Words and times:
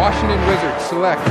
Washington 0.00 0.40
Wizards 0.48 0.84
select 0.90 1.24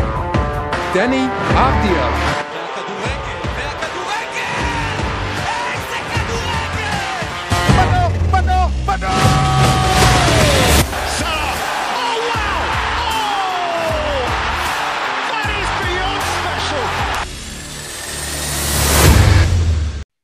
beyond 15.82 16.22
special! 16.38 16.88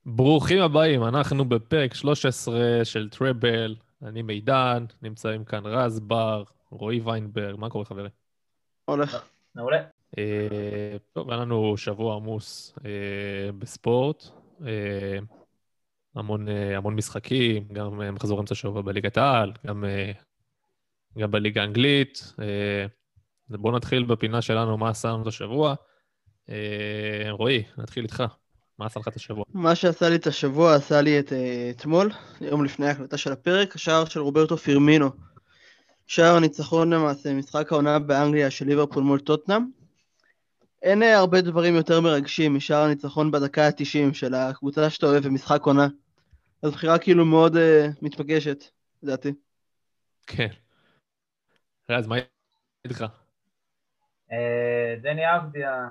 ברוכים 0.06 0.62
הבאים, 0.62 1.04
אנחנו 1.04 1.46
בפרק 1.46 1.94
13 1.94 2.56
של 2.84 3.10
טראבל, 3.10 3.76
אני 4.04 4.22
מידן, 4.22 4.86
נמצאים 5.02 5.44
כאן 5.44 5.66
רז 5.66 6.00
בר, 6.00 6.44
רועי 6.72 7.00
ויינברג, 7.00 7.56
מה 7.60 7.70
קורה 7.70 7.86
חברים? 7.86 8.25
הולך. 8.86 9.24
מעולה. 9.56 9.84
אה, 10.18 10.98
טוב, 11.14 11.32
היה 11.32 11.40
לנו 11.40 11.78
שבוע 11.78 12.16
עמוס 12.16 12.76
אה, 12.86 13.52
בספורט, 13.60 14.24
אה, 14.66 15.18
המון, 16.16 16.48
המון 16.48 16.96
משחקים, 16.96 17.68
גם 17.74 18.14
מחזור 18.16 18.40
אמצע 18.40 18.56
שבוע 18.56 18.82
בליגת 18.82 19.18
העל, 19.18 19.52
גם, 19.68 19.84
גם 21.18 21.32
בליגה 21.32 21.62
האנגלית. 21.62 22.34
בואו 23.50 23.76
נתחיל 23.76 24.04
בפינה 24.04 24.42
שלנו, 24.42 24.78
מה 24.78 24.90
עשה 24.90 25.08
לנו 25.08 25.22
את 25.22 25.28
השבוע. 25.28 25.76
רועי, 27.30 27.64
נתחיל 27.78 28.04
איתך, 28.04 28.24
מה 28.80 28.86
עשה 28.86 29.00
לך 29.00 29.08
את 29.08 29.16
השבוע? 29.16 29.44
מה 29.54 29.76
שעשה 29.76 30.10
לי 30.10 30.16
את 30.16 30.28
השבוע 30.28 30.76
עשה 30.76 31.02
לי 31.02 31.20
את 31.20 31.34
אתמול, 31.70 32.12
יום 32.42 32.66
לפני 32.66 32.88
ההקלטה 32.88 33.18
של 33.18 33.32
הפרק, 33.32 33.76
השער 33.76 34.06
של 34.06 34.20
רוברטו 34.20 34.58
פירמינו. 34.58 35.10
שער 36.08 36.36
הניצחון 36.36 36.94
למעשה, 36.94 37.34
משחק 37.34 37.72
העונה 37.72 38.00
באנגליה 38.00 38.52
של 38.52 38.66
ליברפול 38.66 39.04
מול 39.04 39.20
טוטנאם. 39.20 39.62
אין 40.82 41.04
אה, 41.04 41.18
הרבה 41.18 41.42
דברים 41.42 41.76
יותר 41.76 42.02
מרגשים 42.02 42.56
משער 42.56 42.84
הניצחון 42.84 43.32
בדקה 43.32 43.68
ה-90 43.68 44.14
של 44.14 44.34
הקבוצה 44.34 44.90
שאתה 44.90 45.06
אוהב 45.06 45.24
במשחק 45.24 45.62
עונה. 45.62 45.88
אז 46.64 46.72
בחירה 46.72 47.00
כאילו 47.00 47.26
מאוד 47.26 47.58
אה, 47.58 47.88
מתבקשת, 48.02 48.64
לדעתי. 49.04 49.34
כן. 50.28 50.48
רז, 51.90 52.08
מה 52.08 52.16
איתך? 52.86 53.06
אה, 54.32 54.96
דני 55.02 55.36
אבדיה, 55.36 55.88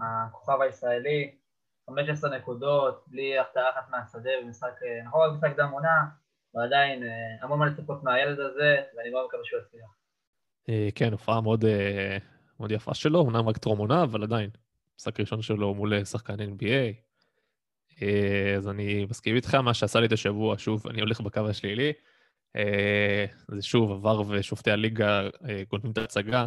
הכוכב 0.00 0.60
הישראלי, 0.60 1.34
15 1.86 2.36
נקודות, 2.36 3.04
בלי 3.06 3.38
הפתעה 3.38 3.70
אחת 3.70 3.90
מהשדה 3.90 4.30
במשחק, 4.42 4.72
נכון 5.04 5.28
רק 5.28 5.36
משחק 5.36 5.56
דם 5.56 5.70
עונה, 5.70 6.04
אבל 6.56 6.64
עדיין 6.64 7.02
אה, 7.02 7.08
המון 7.40 7.58
מה 7.58 7.66
לצפות 7.66 8.02
מהילד 8.02 8.40
הזה, 8.40 8.76
ואני 8.96 9.10
מאוד 9.10 9.26
מקווה 9.26 9.42
שהוא 9.44 9.60
יצליח. 9.60 9.90
אה, 10.68 10.88
כן, 10.94 11.12
הופעה 11.12 11.40
מאוד, 11.40 11.64
אה, 11.64 12.18
מאוד 12.60 12.72
יפה 12.72 12.94
שלו, 12.94 13.18
אומנם 13.18 13.48
רק 13.48 13.58
טרום 13.58 13.78
עונה, 13.78 14.02
אבל 14.02 14.22
עדיין, 14.22 14.50
משחק 14.98 15.20
ראשון 15.20 15.42
שלו 15.42 15.74
מול 15.74 16.04
שחקן 16.04 16.34
NBA. 16.40 16.96
אז 18.56 18.68
אני 18.68 19.06
מסכים 19.10 19.36
איתך, 19.36 19.54
מה 19.54 19.74
שעשה 19.74 20.00
לי 20.00 20.06
את 20.06 20.12
השבוע, 20.12 20.54
שוב, 20.58 20.86
אני 20.86 21.00
הולך 21.00 21.20
בקו 21.20 21.48
השלילי. 21.48 21.92
זה 23.48 23.62
שוב, 23.62 23.92
עבר 23.92 24.22
ושופטי 24.28 24.70
הליגה 24.70 25.28
גונבים 25.68 25.90
את 25.90 25.98
ההצגה. 25.98 26.46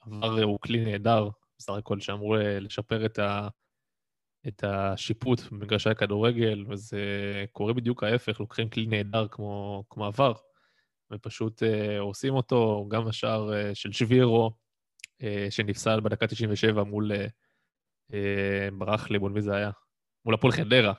עבר 0.00 0.42
הוא 0.42 0.58
כלי 0.60 0.84
נהדר, 0.84 1.28
בסך 1.58 1.72
הכל, 1.72 2.00
שאמור 2.00 2.36
לשפר 2.38 3.06
את, 3.06 3.18
ה, 3.18 3.48
את 4.48 4.64
השיפוט 4.64 5.40
במגרשי 5.40 5.90
הכדורגל, 5.90 6.64
וזה 6.68 7.00
קורה 7.52 7.72
בדיוק 7.72 8.02
ההפך, 8.02 8.40
לוקחים 8.40 8.68
כלי 8.68 8.86
נהדר 8.86 9.28
כמו, 9.28 9.84
כמו 9.90 10.06
עבר, 10.06 10.32
ופשוט 11.12 11.62
אה, 11.62 12.00
עושים 12.00 12.34
אותו, 12.34 12.86
גם 12.90 13.08
השער 13.08 13.54
אה, 13.54 13.74
של 13.74 13.92
שבירו, 13.92 14.50
אה, 15.22 15.46
שנפסל 15.50 16.00
בדקה 16.00 16.26
97 16.26 16.82
מול, 16.82 17.12
אה, 17.12 17.26
אה, 18.12 18.68
ברח 18.78 19.10
לי, 19.10 19.18
מול 19.18 19.32
מי 19.32 19.40
זה 19.40 19.54
היה? 19.54 19.70
מול 20.24 20.34
הפועל 20.34 20.52
חדרה. 20.52 20.92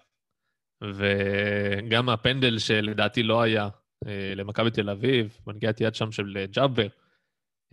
וגם 0.83 2.09
הפנדל 2.09 2.59
שלדעתי 2.59 3.23
לא 3.23 3.41
היה 3.41 3.69
אה, 4.07 4.33
למכבי 4.35 4.71
תל 4.71 4.89
אביב, 4.89 5.37
מנגיעת 5.47 5.81
יד 5.81 5.95
שם 5.95 6.11
של 6.11 6.37
אה, 6.37 6.45
ג'אבר. 6.45 6.87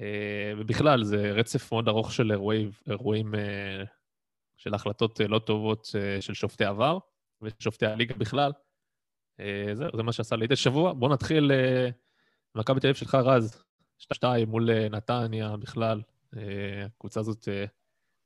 אה, 0.01 0.53
ובכלל, 0.59 1.05
זה 1.05 1.33
רצף 1.33 1.73
מאוד 1.73 1.89
ארוך 1.89 2.13
של 2.13 2.33
אירועים, 2.33 2.71
אירועים 2.91 3.35
של 4.61 4.75
החלטות 4.75 5.21
אה, 5.21 5.29
לא 5.29 5.39
טובות 5.39 5.89
אה, 5.99 6.21
של 6.21 6.35
שופטי 6.35 6.65
עבר 6.65 6.99
ושופטי 7.43 7.87
הליגה 7.87 8.15
בכלל. 8.15 8.53
אה, 9.41 9.71
זהו, 9.73 9.89
זה 9.97 10.03
מה 10.03 10.13
שעשה 10.13 10.37
לי 10.37 10.47
את 10.47 10.51
השבוע. 10.51 10.93
בואו 10.93 11.13
נתחיל 11.13 11.51
מכבי 12.55 12.81
תל 12.81 12.87
אביב 12.87 12.97
שלך, 12.97 13.15
רז. 13.15 13.65
שתיים 13.99 14.49
מול 14.49 14.89
נתניה 14.89 15.57
בכלל. 15.57 16.03
הקבוצה 16.85 17.21
הזאת, 17.21 17.49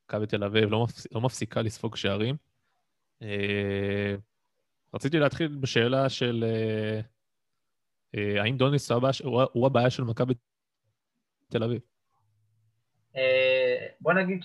מכבי 0.04 0.26
תל 0.26 0.44
אביב, 0.44 0.70
לא, 0.70 0.84
מפס... 0.84 1.06
לא 1.12 1.20
מפסיקה 1.20 1.62
לספוג 1.62 1.96
שערים. 1.96 2.36
רציתי 4.94 5.18
להתחיל 5.18 5.56
בשאלה 5.60 6.08
של 6.08 6.44
האם 8.14 8.56
דוניס 8.56 8.90
הוא 9.24 9.66
הבעיה, 9.66 9.90
של 9.90 10.02
מכבי 10.02 10.34
תל 11.48 11.62
אביב? 11.62 11.80
בוא 14.00 14.12
נגיד 14.12 14.42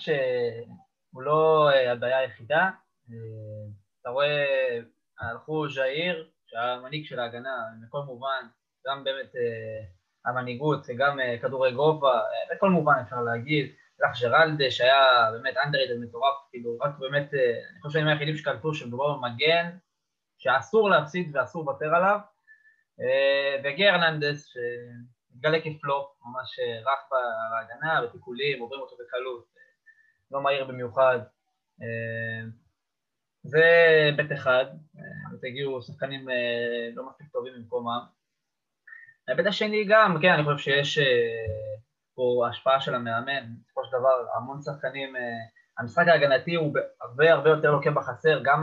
שהוא 1.10 1.22
לא 1.22 1.70
אה, 1.70 1.92
הבעיה 1.92 2.18
היחידה. 2.18 2.70
אה, 3.10 3.16
אתה 4.00 4.10
רואה, 4.10 4.78
הלכו 5.20 5.68
ז'איר, 5.68 6.28
שהיה 6.46 6.72
המנהיג 6.72 7.04
של 7.06 7.18
ההגנה, 7.18 7.56
בכל 7.82 8.00
מובן, 8.00 8.46
גם 8.86 9.04
באמת 9.04 9.36
אה, 9.36 10.30
המנהיגות, 10.30 10.86
גם 10.96 11.18
כדורי 11.42 11.72
גובה, 11.72 12.20
בכל 12.50 12.70
מובן 12.70 12.94
אפשר 13.02 13.22
להגיד. 13.22 13.72
הלך 14.00 14.20
ג'רלדה, 14.22 14.70
שהיה 14.70 15.30
באמת 15.32 15.54
אנדרייטד 15.64 15.98
מטורף, 15.98 16.34
כאילו, 16.50 16.78
רק 16.80 16.98
באמת, 16.98 17.34
אני 17.34 17.80
חושב 17.82 17.98
שאני 17.98 18.04
מהיחידים 18.04 18.36
שקלטו 18.36 18.74
שמדובר 18.74 19.16
במגן, 19.16 19.70
שאסור 20.38 20.90
להפסיד 20.90 21.36
ואסור 21.36 21.62
לוותר 21.62 21.94
עליו. 21.94 22.18
וגיא 23.64 23.90
הרננדס, 23.90 24.46
שהתגלה 24.46 25.58
כפלופ, 25.60 26.06
ממש 26.24 26.58
רך 26.84 27.00
בהגנה, 27.50 28.02
בטיפולים, 28.02 28.60
עוברים 28.60 28.80
אותו 28.80 28.96
בקלות, 28.96 29.59
לא 30.30 30.42
מהיר 30.42 30.64
במיוחד. 30.64 31.18
אה, 31.82 32.48
זה 33.42 33.64
בית 34.16 34.32
אחד, 34.32 34.64
אה, 34.98 35.48
הגיעו 35.48 35.82
שחקנים 35.82 36.30
אה, 36.30 36.88
לא 36.94 37.08
מספיק 37.08 37.28
טובים 37.32 37.52
במקומם. 37.56 38.00
ההיבט 39.28 39.46
השני 39.46 39.84
גם, 39.88 40.16
כן, 40.22 40.32
אני 40.32 40.44
חושב 40.44 40.58
שיש 40.58 40.98
אה, 40.98 41.04
פה 42.14 42.46
השפעה 42.50 42.80
של 42.80 42.94
המאמן, 42.94 43.54
בסופו 43.64 43.84
של 43.84 43.90
דבר 43.98 44.26
המון 44.36 44.60
שחקנים, 44.62 45.16
אה, 45.16 45.20
המשחק 45.78 46.08
ההגנתי 46.08 46.54
הוא 46.54 46.74
הרבה 47.00 47.32
הרבה 47.32 47.50
יותר 47.50 47.70
לוקה 47.70 47.90
בחסר, 47.90 48.40
גם 48.44 48.62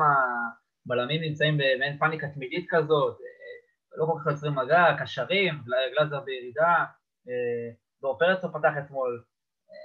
הבלמים 0.85 1.21
נמצאים 1.21 1.57
במעין 1.57 1.97
פאניקה 1.97 2.27
תמידית 2.27 2.65
כזאת, 2.69 3.17
אה, 3.21 3.97
לא 3.97 4.05
כל 4.05 4.19
כך 4.19 4.31
יוצרים 4.31 4.55
מגע, 4.55 4.85
קשרים, 4.99 5.61
גלאזר 5.93 6.19
בירידה, 6.19 6.85
אה, 7.27 7.69
דור 8.01 8.19
פרץ 8.19 8.43
לא 8.43 8.49
פתח 8.49 8.73
אתמול, 8.85 9.23
אה, 9.23 9.36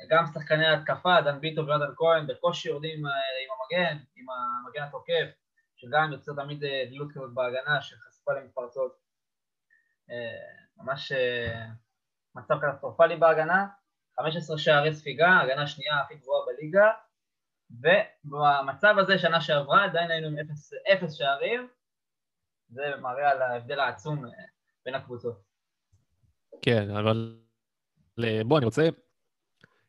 גם 0.08 0.24
שחקני 0.34 0.66
ההתקפה, 0.66 1.20
דן 1.24 1.40
ביטו 1.40 1.66
ויונתן 1.66 1.94
כהן, 1.96 2.26
בקושי 2.26 2.68
יורדים 2.68 2.98
עם, 2.98 3.06
אה, 3.06 3.12
עם 3.12 3.48
המגן, 3.54 4.04
עם 4.16 4.26
המגן 4.30 4.82
התוקף, 4.82 5.30
שגם 5.76 6.12
יוצר 6.12 6.32
תמיד 6.32 6.64
אה, 6.64 6.84
דלילות 6.88 7.12
כזאת 7.12 7.34
בהגנה, 7.34 7.82
שחשפה 7.82 8.32
למתפרצות. 8.32 8.98
אה, 10.10 10.62
ממש 10.76 11.12
מצב 12.34 12.54
קטסטרופלי 12.60 13.16
בהגנה, 13.16 13.66
15 14.20 14.58
שערי 14.58 14.94
ספיגה, 14.94 15.40
הגנה 15.40 15.66
שנייה 15.66 16.00
הכי 16.00 16.14
גבוהה 16.14 16.46
בליגה, 16.46 16.90
ובמצב 17.70 18.94
הזה 18.98 19.18
שנה 19.18 19.40
שעברה 19.40 19.84
עדיין 19.84 20.10
היינו 20.10 20.26
עם 20.26 20.38
0, 20.38 20.72
0 20.98 21.14
שערים, 21.14 21.68
זה 22.68 22.82
מראה 23.00 23.30
על 23.30 23.42
ההבדל 23.42 23.80
העצום 23.80 24.24
בין 24.84 24.94
הקבוצות. 24.94 25.42
כן, 26.62 26.90
אבל 26.90 27.38
בוא, 28.44 28.58
אני 28.58 28.64
רוצה, 28.64 28.88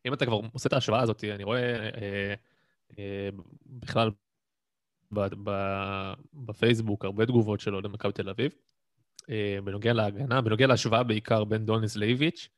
אם 0.06 0.14
אתה 0.14 0.26
כבר 0.26 0.40
עושה 0.54 0.68
את 0.68 0.74
ההשוואה 0.74 1.02
הזאת, 1.02 1.24
אני 1.24 1.44
רואה 1.44 1.76
אה, 1.76 2.34
אה, 3.00 3.30
בכלל 3.66 4.12
ב, 5.14 5.20
ב, 5.44 5.52
בפייסבוק 6.34 7.06
הרבה 7.06 7.26
תגובות 7.26 7.60
שלו 7.60 7.82
למכבי 7.82 8.12
תל 8.12 8.30
אביב, 8.30 8.52
אה, 9.30 9.58
בנוגע 9.64 9.94
להגנה, 9.94 10.42
בנוגע 10.42 10.68
להשוואה 10.68 11.04
בעיקר 11.04 11.44
בין 11.44 11.66
דוניס 11.66 11.96
לאיביץ'. 11.96 12.50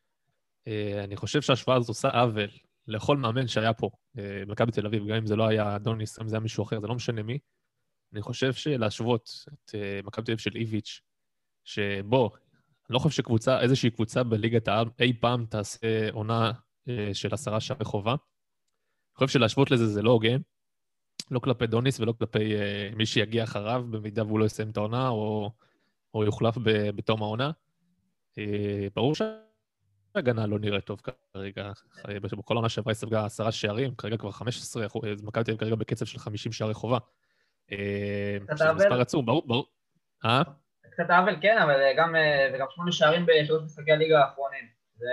אה, 0.67 1.03
אני 1.03 1.15
חושב 1.15 1.41
שההשוואה 1.41 1.77
הזאת 1.77 1.89
עושה 1.89 2.09
עוול 2.09 2.49
לכל 2.87 3.17
מאמן 3.17 3.47
שהיה 3.47 3.73
פה 3.73 3.89
אה, 4.17 4.43
במכבי 4.47 4.71
תל 4.71 4.85
אביב, 4.85 5.07
גם 5.07 5.15
אם 5.15 5.25
זה 5.25 5.35
לא 5.35 5.47
היה 5.47 5.77
דוניס, 5.77 6.19
אם 6.19 6.27
זה 6.27 6.35
היה 6.35 6.41
מישהו 6.41 6.63
אחר, 6.63 6.79
זה 6.79 6.87
לא 6.87 6.95
משנה 6.95 7.23
מי. 7.23 7.39
אני 8.13 8.21
חושב 8.21 8.53
שלהשוות 8.53 9.45
את 9.53 9.75
אה, 9.75 9.99
מכבי 10.03 10.25
תל 10.25 10.31
אביב 10.31 10.39
של 10.39 10.55
איביץ', 10.55 11.01
שבוא, 11.63 12.29
אני 12.89 12.93
לא 12.93 12.99
חושב 12.99 13.15
שקבוצה, 13.15 13.61
איזושהי 13.61 13.89
קבוצה 13.89 14.23
בליגת 14.23 14.67
העל 14.67 14.87
אי 14.99 15.13
פעם 15.19 15.45
תעשה 15.45 16.09
עונה 16.11 16.51
של 17.13 17.33
עשרה 17.33 17.59
שערי 17.59 17.85
חובה. 17.85 18.11
אני 18.11 19.17
חושב 19.17 19.27
שלהשוות 19.27 19.71
לזה 19.71 19.87
זה 19.87 20.01
לא 20.01 20.11
הוגן, 20.11 20.37
לא 21.31 21.39
כלפי 21.39 21.67
דוניס 21.67 21.99
ולא 21.99 22.13
כלפי 22.19 22.55
אה, 22.55 22.89
מי 22.95 23.05
שיגיע 23.05 23.43
אחריו, 23.43 23.85
במידה 23.89 24.23
והוא 24.23 24.39
לא 24.39 24.45
יסיים 24.45 24.69
את 24.69 24.77
העונה 24.77 25.09
או, 25.09 25.51
או 26.13 26.23
יוחלף 26.23 26.57
ב, 26.57 26.89
בתום 26.89 27.21
העונה. 27.23 27.51
אה, 28.37 28.87
ברור 28.95 29.13
ההגנה 30.15 30.45
לא 30.45 30.59
נראית 30.59 30.83
טוב 30.83 31.01
כרגע. 31.33 31.71
בכל 32.21 32.53
העונה 32.53 32.69
שעברה 32.69 32.91
היא 32.91 32.95
ספגה 32.95 33.25
עשרה 33.25 33.51
שערים, 33.51 33.95
כרגע 33.95 34.17
כבר 34.17 34.31
15 34.31 34.85
אחוז, 34.85 35.03
אז 35.05 35.23
מכבי 35.23 35.43
תל 35.43 35.51
אביב 35.51 35.59
כרגע 35.59 35.75
בקצב 35.75 36.05
של 36.05 36.19
50 36.19 36.51
שערי 36.51 36.73
חובה. 36.73 36.97
אה, 37.71 38.37
שזה 38.55 38.69
עוול. 38.69 38.75
מספר 38.75 39.01
עצום, 39.01 39.25
ברור, 39.25 39.47
ברור. 39.47 39.65
אה? 40.25 40.41
קצת 40.91 41.09
עוול 41.09 41.37
כן, 41.41 41.57
אבל 41.57 41.81
אה, 41.81 41.93
גם, 41.97 42.15
אה, 42.15 42.51
וגם 42.53 42.65
שמונה 42.69 42.91
שערים 42.91 43.25
בשלוש 43.25 43.63
משחקי 43.63 43.91
הליגה 43.91 44.19
האחרונים. 44.19 44.67
זה 44.95 45.07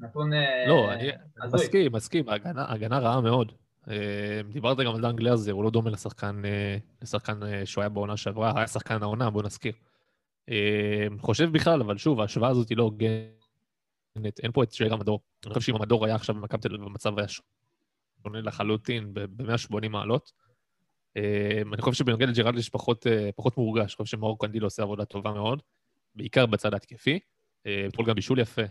נתון 0.00 0.32
אה, 0.32 0.64
לא, 0.68 0.92
אני. 0.92 1.10
מסכים, 1.52 1.92
מסכים, 1.92 2.24
ההגנה 2.28 2.98
רעה 2.98 3.20
מאוד. 3.20 3.52
אה, 3.90 4.40
דיברת 4.52 4.76
גם 4.78 4.94
על 4.94 5.00
דן 5.00 5.16
גלרזר, 5.16 5.52
הוא 5.52 5.64
לא 5.64 5.70
דומה 5.70 5.90
לשחקן, 5.90 6.42
אה, 6.44 6.76
לשחקן 7.02 7.64
שהוא 7.64 7.82
היה 7.82 7.88
בעונה 7.88 8.16
שעברה, 8.16 8.52
היה 8.56 8.66
שחקן 8.66 9.02
העונה, 9.02 9.30
בוא 9.30 9.42
נזכיר. 9.42 9.72
חושב 11.20 11.52
בכלל, 11.52 11.80
אבל 11.80 11.98
שוב, 11.98 12.20
ההשוואה 12.20 12.50
הזאת 12.50 12.68
היא 12.68 12.76
לא 12.78 12.82
הוגנת, 12.82 14.40
אין 14.42 14.52
פה 14.52 14.62
את 14.62 14.72
שוער 14.72 14.92
המדור. 14.92 15.20
אני 15.44 15.54
חושב 15.54 15.66
שאם 15.66 15.76
המדור 15.76 16.06
היה 16.06 16.14
עכשיו 16.14 16.34
במכבי 16.34 16.60
תל 16.60 16.74
אביב, 16.74 16.86
המצב 16.86 17.18
היה 17.18 17.28
שונה 17.28 18.40
לחלוטין 18.40 19.14
ב-180 19.14 19.88
מעלות. 19.88 20.32
אני 21.72 21.82
חושב 21.82 21.98
שבנוגע 21.98 22.26
לג'רלד 22.26 22.58
יש 22.58 22.68
פחות, 22.68 23.06
פחות 23.36 23.56
מורגש, 23.56 23.80
אני 23.80 23.96
חושב 23.96 24.16
שמאור 24.16 24.38
קנדיל 24.38 24.64
עושה 24.64 24.82
עבודה 24.82 25.04
טובה 25.04 25.32
מאוד, 25.32 25.62
בעיקר 26.14 26.46
בצד 26.46 26.72
ההתקפי. 26.72 27.18
אתמול 27.88 28.06
גם 28.06 28.14
בישול 28.14 28.38
יפה. 28.38 28.62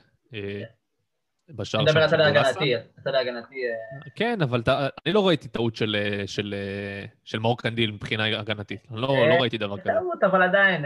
בשער 1.49 1.81
אני 1.81 1.89
מדבר 1.89 1.99
על 1.99 2.05
הצד 2.05 2.17
של. 2.17 2.21
ההגנתי, 2.21 2.75
הצד 2.97 3.13
ההגנתי. 3.13 3.55
אה, 3.55 4.09
כן, 4.15 4.41
אבל 4.41 4.61
אני 5.05 5.13
לא 5.13 5.27
ראיתי 5.27 5.47
טעות 5.47 5.75
של, 5.75 5.95
אה, 5.99 6.27
של, 6.27 6.55
אה, 6.57 7.05
של 7.23 7.39
מאור 7.39 7.57
קנדיל 7.57 7.91
מבחינה 7.91 8.39
הגנתית. 8.39 8.87
לא, 8.91 9.29
לא 9.29 9.35
ראיתי 9.41 9.57
דבר 9.57 9.77
כזה. 9.77 9.93
טעות, 9.93 10.23
אבל 10.23 10.41
עדיין, 10.41 10.85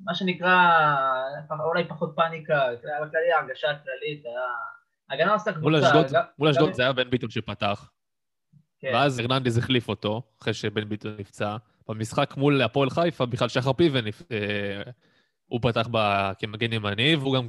מה 0.00 0.14
שנקרא, 0.14 0.72
אולי 1.64 1.84
פחות 1.88 2.12
פאניקה, 2.16 2.68
בכללי 2.78 3.32
ההרגשה 3.32 3.70
הכללית, 3.70 4.24
ההגנה 5.10 5.32
עושה 5.32 5.52
קבוצה. 5.52 6.20
מול 6.38 6.48
אשדוד, 6.48 6.72
זה 6.72 6.82
היה 6.82 6.92
בן 6.92 7.10
ביטון 7.10 7.30
שפתח, 7.30 7.90
כן. 8.80 8.90
ואז 8.94 9.18
הרננדז 9.18 9.58
החליף 9.58 9.88
אותו, 9.88 10.22
אחרי 10.42 10.54
שבן 10.54 10.88
ביטון 10.88 11.16
נפצע. 11.18 11.56
במשחק 11.88 12.34
מול 12.36 12.62
הפועל 12.62 12.90
חיפה, 12.90 13.26
בכלל 13.26 13.48
שחר 13.48 13.72
פיבן, 13.72 14.04
הוא 15.46 15.60
פתח 15.62 15.88
כמגן 16.38 16.72
ימני, 16.72 17.16
והוא 17.16 17.34
גם 17.34 17.46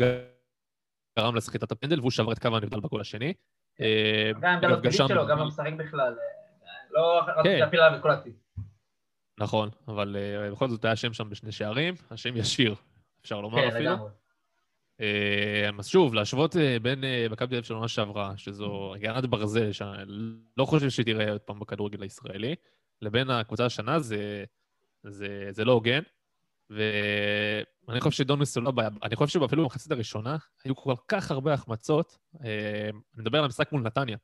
גרם 1.18 1.36
לסחיטת 1.36 1.72
הפנדל, 1.72 2.00
והוא 2.00 2.12
שבר 2.12 2.32
את 2.32 2.40
קו 2.40 2.48
הנבדל 2.48 2.80
בגול 2.80 3.02
השני. 3.02 3.34
אה, 3.82 4.32
גם 4.42 4.64
העמדה 4.64 4.92
שלו, 4.92 5.28
גם 5.28 5.38
לא 5.40 5.46
משחק 5.46 5.74
בכלל. 5.78 6.16
לא 6.92 7.22
רציתי 7.28 7.44
כן. 7.44 7.60
להפיל 7.60 7.80
עליו 7.80 7.98
את 7.98 8.04
כל 8.04 8.12
התיק. 8.12 8.34
נכון, 9.40 9.70
אבל 9.88 10.18
אה, 10.20 10.52
בכל 10.52 10.70
זאת 10.70 10.86
היה 10.86 10.96
שם 10.96 11.14
שם 11.14 11.30
בשני 11.30 11.52
שערים, 11.52 11.94
השם 12.12 12.38
ישיר, 12.38 12.76
אפשר 13.22 13.42
לומר 13.42 13.62
כן, 13.62 13.76
אפילו. 13.76 14.10
אה, 15.02 15.70
אז 15.80 15.88
שוב, 15.88 16.14
להשוות 16.14 16.56
בין 16.82 17.04
מכבי 17.30 17.48
תל 17.48 17.56
אביב 17.56 17.64
של 17.64 17.74
עונה 17.74 17.88
שעברה, 17.88 18.34
שזו 18.38 18.94
הגנת 18.96 19.26
ברזל, 19.26 19.72
שאני 19.72 20.12
לא 20.58 20.66
חושב 20.66 20.90
שהיא 20.90 21.06
תראה 21.06 21.32
עוד 21.32 21.42
פעם 21.42 21.60
בכדורגל 21.60 22.02
הישראלי, 22.02 22.56
לבין 23.02 23.30
הקבוצה 23.30 23.66
השנה, 23.66 24.00
זה, 24.00 24.44
זה, 25.04 25.48
זה 25.52 25.66
לא 25.66 25.72
הוגן. 25.72 26.02
ואני 27.88 28.02
חושב 28.02 28.18
שדוניס 28.18 28.58
הוא 28.58 28.64
לא 28.64 28.72
בעיה, 28.72 28.90
אני 29.04 29.16
חושב 29.16 29.40
שאפילו 29.40 29.64
במחצית 29.64 29.92
הראשונה, 29.92 30.38
היו 30.64 30.76
כל 30.76 30.94
כך 31.08 31.32
הרבה 31.32 31.54
החמצות, 31.54 32.18
אה, 32.46 32.90
אני 32.90 33.22
מדבר 33.22 33.38
על 33.38 33.44
המשחק 33.44 33.72
מול 33.72 33.82
נתניה. 33.82 34.18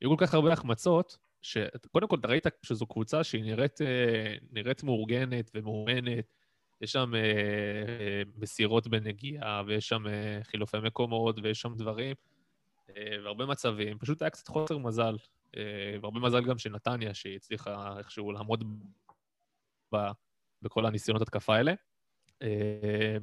היו 0.00 0.16
כל 0.16 0.26
כך 0.26 0.34
הרבה 0.34 0.52
החמצות, 0.52 1.18
שקודם 1.42 2.08
כל 2.08 2.16
אתה 2.20 2.28
ראית 2.28 2.46
שזו 2.62 2.86
קבוצה 2.86 3.24
שהיא 3.24 3.44
נראית, 3.44 3.82
אה, 3.82 4.34
נראית 4.50 4.82
מאורגנת 4.82 5.50
ומאומנת, 5.54 6.32
יש 6.80 6.92
שם 6.92 7.14
אה, 7.14 8.22
מסירות 8.36 8.86
בנגיעה, 8.86 9.62
ויש 9.66 9.88
שם 9.88 10.04
חילופי 10.42 10.76
מקומות, 10.82 11.36
ויש 11.42 11.60
שם 11.60 11.74
דברים, 11.74 12.14
והרבה 13.24 13.46
מצבים. 13.46 13.98
פשוט 13.98 14.22
היה 14.22 14.30
קצת 14.30 14.48
חוסר 14.48 14.78
מזל, 14.78 15.16
והרבה 16.02 16.20
מזל 16.20 16.44
גם 16.44 16.58
של 16.58 16.70
נתניה, 16.70 17.14
שהיא 17.14 17.36
הצליחה 17.36 17.98
איכשהו 17.98 18.32
לעמוד 18.32 18.64
ב, 19.94 19.96
בכל 20.62 20.86
הניסיונות 20.86 21.22
התקפה 21.22 21.56
האלה. 21.56 21.74
אה, 22.42 23.16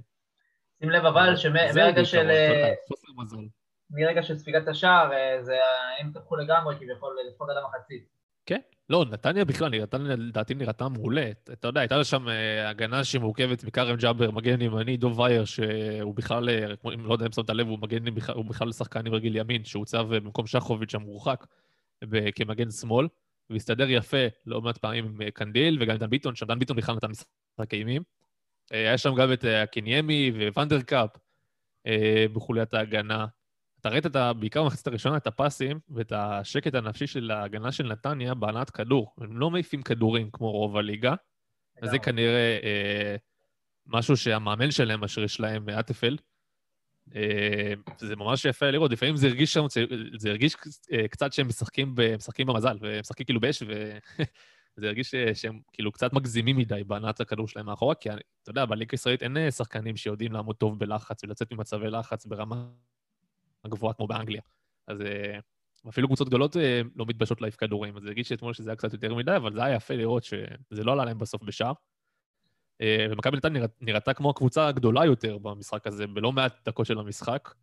שים 0.80 0.90
לב 0.90 1.06
אבל 1.06 1.36
שמרגע 1.36 2.06
של... 2.06 2.30
אה. 2.30 2.74
מרגע 3.90 4.24
של 4.24 4.38
ספיגת 4.38 4.68
השער, 4.68 5.14
אה, 5.14 5.44
זה 5.44 5.58
הם 6.00 6.12
תפחו 6.14 6.36
לגמרי 6.36 6.76
כביכול 6.76 7.18
לפחות 7.30 7.50
עד 7.50 7.58
המחצית. 7.58 8.08
כן. 8.46 8.60
לא, 8.90 9.06
נתניה 9.12 9.46
בכלל, 9.46 9.82
נתניה 9.82 10.16
לדעתי 10.16 10.54
נראתה 10.54 10.90
מעולה. 10.90 11.32
אתה 11.54 11.68
יודע, 11.68 11.82
הייתה 11.82 12.04
שם 12.04 12.26
הגנה 12.66 13.04
שמורכבת 13.04 13.64
מכרם 13.64 13.96
ג'אבר, 13.96 14.32
מגן 14.32 14.62
ימני, 14.62 14.98
דוב 14.98 15.20
וייר, 15.20 15.46
שהוא 15.46 16.16
בכלל, 16.16 16.50
אם 16.94 17.06
לא 17.06 17.14
יודע 17.14 17.26
אם 17.26 17.32
שמת 17.32 17.50
לב, 17.50 17.68
הוא 17.68 17.80
מגן, 17.80 18.04
הוא 18.34 18.46
בכלל 18.46 18.72
שחקן 18.72 19.08
עם 19.08 19.14
רגל 19.14 19.36
ימין, 19.36 19.64
שהוצב 19.64 20.16
במקום 20.16 20.48
שחוביץ' 20.48 20.96
המורחק 20.96 21.46
כמגן 22.36 22.72
שמאל, 22.72 23.08
והסתדר 23.50 23.90
יפה 23.90 24.28
לא 24.46 24.62
מעט 24.62 24.78
פעמים 24.78 25.06
עם 25.06 25.30
קנדיל, 25.30 25.78
וגם 25.82 25.92
עם 25.92 25.98
דן 25.98 26.10
ביטון, 26.10 26.36
שם 26.36 26.46
דן 26.46 26.60
ביטון 26.60 26.78
בכלל 26.78 26.96
נתן 26.96 27.10
משחק 27.10 27.74
אימים. 27.74 28.04
אה, 28.72 28.80
היה 28.80 28.98
שם 28.98 29.16
גם 29.16 29.34
את 29.34 29.46
אה, 29.46 29.66
קניימי 29.66 30.32
וונדרקאפ 30.54 31.10
אה, 31.88 32.26
בחוליית 32.34 32.74
ההגנה. 32.74 33.26
אתה 33.80 33.90
ראית 33.90 34.06
את 34.06 34.16
ה, 34.16 34.34
בעיקר 34.34 34.64
במחצית 34.64 34.88
הראשונה, 34.88 35.18
את 35.18 35.28
הפסים 35.28 35.80
ואת 35.90 36.12
השקט 36.16 36.76
הנפשי 36.76 37.08
של 37.08 37.32
ההגנה 37.32 37.72
של 37.72 37.88
נתניה 37.88 38.34
בהנעת 38.34 38.70
כדור. 38.70 39.14
הם 39.18 39.38
לא 39.38 39.50
מעיפים 39.50 39.82
כדורים 39.82 40.30
כמו 40.32 40.52
רוב 40.52 40.78
הליגה, 40.78 41.14
אז 41.82 41.90
זה. 41.90 42.00
כנראה 42.00 42.60
אה, 42.64 43.16
משהו 43.86 44.18
שהמאמן 44.18 44.72
שלהם 44.72 45.02
משריש 45.02 45.40
להם, 45.40 45.70
אטפלד. 45.70 46.22
אה, 47.16 47.74
זה 47.98 48.16
ממש 48.16 48.46
יפה 48.46 48.70
לראות, 48.70 48.92
לפעמים 48.92 49.16
זה 49.16 49.28
הרגיש 49.28 49.54
שם, 49.54 49.66
זה, 50.18 50.30
הרגיש 50.30 50.56
קצת 51.12 51.34
שהם 51.34 51.48
משחקים, 51.48 51.96
משחקים 52.18 52.48
במזל, 52.48 52.78
ומשחקים 52.82 53.26
כאילו 53.26 53.40
באש, 53.40 53.64
וזה 54.78 54.88
הרגיש 54.88 55.12
ש- 55.12 55.16
שהם 55.42 55.60
כאילו 55.74 55.92
קצת 55.92 56.14
מגזימים 56.14 56.58
מדי 56.58 56.84
בהנעת 56.84 57.20
הכדור 57.20 57.48
שלהם 57.48 57.66
מאחורה, 57.66 57.96
כי 57.96 58.10
אני- 58.10 58.22
אתה 58.44 58.50
יודע, 58.52 58.66
בליגה 58.66 58.90
הישראלית 58.92 59.24
אין 59.24 59.38
אה, 59.38 59.52
שחקנים 59.52 59.98
שיודעים 59.98 60.32
לעמוד 60.32 60.56
טוב 60.56 60.80
בלחץ 60.80 61.24
ולצאת 61.24 61.54
ממצבי 61.54 61.90
לחץ 61.90 62.26
ברמה 62.26 62.70
גבוהה 63.68 63.94
כמו 63.94 64.08
באנגליה. 64.08 64.42
אז 64.88 65.02
אה, 65.02 65.40
אפילו 65.90 66.08
קבוצות 66.08 66.28
גדולות 66.28 66.58
אה, 66.58 66.82
לא 66.96 67.06
מתביישות 67.06 67.42
להעיף 67.42 67.56
כדורים, 67.56 67.98
אז 67.98 68.04
זה 68.04 68.08
הרגיש 68.08 68.30
שאתמול 68.30 68.54
שזה 68.54 68.70
היה 68.70 68.76
קצת 68.76 68.94
יותר 68.94 69.16
מדי, 69.16 69.36
אבל 69.36 69.54
זה 69.54 69.64
היה 69.64 69.76
יפה 69.76 69.94
לראות 69.94 70.24
שזה 70.24 70.84
לא 70.84 70.92
עלה 70.92 71.06
להם 71.06 71.20
בסוף 71.20 71.44
בשער. 71.44 71.74
ומכבי 73.12 73.38
נתניה 73.38 73.66
נראתה 73.82 74.14
כמו 74.14 74.30
הקבוצה 74.30 74.68
הגדולה 74.68 75.06
יותר 75.06 75.38
במשחק 75.38 75.88
הזה, 75.88 76.08
בלא 76.08 76.32
מעט 76.32 76.68
דקות 76.70 76.86
של 76.86 77.00
המשחק. 77.00 77.54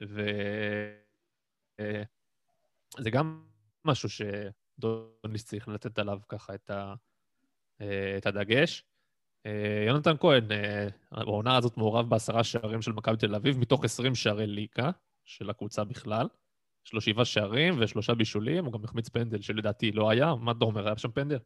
וזה 0.00 0.94
גם 3.10 3.44
משהו 3.84 4.08
שדוניס 4.76 5.44
צריך 5.46 5.68
לתת 5.68 5.98
עליו 5.98 6.18
ככה 6.28 6.54
את, 6.54 6.70
ה... 6.70 6.94
אה, 7.80 8.14
את 8.18 8.26
הדגש. 8.26 8.84
אה, 9.46 9.84
יונתן 9.86 10.16
כהן, 10.20 10.52
אה, 10.52 10.86
העונה 11.12 11.56
הזאת 11.56 11.76
מעורב 11.76 12.10
בעשרה 12.10 12.44
שערים 12.44 12.82
של 12.82 12.92
מכבי 12.92 13.16
תל 13.16 13.34
אביב, 13.34 13.58
מתוך 13.58 13.84
20 13.84 14.14
שערי 14.14 14.46
ליגה 14.46 14.90
של 15.24 15.50
הקבוצה 15.50 15.84
בכלל. 15.84 16.28
יש 16.86 16.92
לו 16.92 17.00
שבעה 17.00 17.24
שערים 17.24 17.74
ושלושה 17.80 18.14
בישולים, 18.14 18.64
הוא 18.64 18.72
גם 18.72 18.84
החמיץ 18.84 19.08
פנדל 19.08 19.40
שלדעתי 19.40 19.92
לא 19.92 20.10
היה. 20.10 20.34
מה 20.34 20.52
אתה 20.52 20.64
אומר, 20.64 20.86
היה 20.86 20.98
שם 20.98 21.10
פנדל? 21.10 21.38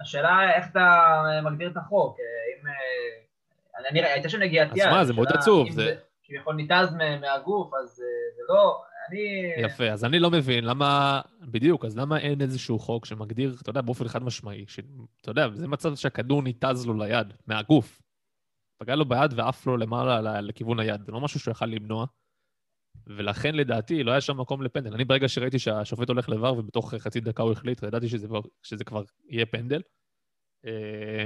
השאלה 0.00 0.54
איך 0.56 0.64
אתה 0.70 1.22
מגדיר 1.44 1.70
את 1.70 1.76
החוק, 1.76 2.16
אם... 2.20 2.66
אני 3.90 4.02
הייתה 4.04 4.28
שם 4.28 4.38
נגיעת 4.38 4.70
אז 4.70 4.76
יד. 4.76 4.88
מה, 4.90 5.04
זה 5.04 5.12
מאוד 5.12 5.28
עצוב, 5.28 5.66
אם 5.66 5.72
זה- 5.72 5.96
כביכול 6.24 6.54
ניתז 6.54 6.92
מה- 6.98 7.18
מהגוף, 7.18 7.70
אז 7.82 7.88
זה 8.36 8.42
לא... 8.48 8.82
אני... 9.08 9.52
יפה, 9.58 9.88
אז 9.88 10.04
אני 10.04 10.18
לא 10.18 10.30
מבין 10.30 10.64
למה, 10.64 11.20
בדיוק, 11.40 11.84
אז 11.84 11.96
למה 11.96 12.18
אין 12.18 12.40
איזשהו 12.40 12.78
חוק 12.78 13.06
שמגדיר, 13.06 13.56
אתה 13.62 13.70
יודע, 13.70 13.80
באופן 13.80 14.08
חד 14.08 14.22
משמעי, 14.22 14.64
שאתה 14.68 15.30
יודע, 15.30 15.48
זה 15.54 15.68
מצב 15.68 15.96
שהכדור 15.96 16.42
ניתז 16.42 16.86
לו 16.86 16.94
ליד, 16.94 17.32
מהגוף. 17.46 18.02
פגע 18.78 18.94
לו 18.96 19.04
ביד 19.04 19.32
ועף 19.36 19.66
לו 19.66 19.76
למעלה 19.76 20.40
לכיוון 20.40 20.80
היד, 20.80 21.04
זה 21.04 21.12
לא 21.12 21.20
משהו 21.20 21.40
שהוא 21.40 21.52
יכל 21.52 21.66
למנוע. 21.66 22.06
ולכן 23.06 23.54
לדעתי 23.54 24.02
לא 24.02 24.10
היה 24.10 24.20
שם 24.20 24.40
מקום 24.40 24.62
לפנדל. 24.62 24.94
אני 24.94 25.04
ברגע 25.04 25.28
שראיתי 25.28 25.58
שהשופט 25.58 26.08
הולך 26.08 26.28
לבר 26.28 26.58
ובתוך 26.58 26.94
חצי 26.94 27.20
דקה 27.20 27.42
הוא 27.42 27.52
החליט, 27.52 27.82
ידעתי 27.82 28.08
שזה, 28.08 28.28
שזה 28.62 28.84
כבר 28.84 29.02
יהיה 29.28 29.46
פנדל. 29.46 29.82
אה, 30.66 31.24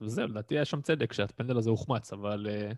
וזהו, 0.00 0.26
לדעתי 0.26 0.54
היה 0.54 0.64
שם 0.64 0.80
צדק 0.80 1.12
שהפנדל 1.12 1.56
הזה 1.58 1.70
הוחמץ, 1.70 2.12
אבל 2.12 2.46
אה, 2.50 2.72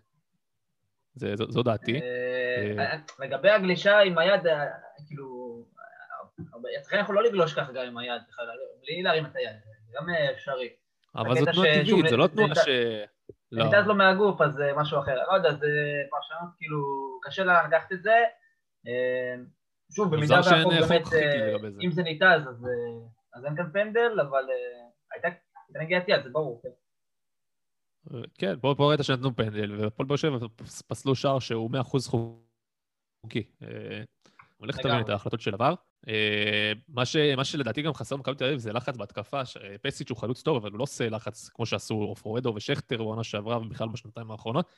זה, 1.17 1.35
זו, 1.35 1.51
זו 1.51 1.63
דעתי. 1.63 2.01
אה, 2.01 2.85
אה, 2.85 2.97
לגבי 3.19 3.49
הגלישה 3.49 3.99
עם 3.99 4.17
היד, 4.17 4.47
אה, 4.47 4.65
כאילו... 5.07 5.47
אצלכם 6.79 6.97
אנחנו 6.97 7.13
לא 7.13 7.23
לגלוש 7.23 7.53
ככה 7.53 7.71
גם 7.71 7.85
עם 7.85 7.97
היד, 7.97 8.21
בלי 8.81 9.01
להרים 9.01 9.25
את 9.25 9.35
היד, 9.35 9.55
זה 9.85 9.91
גם 9.97 10.05
אפשרי. 10.33 10.69
אבל 11.15 11.35
זו 11.35 11.45
תנועה 11.45 11.83
טבעית, 11.85 12.09
זה 12.09 12.17
לא 12.17 12.27
תנועה 12.27 12.55
ש... 12.55 12.67
לא. 13.51 13.63
ניתז 13.63 13.87
לו 13.87 13.95
מהגוף, 13.95 14.41
אז 14.41 14.53
זה 14.53 14.71
משהו 14.75 14.99
אחר. 14.99 15.15
לא 15.15 15.33
יודע, 15.33 15.53
זה 15.53 15.67
פרשנות, 16.09 16.49
כאילו, 16.57 16.79
קשה 17.23 17.43
לה 17.43 17.67
לקחת 17.67 17.91
את 17.91 18.03
זה. 18.03 18.23
שוב, 19.95 20.15
במידה 20.15 20.35
והחוק 20.35 20.73
חוק 20.73 21.13
באמת. 21.61 21.73
אם 21.81 21.91
זה 21.91 22.03
ניתז, 22.03 22.47
אז, 23.33 23.45
אין 23.45 23.55
כאן 23.55 23.71
פנדל, 23.73 24.19
אבל 24.21 24.43
הייתה 25.13 25.27
נגיעת 25.69 26.03
יד, 26.07 26.23
זה 26.23 26.29
ברור. 26.29 26.61
כן. 26.63 26.69
כן, 28.37 28.55
פה 28.61 28.73
פה 28.77 28.89
ראית 28.89 29.03
שנתנו 29.03 29.35
פנדל, 29.35 29.75
והפועל 29.81 30.07
באר 30.07 30.17
שבע 30.17 30.37
פסלו 30.87 31.15
שער 31.15 31.39
שהוא 31.39 31.71
100% 31.71 32.09
חוקי. 32.09 33.43
אה, 33.63 33.67
אבל 34.59 34.69
איך 34.69 34.77
תבין 34.77 34.87
לגמרי. 34.91 35.03
את 35.03 35.09
ההחלטות 35.09 35.41
של 35.41 35.53
עבר? 35.53 35.73
אה, 36.07 36.71
מה 36.87 37.05
ש- 37.05 37.15
מה 37.37 37.45
שלדעתי 37.45 37.81
גם 37.81 37.93
חסר 37.93 38.15
במכבי 38.15 38.35
תל 38.35 38.45
אביב 38.45 38.59
זה 38.59 38.73
לחץ 38.73 38.97
בהתקפה. 38.97 39.39
אה, 39.41 39.77
פסיץ' 39.81 40.09
הוא 40.09 40.17
חלוץ 40.17 40.41
טוב, 40.41 40.57
אבל 40.57 40.71
הוא 40.71 40.77
לא 40.77 40.83
עושה 40.83 41.09
לחץ 41.09 41.49
כמו 41.49 41.65
שעשו 41.65 41.93
אופורדו 41.95 42.53
ושכטר 42.55 42.97
בעונה 42.97 43.23
שעברה 43.23 43.57
ובכלל 43.57 43.87
בשנתיים 43.89 44.31
האחרונות. 44.31 44.69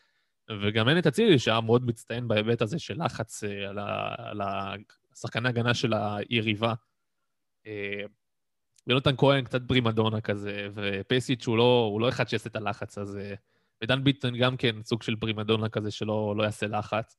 וגם 0.61 0.89
אין 0.89 0.97
את 0.97 1.07
אצילי, 1.07 1.39
שהיה 1.39 1.61
מאוד 1.61 1.85
מצטיין 1.85 2.27
בהיבט 2.27 2.61
הזה 2.61 2.79
של 2.79 3.03
לחץ 3.03 3.43
על 3.43 3.79
ה- 3.79 4.15
על 4.17 4.41
השחקני 5.13 5.49
הגנה 5.49 5.73
של 5.73 5.93
היריבה. 5.93 6.73
אה, 8.89 8.93
יונתן 8.93 9.15
כהן 9.17 9.43
קצת 9.43 9.61
פרימדונה 9.67 10.21
כזה, 10.21 10.67
ופייסיץ' 10.73 11.47
הוא 11.47 11.57
לא, 11.57 11.89
הוא 11.91 12.01
לא 12.01 12.09
אחד 12.09 12.27
שיעשה 12.27 12.49
את 12.49 12.55
הלחץ 12.55 12.97
הזה. 12.97 13.35
ודן 13.83 14.03
ביטון 14.03 14.37
גם 14.37 14.57
כן 14.57 14.83
סוג 14.83 15.03
של 15.03 15.15
פרימדונה 15.15 15.69
כזה 15.69 15.91
שלא 15.91 16.33
לא 16.37 16.43
יעשה 16.43 16.67
לחץ. 16.67 17.17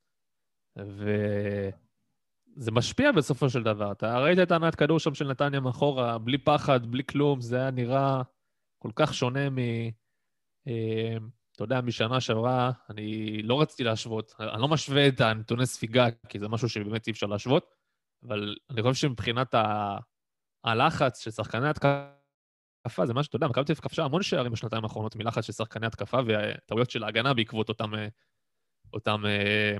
וזה 0.76 2.70
משפיע 2.72 3.12
בסופו 3.12 3.50
של 3.50 3.62
דבר. 3.62 3.92
אתה 3.92 4.18
ראית 4.18 4.38
את 4.38 4.50
הענת 4.50 4.74
כדור 4.74 4.98
שם 4.98 5.14
של 5.14 5.28
נתניה 5.28 5.60
מאחורה, 5.60 6.18
בלי 6.18 6.38
פחד, 6.38 6.86
בלי 6.86 7.04
כלום, 7.04 7.40
זה 7.40 7.56
היה 7.56 7.70
נראה 7.70 8.22
כל 8.78 8.90
כך 8.94 9.14
שונה 9.14 9.50
מ... 9.50 9.58
אה, 10.68 11.16
אתה 11.52 11.64
יודע, 11.64 11.80
משנה 11.80 12.20
שעברה, 12.20 12.70
אני 12.90 13.42
לא 13.42 13.60
רציתי 13.60 13.84
להשוות. 13.84 14.34
אני 14.40 14.62
לא 14.62 14.68
משווה 14.68 15.08
את 15.08 15.20
הנתוני 15.20 15.66
ספיגה, 15.66 16.06
כי 16.28 16.38
זה 16.38 16.48
משהו 16.48 16.68
שבאמת 16.68 17.06
אי 17.06 17.12
אפשר 17.12 17.26
להשוות, 17.26 17.74
אבל 18.26 18.56
אני 18.70 18.82
חושב 18.82 18.94
שמבחינת 18.94 19.54
ה... 19.54 19.96
הלחץ 20.64 21.24
של 21.24 21.30
שחקני 21.30 21.68
התקפה, 21.68 23.06
זה 23.06 23.14
מה 23.14 23.22
שאתה 23.22 23.36
יודע, 23.36 23.46
מכבי 23.48 23.64
תל 23.64 23.72
אביב 23.72 23.82
כבשה 23.82 24.04
המון 24.04 24.22
שערים 24.22 24.52
בשנתיים 24.52 24.84
האחרונות 24.84 25.16
מלחץ 25.16 25.44
של 25.44 25.52
שחקני 25.52 25.86
התקפה 25.86 26.18
וטעויות 26.26 26.90
של 26.90 27.04
ההגנה 27.04 27.34
בעקבות 27.34 27.68
אותם, 27.68 27.94
אה, 27.94 28.08
אותם, 28.92 29.26
אה, 29.26 29.76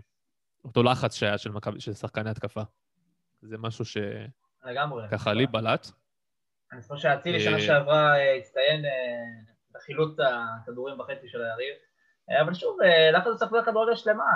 אותו 0.64 0.82
לחץ 0.82 1.14
שהיה 1.14 1.38
של, 1.38 1.50
מכבי, 1.50 1.80
של 1.80 1.92
שחקני 1.92 2.30
התקפה. 2.30 2.62
זה 3.42 3.58
משהו 3.58 3.84
שככה. 3.84 5.32
לי 5.32 5.46
בלט. 5.46 5.86
אני 6.72 6.82
חושב 6.82 6.96
שאצילי 6.96 7.38
אה, 7.38 7.42
שנה 7.42 7.60
שעברה 7.60 8.18
אה, 8.18 8.36
הצטיין 8.36 8.84
אה, 8.84 8.90
בחילוץ 9.74 10.16
הכדורים 10.62 10.98
בחצי 10.98 11.28
של 11.28 11.42
היריב. 11.42 11.74
אבל 12.42 12.54
שוב, 12.54 12.78
לחץ 13.12 13.38
זה 13.38 13.46
קבוצה 13.46 13.64
כדורגל 13.64 13.96
שלמה, 13.96 14.32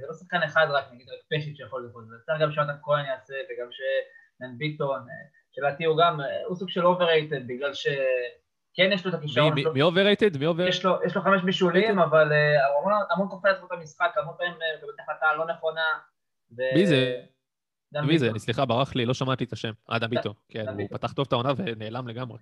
זה 0.00 0.06
לא 0.06 0.14
שחקן 0.14 0.42
אחד 0.42 0.66
רק, 0.70 0.84
נגיד 0.92 1.08
רק 1.08 1.38
פשיט 1.40 1.56
שיכול 1.56 1.86
לפעול, 1.88 2.04
זה 2.08 2.14
צריך 2.26 2.40
גם 2.40 2.52
שיונתן 2.52 2.76
כהן 2.82 3.04
יעשה 3.04 3.34
וגם 3.34 3.68
שבן 3.70 4.58
ביטון, 4.58 5.06
שלדעתי 5.54 5.84
הוא 5.84 5.98
גם, 5.98 6.20
אה, 6.20 6.26
הוא 6.46 6.56
סוג 6.56 6.68
של 6.70 6.86
overrated 6.86 7.46
בגלל 7.46 7.74
שכן 7.74 7.92
יש 8.92 9.04
לו 9.06 9.10
את 9.10 9.18
הכישרון, 9.18 9.58
יש 9.58 9.64
לו- 9.64 9.72
מי 9.72 9.82
overrated? 9.82 10.36
מי 10.36 10.46
over? 10.46 10.68
יש 10.68 10.84
לו, 10.84 10.98
יש 11.06 11.16
לו 11.16 11.22
חמש 11.22 11.42
בישולים, 11.42 11.98
אבל 11.98 12.32
אה, 12.32 12.66
הוא 12.66 12.92
המון, 13.10 13.28
כופה 13.30 13.48
לעצמו 13.48 13.66
את 13.66 13.72
המשחק, 13.72 14.12
המון 14.16 14.34
פעמים 14.38 14.52
אה, 14.52 14.76
מקבל 14.78 14.90
את 14.94 15.00
ההחלטה 15.00 15.26
הלא 15.26 15.46
נכונה. 15.46 15.84
מי 16.74 16.86
זה? 16.86 17.20
מי 18.06 18.18
זה? 18.18 18.30
סליחה, 18.36 18.64
ברח 18.64 18.94
לי, 18.94 19.06
לא 19.06 19.14
שמעתי 19.14 19.44
את 19.44 19.52
השם. 19.52 19.72
אדם 19.88 20.10
ביטון. 20.10 20.32
כן, 20.48 20.68
הוא. 20.68 20.88
פתח 20.90 21.12
טוב 21.12 21.26
את 21.28 21.32
העונה 21.32 21.52
ונעלם 21.56 22.08
לגמרי. 22.08 22.38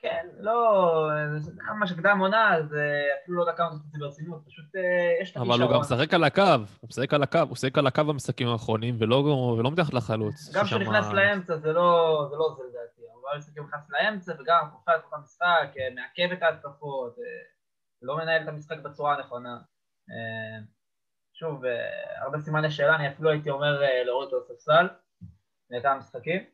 כן, 0.00 0.26
לא, 0.38 1.10
זה 1.38 1.52
גם 1.68 1.78
מה 1.78 1.86
שקדם 1.86 2.18
עונה, 2.18 2.54
אז 2.54 2.74
אה, 2.74 3.22
אפילו 3.22 3.36
לא 3.36 3.42
יודע 3.42 3.52
כמה 3.52 3.70
זה 3.70 3.78
חצי 3.78 3.98
ברצינות, 3.98 4.42
פשוט 4.46 4.76
אה, 4.76 5.22
יש 5.22 5.30
את 5.30 5.36
אבל 5.36 5.62
הוא 5.62 5.72
גם 5.72 5.80
משחק 5.80 6.14
על 6.14 6.24
הקו, 6.24 6.42
הוא 6.80 6.88
משחק 6.88 7.14
על 7.14 7.22
הקו, 7.22 7.38
הוא 7.38 7.52
משחק 7.52 7.78
על 7.78 7.86
הקו 7.86 8.04
במשחקים 8.04 8.48
האחרונים, 8.48 8.96
ולא 9.00 9.70
מתחת 9.72 9.94
לחלוץ. 9.94 10.54
גם 10.54 10.64
כשהוא 10.64 10.80
נכנס 10.80 11.12
לאמצע 11.12 11.56
זה 11.56 11.72
לא 11.72 12.26
זה 12.30 12.36
לא 12.36 12.56
לדעתי, 12.68 13.00
הוא 13.14 13.22
בא 13.22 13.38
לשחק 13.38 13.58
נכנס 13.58 13.90
לאמצע 13.90 14.32
וגם 14.38 14.70
קופץ 14.70 15.02
את 15.08 15.12
המשחק, 15.12 15.68
אה, 15.78 15.88
מעכב 15.94 16.32
את 16.32 16.42
ההתקפות, 16.42 17.16
לא 18.02 18.16
מנהל 18.16 18.42
את 18.42 18.48
המשחק 18.48 18.78
בצורה 18.78 19.14
הנכונה. 19.14 19.58
שוב, 21.32 21.62
הרבה 22.16 22.38
סימני 22.38 22.70
שאלה, 22.70 22.96
אני 22.96 23.08
אפילו 23.08 23.30
הייתי 23.30 23.50
אומר 23.50 23.80
להוריד 24.04 24.32
אותו 24.32 24.36
לספסל, 24.40 24.88
לכמה 25.70 25.94
משחקים. 25.94 26.44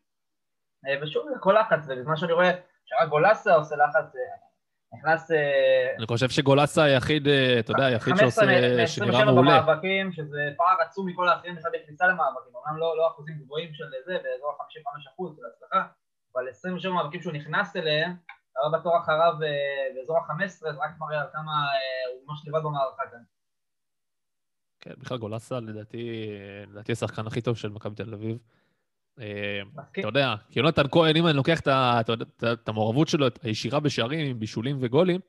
אה, 0.86 0.94
ושוב, 1.02 1.28
זה 1.28 1.36
הכל 1.36 1.56
לחץ, 1.60 1.86
ובזמן 1.88 2.16
שאני 2.16 2.32
רואה 2.32 2.50
שרק 2.84 3.08
גולסה 3.08 3.54
עושה 3.54 3.76
לחץ, 3.76 4.14
אה, 4.16 4.20
נכנס... 4.98 5.30
אה, 5.30 5.94
אני 5.98 6.06
חושב 6.06 6.28
שגולסה 6.28 6.82
היחיד, 6.82 7.28
אה, 7.28 7.58
אתה 7.58 7.72
יודע, 7.72 7.84
היחיד 7.86 8.14
15 8.14 8.30
שעושה, 8.30 8.46
מ- 8.46 8.48
שנראה 8.56 8.76
מ- 8.76 8.80
27 8.82 9.24
מעולה. 9.32 9.60
במאבקים, 9.62 10.12
שזה 10.12 10.50
פער 10.56 10.76
עצום 10.86 11.08
מכל 11.08 11.28
האחרים 11.28 11.56
בכלל 11.56 11.70
בכניסה 11.74 12.06
למאבקים, 12.06 12.52
אמנם 12.66 12.78
לא, 12.80 12.96
לא 12.96 13.08
אחוזים 13.08 13.34
גבוהים 13.38 13.74
של 13.74 13.84
זה, 14.06 14.12
באזור 14.12 14.50
ה-55 14.50 15.10
אחוז 15.14 15.36
של 15.36 15.42
הצלחה, 15.46 15.86
אבל 16.34 16.48
27 16.48 16.92
מאבקים 16.92 17.22
שהוא 17.22 17.32
נכנס 17.32 17.76
אליהם, 17.76 18.12
הבא 18.66 18.78
בתור 18.78 18.98
אחריו 18.98 19.34
באזור 19.94 20.18
ה-15, 20.18 20.46
זה 20.48 20.68
רק 20.68 20.90
מראה 20.98 21.20
על 21.20 21.26
כמה 21.32 21.52
הוא 22.12 22.22
ממש 22.28 22.48
לבד 22.48 22.60
במערכה 22.64 23.02
כאן. 23.10 23.18
כן, 24.80 24.90
בכלל 24.98 25.18
גולסה, 25.18 25.60
לדעתי, 25.60 26.28
לדעתי 26.70 26.92
השחקן 26.92 27.26
הכי 27.26 27.40
טוב 27.40 27.56
של 27.56 27.68
מכבי 27.68 27.94
תל 27.94 28.14
אביב. 28.14 28.38
אה? 29.20 29.62
אתה 29.92 30.00
יודע, 30.00 30.34
כי 30.50 30.58
יונתן 30.58 30.82
כהן, 30.90 31.16
אם 31.16 31.26
אני 31.26 31.36
לוקח 31.36 31.60
את 31.60 32.68
המעורבות 32.68 33.08
שלו, 33.08 33.26
את 33.26 33.38
הישירה 33.42 33.80
בשערים, 33.80 34.30
עם 34.30 34.38
בישולים 34.38 34.76
וגולים, 34.80 35.20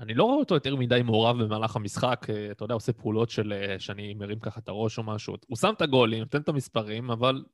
אני 0.00 0.14
לא 0.14 0.24
רואה 0.24 0.36
אותו 0.36 0.54
יותר 0.54 0.76
מדי 0.76 1.02
מעורב 1.04 1.42
במהלך 1.42 1.76
המשחק, 1.76 2.26
אה, 2.30 2.50
אתה 2.50 2.64
יודע, 2.64 2.74
עושה 2.74 2.92
פעולות 2.92 3.30
של 3.30 3.52
אה, 3.52 3.78
שאני 3.78 4.14
מרים 4.14 4.38
ככה 4.38 4.60
את 4.60 4.68
הראש 4.68 4.98
או 4.98 5.02
משהו. 5.02 5.36
הוא 5.46 5.56
שם 5.56 5.72
את 5.76 5.82
הגולים, 5.82 6.18
נותן 6.18 6.40
את 6.40 6.48
המספרים, 6.48 7.10
אבל 7.10 7.44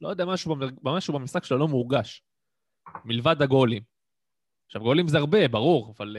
לא 0.00 0.08
יודע, 0.08 0.24
משהו, 0.24 0.56
משהו 0.82 1.14
במשחק 1.14 1.44
שלו 1.44 1.58
לא 1.58 1.68
מורגש. 1.68 2.22
מלבד 3.04 3.42
הגולים. 3.42 3.82
עכשיו, 4.66 4.82
גולים 4.82 5.08
זה 5.08 5.18
הרבה, 5.18 5.48
ברור, 5.48 5.94
אבל 5.96 6.16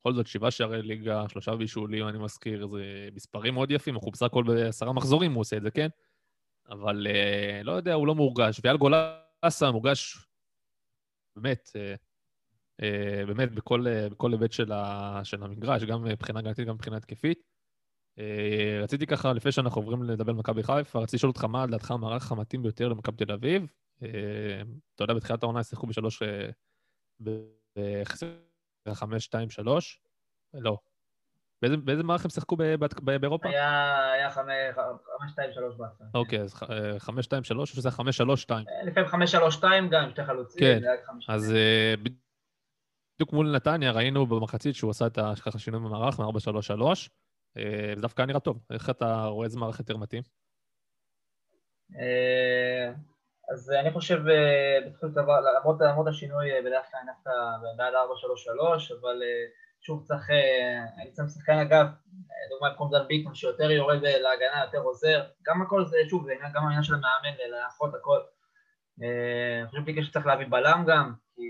בכל 0.00 0.14
זאת, 0.14 0.26
שבעה 0.26 0.50
שערי 0.50 0.82
ליגה, 0.82 1.28
שלושה 1.28 1.56
בישולים, 1.56 2.08
אני 2.08 2.18
מזכיר, 2.18 2.68
זה 2.68 3.08
מספרים 3.14 3.54
מאוד 3.54 3.70
יפים, 3.70 3.94
אנחנו 3.94 4.10
בסך 4.10 4.26
הכל 4.26 4.42
בעשרה 4.42 4.92
מחזורים 4.92 5.32
הוא 5.32 5.40
עושה 5.40 5.56
את 5.56 5.62
זה, 5.62 5.70
כן? 5.70 5.88
אבל 6.68 7.06
אה, 7.10 7.60
לא 7.62 7.72
יודע, 7.72 7.94
הוא 7.94 8.06
לא 8.06 8.14
מורגש. 8.14 8.60
ואייל 8.64 8.76
גולסה 8.76 9.70
מורגש 9.72 10.26
באמת, 11.36 11.70
אה, 11.76 11.94
אה, 12.82 13.26
באמת 13.26 13.52
בכל, 13.52 13.84
בכל 14.10 14.32
היבט 14.32 14.52
של, 14.52 14.72
ה, 14.72 15.20
של 15.24 15.42
המגרש, 15.42 15.82
גם 15.82 16.04
מבחינה 16.04 16.38
הגנתית, 16.38 16.66
גם 16.66 16.74
מבחינה 16.74 16.96
התקפית. 16.96 17.54
רציתי 18.82 19.06
ככה, 19.06 19.32
לפני 19.32 19.52
שאנחנו 19.52 19.80
עוברים 19.80 20.02
לדבר 20.02 20.30
על 20.30 20.36
מכבי 20.36 20.62
חיפה, 20.62 20.98
רציתי 20.98 21.16
לשאול 21.16 21.30
אותך 21.30 21.44
מה 21.44 21.66
לדעתך 21.66 21.90
המערך 21.90 22.32
המתאים 22.32 22.62
ביותר 22.62 22.88
למכבי 22.88 23.24
תל 23.24 23.32
אביב. 23.32 23.72
אתה 23.98 25.04
יודע, 25.04 25.14
בתחילת 25.14 25.42
העונה 25.42 25.64
שיחקו 25.64 25.86
בשלוש... 25.86 26.22
אה, 27.78 28.02
בחמש, 28.88 29.24
שתיים, 29.24 29.50
שלוש? 29.50 30.00
לא. 30.54 30.78
באיזה, 31.64 31.76
באיזה 31.76 32.02
מערך 32.02 32.24
הם 32.24 32.30
שיחקו 32.30 32.56
באירופה? 33.20 33.48
היה 33.48 34.12
היה 34.12 34.30
חמש, 34.30 34.52
חמש, 35.18 35.30
שתיים, 35.32 35.52
שלוש 35.52 35.74
בהתחלה. 35.76 36.06
אוקיי, 36.14 36.40
אז 36.40 36.54
אה, 36.70 36.98
חמש, 37.00 37.24
שתיים, 37.24 37.44
שלוש, 37.44 37.70
או 37.70 37.76
שזה 37.76 37.90
חמש, 37.90 38.16
שלוש, 38.16 38.42
שתיים? 38.42 38.64
אה, 38.68 38.84
לפעמים 38.86 39.08
חמש, 39.08 39.32
שלוש, 39.32 39.54
שתיים 39.54 39.88
גם, 39.88 40.02
עם 40.04 40.10
שתי 40.10 40.24
חלוצים, 40.24 40.60
כן, 40.60 40.80
היה 40.82 40.94
אז 41.28 41.52
אה, 41.54 41.94
בדיוק 43.16 43.32
מול 43.32 43.56
נתניה 43.56 43.92
ראינו 43.92 44.26
במחצית 44.26 44.74
שהוא 44.74 44.90
עשה 44.90 45.06
את 45.06 45.18
ה- 45.18 45.32
ככה 45.46 45.58
שינוי 45.58 45.80
במערך 45.80 46.18
מ-4-3-3, 46.20 46.82
אה, 47.56 47.92
זה 47.96 48.02
דווקא 48.02 48.22
היה 48.22 48.26
נראה 48.26 48.40
טוב. 48.40 48.58
איך 48.72 48.90
אתה 48.90 49.24
רואה 49.24 49.44
איזה 49.46 49.58
מערך 49.58 49.78
יותר 49.78 49.96
מתאים? 49.96 50.22
אה, 51.98 52.92
אז 53.52 53.70
אני 53.80 53.90
חושב, 53.92 54.18
אה, 54.28 54.78
בסופו 54.86 55.06
של 55.08 55.12
דבר, 55.14 55.40
למרות, 55.58 55.76
השינוי, 56.08 56.52
אה, 56.52 56.60
בדרך 56.60 56.86
כלל 56.90 57.00
דווקא 57.06 57.30
בעד 57.76 57.94
4-3-3, 57.94 58.94
אבל 59.00 59.22
אה, 59.22 59.44
שוב 59.86 60.04
צריך, 60.04 60.30
אה, 60.30 61.02
אני 61.02 61.12
צריך 61.12 61.28
שחקן 61.30 61.58
אגב, 61.58 61.86
במקום 62.62 62.90
דן 62.92 63.08
ביטון, 63.08 63.34
שיותר 63.34 63.70
יורד 63.70 64.02
להגנה, 64.02 64.64
יותר 64.64 64.78
עוזר, 64.78 65.24
גם 65.42 65.62
הכל 65.62 65.84
זה, 65.84 65.96
שוב, 66.10 66.26
זה 66.26 66.32
עניין- 66.32 66.52
גם 66.54 66.62
העניין 66.64 66.82
של 66.82 66.94
המאמן, 66.94 67.36
לאחות 67.50 67.94
הכל. 67.94 68.20
אה, 69.02 69.58
אני 69.60 69.68
חושב 69.68 69.84
בגלל 69.84 70.04
שצריך 70.04 70.26
להביא 70.26 70.46
בלם 70.50 70.84
גם, 70.88 71.14
כי 71.34 71.42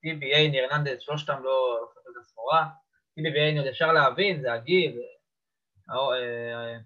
טיבי, 0.00 0.34
אייני, 0.34 0.60
הרננדז, 0.60 1.00
שלושתם 1.00 1.42
לא 1.42 1.78
לא 1.80 1.86
חייבים 1.94 2.12
את 2.12 2.20
הסחורה. 2.20 2.66
טיבי 3.14 3.30
ואייני 3.30 3.58
עוד 3.58 3.68
אפשר 3.68 3.92
להבין, 3.92 4.40
זה 4.40 4.52
הגיל, 4.52 4.98
אה, 5.90 6.76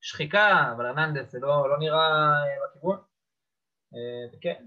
שחיקה, 0.00 0.72
אבל 0.76 0.86
הרננדז 0.86 1.30
זה 1.30 1.38
לא, 1.40 1.70
לא 1.70 1.78
נראה 1.78 2.30
אה, 2.30 2.56
בכיוון. 2.66 2.98
וכן, 4.34 4.64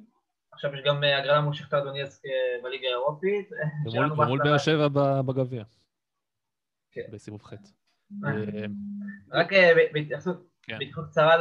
עכשיו 0.53 0.73
יש 0.73 0.81
גם 0.85 1.03
אה, 1.03 1.17
הגרלה 1.17 1.41
מול 1.41 1.53
שכתר 1.53 1.83
דונייסק 1.83 2.25
אה, 2.25 2.63
בליגה 2.63 2.87
האירופית. 2.87 3.49
ומול-. 3.85 4.39
באר 4.43 4.57
שבע 4.57 4.87
בגביע. 5.21 5.63
כן. 6.91 7.01
בסיבוב 7.11 7.43
ח'. 7.43 7.53
אה, 7.53 8.65
רק 9.31 9.53
בהתייחסות 9.93 10.37
כן. 10.61 10.73
בהתייחסות 10.79 11.09
קצרה 11.09 11.35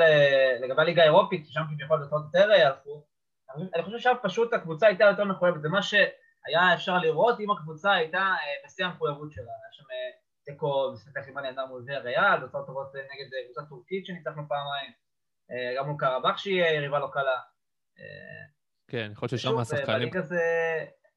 לגבי 0.61 0.83
הליגה 0.83 1.03
האירופית, 1.03 1.47
ששם 1.47 1.61
כביכול 1.75 2.05
דקות 2.07 2.23
יותר 2.25 2.53
הלכו, 2.53 3.05
אני 3.75 3.83
חושב 3.83 3.99
שם 3.99 4.15
פשוט 4.23 4.53
הקבוצה 4.53 4.87
הייתה 4.87 5.05
יותר 5.05 5.25
מחויבת, 5.25 5.63
זה 5.63 5.69
מה 5.69 5.83
שהיה 5.83 6.75
אפשר 6.75 6.99
לראות 6.99 7.41
אם 7.41 7.51
הקבוצה 7.51 7.93
הייתה 7.93 8.35
בשיא 8.65 8.85
המחויבות 8.85 9.33
שלה, 9.33 9.45
היה 9.45 9.73
שם 9.73 9.85
תיקו 10.45 10.91
משחק 10.93 11.29
עם 11.29 11.39
נהדר 11.39 11.67
מול 11.67 11.83
ויה 11.87 11.99
ריאל, 11.99 12.41
תוצאות 12.41 12.67
טובות 12.67 12.95
נגד 12.95 13.45
קבוצה 13.45 13.63
טורקית 13.69 14.07
שניצחנו 14.07 14.43
פעמיים, 14.49 14.93
גם 15.79 15.87
מול 15.89 15.97
קרבאח 15.99 16.39
שהיא 16.39 16.65
יריבה 16.65 16.99
לא 16.99 17.09
קלה. 17.13 17.39
אה, 18.95 19.07
כן, 19.07 19.13
יכול 19.13 19.27
להיות 19.27 19.41
ששם 19.41 19.49
שוב, 19.49 19.61
השחקנים... 19.61 20.09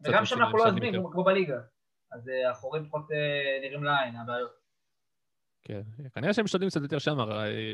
וגם 0.01 0.25
שם 0.25 0.41
אנחנו 0.41 0.57
לא 0.57 0.67
עוזבים 0.67 0.93
כמו 1.11 1.23
בליגה. 1.23 1.59
אז 2.11 2.29
אה, 2.29 2.51
החורים 2.51 2.85
פחות 2.89 3.11
אה, 3.11 3.59
נראים 3.61 3.83
לעין, 3.83 4.15
הבעיות. 4.15 4.51
כן, 5.61 5.81
כנראה 6.13 6.33
שהם 6.33 6.45
משתדלים 6.45 6.69
קצת 6.69 6.81
יותר 6.81 6.99
שם. 6.99 7.17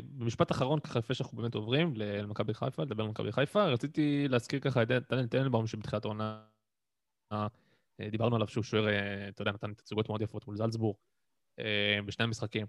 במשפט 0.04 0.50
אחרון, 0.50 0.80
ככה 0.80 0.98
לפני 0.98 1.14
שאנחנו 1.14 1.38
באמת 1.38 1.54
עוברים 1.54 1.92
למכבי 1.96 2.54
חיפה, 2.54 2.82
לדבר 2.82 3.02
על 3.02 3.08
מכבי 3.08 3.32
חיפה, 3.32 3.64
רציתי 3.64 4.28
להזכיר 4.28 4.60
ככה 4.60 4.82
את 4.82 4.88
דניאל 4.88 5.26
טננבאום 5.26 5.66
שבתחילת 5.66 6.04
העונה 6.04 6.44
אה, 8.00 8.10
דיברנו 8.10 8.36
עליו 8.36 8.48
שהוא 8.48 8.64
שוער, 8.64 8.88
אה, 8.88 9.28
אתה 9.28 9.42
יודע, 9.42 9.52
נתן 9.52 9.74
תצוגות 9.74 10.08
מאוד 10.08 10.22
יפות 10.22 10.46
מול 10.46 10.56
זלצבורג 10.56 10.96
אה, 11.58 11.98
בשני 12.06 12.24
המשחקים. 12.24 12.66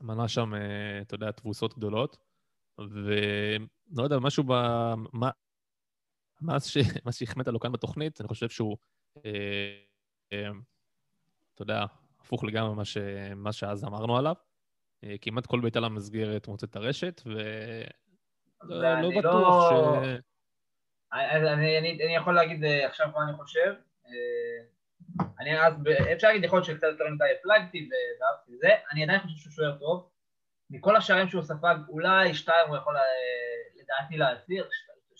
מנה 0.00 0.28
שם, 0.28 0.54
אה, 0.54 1.00
אתה 1.00 1.14
יודע, 1.14 1.30
תבוסות 1.30 1.78
גדולות, 1.78 2.16
ולא 2.78 4.02
יודע, 4.02 4.18
משהו 4.18 4.44
ב... 4.44 4.52
מה... 5.12 5.30
מאז 6.42 6.66
ש... 6.66 6.78
שהחמאת 7.18 7.48
לו 7.48 7.60
כאן 7.60 7.72
בתוכנית, 7.72 8.20
אני 8.20 8.28
חושב 8.28 8.48
שהוא, 8.48 8.76
אה, 9.24 9.30
אה, 10.32 10.48
אתה 11.54 11.62
יודע, 11.62 11.84
הפוך 12.20 12.44
לגמרי 12.44 12.74
ממה 12.74 12.84
ש... 12.84 12.96
מה 13.36 13.52
שאז 13.52 13.84
אמרנו 13.84 14.16
עליו. 14.18 14.34
אה, 15.04 15.14
כמעט 15.20 15.46
כל 15.46 15.60
בעיטה 15.60 15.80
למסגרת 15.80 16.48
מוצאת 16.48 16.70
את 16.70 16.76
הרשת, 16.76 17.22
ולא 17.26 17.36
לא 18.62 18.86
ואני 18.86 19.18
בטוח 19.18 19.72
לא- 19.72 20.02
ש... 20.04 20.20
אני, 21.12 21.52
אני, 21.52 21.78
אני, 21.78 22.04
אני 22.04 22.16
יכול 22.16 22.34
להגיד 22.34 22.64
עכשיו 22.64 23.08
מה 23.14 23.24
אני 23.28 23.36
חושב. 23.36 23.74
אני 25.40 25.60
אז, 25.60 25.74
אפשר 26.12 26.26
להגיד, 26.26 26.44
יכול 26.44 26.56
להיות 26.56 26.66
שקצת 26.66 26.86
יותר 26.92 27.04
מדי 27.14 27.24
הפלגתי 27.40 27.88
ואהבתי 28.20 28.56
זה. 28.56 28.68
אני 28.92 29.02
עדיין 29.02 29.20
חושב 29.20 29.36
שהוא 29.36 29.52
שוער 29.52 29.78
טוב. 29.78 30.08
מכל 30.70 30.96
השערים 30.96 31.28
שהוא 31.28 31.42
ספג, 31.42 31.76
אולי 31.88 32.34
שתיים 32.34 32.68
הוא 32.68 32.76
יכול 32.76 32.94
לדעתי 33.76 34.16
להסיר, 34.16 34.68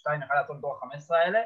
שתיים 0.00 0.22
יכול 0.22 0.36
לעשות 0.36 0.56
מתוך 0.56 0.82
ה-15 0.82 1.14
האלה. 1.14 1.38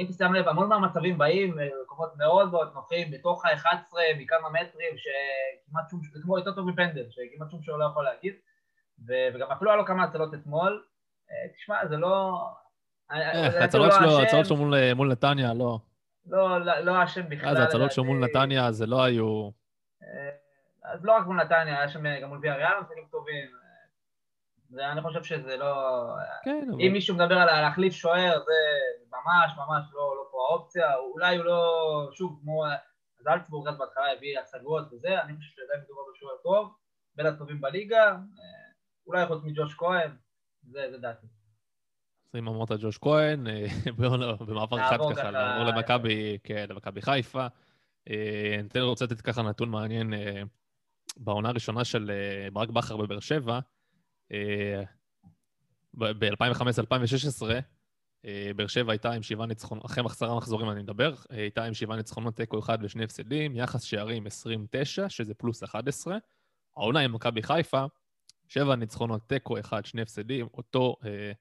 אם 0.00 0.06
תשים 0.08 0.34
לב, 0.34 0.48
המון 0.48 0.68
מהמצבים 0.68 1.18
באים 1.18 1.56
ממקומות 1.56 2.16
מאוד 2.16 2.50
מאוד 2.50 2.70
נוחים, 2.74 3.10
בתוך 3.10 3.44
ה-11 3.44 3.92
מכמה 4.18 4.48
מטרים, 4.50 4.94
שכמעט 4.96 5.90
שום, 5.90 6.00
זה 6.12 6.20
כמו 6.22 6.38
יותר 6.38 6.52
טוב 6.52 6.66
מפנדל, 6.68 7.04
שכמעט 7.10 7.50
שום 7.50 7.62
שוער 7.62 7.78
לא 7.78 7.84
יכול 7.84 8.04
להגיד. 8.04 8.34
וגם 9.06 9.50
אפילו 9.52 9.70
היה 9.70 9.76
לו 9.76 9.86
כמה 9.86 10.04
הצלות 10.04 10.34
אתמול. 10.34 10.84
אה, 11.30 11.48
תשמע, 11.56 11.86
זה 11.86 11.96
לא... 11.96 12.46
אה, 13.12 13.48
לא 13.58 13.70
שלו, 13.70 13.88
אשם. 13.88 14.18
ההצלות 14.20 14.46
שלו 14.46 14.56
מול- 14.96 15.12
נתניה, 15.12 15.54
לא. 15.54 15.78
לא, 16.26 16.60
לא, 16.60 16.78
לא 16.78 17.04
אשם 17.04 17.28
בכלל. 17.28 17.48
אז 17.48 17.58
ההצלות 17.58 17.92
שלו 17.92 18.04
מול. 18.04 18.24
נתניה 18.24 18.72
זה 18.72 18.86
לא 18.86 19.02
היו... 19.02 19.50
אה, 20.02 20.30
אז 20.92 21.04
לא 21.04 21.12
רק 21.12 21.26
מול 21.26 21.36
נתניה, 21.42 21.78
היה 21.78 21.88
שם 21.88 22.18
גם 22.22 22.28
מול 22.28 22.38
ויאריאל 22.42 22.80
משחקים 22.80 23.04
טובים. 23.10 23.61
זה, 24.72 24.92
אני 24.92 25.02
חושב 25.02 25.22
שזה 25.24 25.56
לא... 25.56 26.06
כן, 26.44 26.68
אבל... 26.72 26.80
אם 26.80 26.92
מישהו 26.92 27.14
מדבר 27.14 27.34
על 27.34 27.60
להחליף 27.60 27.92
שוער, 27.92 28.38
זה 28.44 28.52
ממש 29.08 29.52
ממש 29.56 29.84
לא, 29.92 30.16
לא 30.16 30.28
פה 30.30 30.38
האופציה. 30.50 30.96
אולי 30.96 31.36
הוא 31.36 31.44
לא, 31.44 32.08
שוב, 32.12 32.38
כמו 32.42 32.64
זלצבורג 33.22 33.68
אז 33.68 33.78
בהתחלה 33.78 34.12
הביא 34.12 34.38
השגות 34.38 34.92
וזה, 34.92 35.22
אני 35.22 35.36
חושב 35.36 35.50
שעדיין 35.50 35.80
מדובר 35.84 36.00
בשוער 36.14 36.36
טוב, 36.42 36.74
בין 37.14 37.26
הטובים 37.26 37.60
בליגה, 37.60 38.06
אה, 38.10 38.16
אולי 39.06 39.26
חוץ 39.26 39.44
מג'וש 39.44 39.74
כהן, 39.74 40.10
זה, 40.62 40.86
זה 40.90 40.98
דעתי. 40.98 41.26
אז 42.26 42.38
אם 42.38 42.48
אמרת 42.48 42.72
ג'וש 42.80 42.98
כהן, 42.98 43.46
אה, 43.46 43.66
במעבר 44.46 44.80
אחד 44.80 44.98
ככה, 45.16 45.30
נעבור 45.30 45.64
למכבי, 45.64 46.38
כן, 46.44 46.66
למכבי 46.68 47.02
חיפה. 47.02 47.46
אה, 48.10 48.60
אני 48.74 48.80
רוצה 48.80 49.04
לתת 49.04 49.20
ככה 49.20 49.42
נתון 49.42 49.68
מעניין. 49.68 50.12
בעונה 51.16 51.48
הראשונה 51.48 51.84
של 51.84 52.10
ברק 52.52 52.70
בכר 52.70 52.96
בבאר 52.96 53.20
שבע, 53.20 53.60
ב-2015-2016, 55.94 57.42
אה, 58.24 58.50
באר 58.56 58.66
שבע 58.66 58.92
הייתה 58.92 59.12
עם 59.12 59.22
שבעה 59.22 59.46
ניצחונות, 59.46 59.86
אחרי 59.86 60.04
עשרה 60.06 60.36
מחזורים 60.36 60.70
אני 60.70 60.82
מדבר, 60.82 61.14
אה, 61.30 61.36
הייתה 61.36 61.64
עם 61.64 61.74
שבעה 61.74 61.96
ניצחונות 61.96 62.36
תיקו 62.36 62.58
אחד 62.58 62.78
ושני 62.82 63.04
הפסדים, 63.04 63.56
יחס 63.56 63.82
שערים 63.82 64.26
29, 64.26 65.08
שזה 65.08 65.34
פלוס 65.34 65.62
11. 65.62 66.18
העונה 66.76 67.00
עם 67.00 67.12
מכבי 67.12 67.42
חיפה, 67.42 67.84
שבע 68.48 68.76
ניצחונות 68.76 69.28
תיקו 69.28 69.60
אחד, 69.60 69.84
שני 69.86 70.02
הפסדים, 70.02 70.48
אותו, 70.54 70.96
אה, 71.04 71.32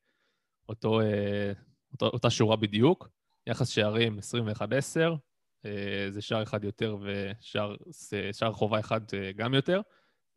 אותו, 0.70 1.02
אה, 1.02 1.52
אותו, 1.92 2.06
אותה 2.06 2.30
שורה 2.30 2.56
בדיוק, 2.56 3.10
יחס 3.48 3.70
שערים 3.70 4.20
21-10, 4.20 5.18
אה, 5.66 6.06
זה 6.10 6.22
שער 6.22 6.44
אחד 6.44 6.64
יותר 6.64 6.98
ושער 7.02 8.54
חובה 8.54 8.80
אחד 8.80 9.02
אה, 9.14 9.32
גם 9.32 9.54
יותר, 9.54 9.82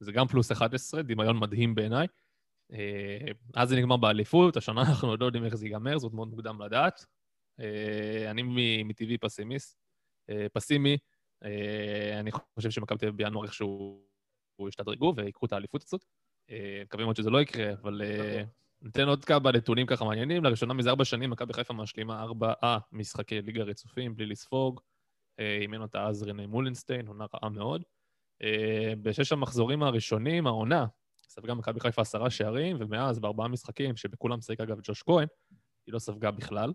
זה 0.01 0.13
גם 0.13 0.27
פלוס 0.29 0.53
11, 0.53 1.03
דמיון 1.03 1.39
מדהים 1.39 1.75
בעיניי. 1.75 2.07
אה, 2.73 3.33
אז 3.55 3.69
זה 3.69 3.77
נגמר 3.77 3.97
באליפות, 3.97 4.57
השנה 4.57 4.83
אנחנו 4.83 5.09
עוד 5.09 5.21
לא 5.21 5.27
יודעים 5.27 5.45
איך 5.45 5.55
זה 5.55 5.67
ייגמר, 5.67 5.99
זאת 5.99 6.13
מאוד 6.13 6.29
מוקדם 6.29 6.63
לדעת. 6.63 7.07
אה, 7.61 8.31
אני 8.31 8.43
מטבעי 8.85 9.19
פסימיסט, 9.19 9.79
אה, 10.31 10.47
פסימי, 10.53 10.97
אני 12.19 12.31
חושב 12.55 12.71
שמכבי 12.71 12.99
תל 12.99 13.07
אביב 13.07 13.17
בינואר 13.17 13.45
איכשהו 13.45 14.03
הוא 14.57 14.69
ישתדרגו 14.69 15.15
ויקחו 15.17 15.47
את 15.47 15.53
האליפות 15.53 15.83
הזאת. 15.83 16.05
מקווה 16.85 17.05
מאוד 17.05 17.17
שזה 17.17 17.31
לא 17.31 17.43
יקרה, 17.43 17.73
אבל 17.73 18.03
אה, 18.05 18.43
ניתן 18.83 19.09
עוד 19.09 19.25
כמה 19.25 19.53
נתונים 19.53 19.87
ככה 19.87 20.05
מעניינים. 20.05 20.45
לראשונה 20.45 20.75
מזה 20.75 20.91
ארבע 20.91 21.05
שנים 21.05 21.31
מכבי 21.31 21.53
חיפה 21.53 21.75
משלימה 21.75 22.23
ארבעה 22.23 22.79
משחקי 22.93 23.43
ליגה 23.43 23.63
רצופים 23.63 24.17
בלי 24.17 24.27
לספוג. 24.27 24.81
אימן 25.39 25.83
אותה 25.83 26.07
אז 26.07 26.23
רנה 26.23 26.47
מולינסטיין, 26.47 27.07
עונה 27.07 27.27
רעה 27.35 27.49
מאוד. 27.49 27.83
בשש 29.03 29.33
המחזורים 29.33 29.83
הראשונים, 29.83 30.47
העונה, 30.47 30.87
ספגה 31.29 31.55
מכבי 31.55 31.81
חיפה 31.81 32.03
עשרה 32.03 32.31
שערים, 32.31 32.77
ומאז 32.81 33.19
בארבעה 33.19 33.49
משחקים, 33.49 33.97
שבכולם 33.97 34.41
שיחק 34.41 34.61
אגב 34.61 34.79
ג'וש 34.83 35.03
כהן, 35.03 35.27
היא 35.87 35.93
לא 35.93 35.99
ספגה 35.99 36.31
בכלל. 36.31 36.73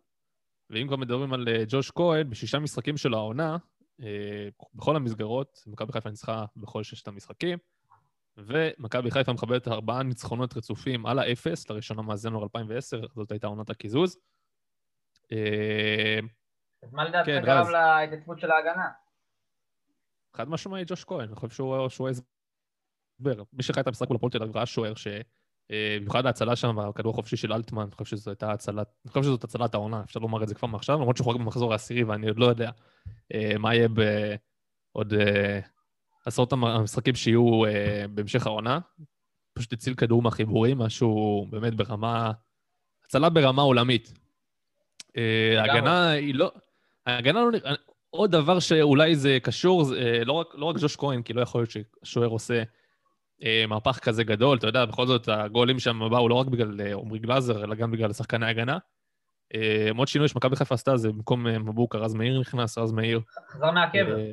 ואם 0.70 0.88
כבר 0.88 0.96
מדברים 0.96 1.34
על 1.34 1.48
אה, 1.48 1.64
ג'וש 1.68 1.92
כהן, 1.92 2.30
בשישה 2.30 2.60
משחקים 2.60 2.98
של 2.98 3.14
העונה, 3.14 3.58
אה, 4.02 4.50
בכל 4.74 4.96
המסגרות, 4.96 5.64
מכבי 5.68 5.92
חיפה 5.92 6.10
ניצחה 6.10 6.46
בכל 6.56 6.84
ששת 6.84 7.08
המשחקים, 7.08 7.58
ומכבי 8.38 9.12
חיפה 9.12 9.34
מכבדת 9.34 9.68
ארבעה 9.68 10.04
ניצחונות 10.04 10.58
רצופים 10.58 11.06
על 11.06 11.20
האפס, 11.20 11.70
לראשונה 11.70 12.02
מאז 12.02 12.26
ינואר 12.26 12.44
2010, 12.44 13.02
זאת 13.16 13.32
הייתה 13.32 13.48
עונת 13.48 13.70
הקיזוז. 13.70 14.18
אה, 15.32 16.20
אז 16.84 16.94
מה 16.94 17.06
לדעתך 17.06 17.26
כן, 17.26 17.42
גרם 17.46 17.62
רז. 17.62 17.70
להתייצבות 17.70 18.40
של 18.40 18.52
ההגנה? 18.52 18.90
חד 20.36 20.50
משמעי 20.50 20.84
ג'וש 20.88 21.04
כהן, 21.04 21.28
אני 21.28 21.36
חושב 21.36 21.56
שהוא 21.56 21.90
שהוא 21.90 22.10
הסבר. 22.10 22.39
מי 23.54 23.64
שראה 23.64 23.82
את 23.82 23.88
המשחק 23.88 24.10
מול 24.10 24.16
הפועל 24.16 24.32
תל 24.32 24.44
אביב 24.44 24.58
ראה 24.58 24.66
שוער 24.66 24.96
ש... 24.96 25.08
אה, 25.72 25.98
במיוחד 26.00 26.26
ההצלה 26.26 26.56
שם, 26.56 26.80
הכדור 26.80 27.14
החופשי 27.14 27.38
של 27.38 27.54
אלטמן, 27.54 27.82
אני 27.82 27.92
חושב 27.92 28.18
שזו 28.18 28.32
הייתה 28.32 28.52
הצלת, 28.52 28.88
אני 29.06 29.12
חושב 29.12 29.24
שזאת 29.24 29.44
הצלת 29.44 29.74
העונה, 29.74 30.02
אפשר 30.04 30.20
לומר 30.20 30.44
את 30.44 30.48
זה 30.48 30.56
כבר 30.56 30.68
מעכשיו, 30.68 30.98
למרות 30.98 31.18
שהוא 31.18 31.26
חורג 31.26 31.38
במחזור 31.38 31.72
העשירי 31.72 32.04
ואני 32.04 32.28
עוד 32.28 32.40
לא 32.40 32.46
יודע 32.46 32.72
אה, 33.34 33.52
מה 33.60 33.76
יהיה 33.76 33.88
בעוד 33.88 35.14
אה, 35.14 35.60
עשרות 36.26 36.54
המ- 36.54 36.64
המשחקים 36.64 37.16
שיהיו 37.16 37.62
בהמשך 38.10 38.48
העונה. 38.48 38.80
פשוט 39.54 39.74
הציל 39.74 39.94
כדור 39.94 40.22
מהחיבורים, 40.22 40.78
משהו 40.78 41.48
באמת 41.50 41.76
ברמה, 41.76 42.32
הצלה 43.06 43.30
ברמה 43.30 43.62
עולמית. 43.62 44.14
ההגנה 45.58 46.10
היא 46.10 46.36
לא, 46.36 46.52
ההגנה 47.06 47.42
לא 47.42 47.52
נראה, 47.52 47.74
עוד 48.10 48.32
דבר 48.32 48.60
שאולי 48.60 49.16
זה 49.16 49.38
קשור, 49.44 49.84
לא, 50.26 50.34
רק, 50.34 50.48
לא 50.54 50.66
רק 50.66 50.76
ג'וש 50.80 50.96
כהן, 50.96 51.22
כי 51.22 51.34
לא 51.34 51.42
יכול 51.42 51.62
להיות 51.62 51.72
ששוער 52.04 52.28
עושה 52.28 52.64
מהפך 53.68 54.00
כזה 54.00 54.24
גדול, 54.24 54.58
אתה 54.58 54.68
יודע, 54.68 54.86
בכל 54.86 55.08
זאת 55.08 55.30
הגולים 55.30 55.80
שם 55.80 56.00
באו 56.12 56.30
לא 56.30 56.36
רק 56.36 56.48
בגלל 56.48 56.82
אה, 56.82 56.94
עמרי 56.94 57.20
גלאזר, 57.20 57.64
אלא 57.64 57.76
גם 57.76 57.92
בגלל 57.92 58.14
שחקני 58.14 58.46
ההגנה. 58.46 58.78
אה, 59.56 59.90
עוד 59.98 60.08
שינוי 60.08 60.28
שמכבי 60.28 60.56
חיפה 60.56 60.76
עשתה 60.76 60.98
זה 60.98 61.12
במקום 61.12 61.48
אה, 61.48 61.60
מבוקה, 61.60 61.98
רז 61.98 62.14
מאיר 62.14 62.40
נכנס, 62.40 62.78
רז 62.78 62.92
מאיר. 62.92 63.22
חזר 63.50 63.72
מהקבר. 63.72 64.20
אה, 64.20 64.32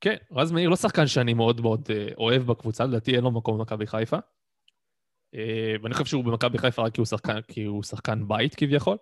כן, 0.00 0.16
רז 0.32 0.52
מאיר 0.52 0.68
לא 0.68 0.76
שחקן 0.76 1.06
שאני 1.06 1.34
מאוד 1.34 1.60
מאוד 1.60 1.88
אה, 1.90 2.08
אוהב 2.16 2.42
בקבוצה, 2.42 2.84
לדעתי 2.84 3.14
אין 3.16 3.24
לו 3.24 3.30
מקום 3.30 3.58
במכבי 3.58 3.86
חיפה. 3.86 4.16
אה, 5.34 5.74
ואני 5.82 5.94
חושב 5.94 6.06
שהוא 6.06 6.24
במכבי 6.24 6.58
חיפה 6.58 6.82
רק 6.82 6.94
כי 6.94 7.00
הוא 7.00 7.06
שחקן, 7.06 7.40
כי 7.48 7.64
הוא 7.64 7.82
שחקן 7.82 8.28
בית 8.28 8.54
כביכול. 8.54 8.96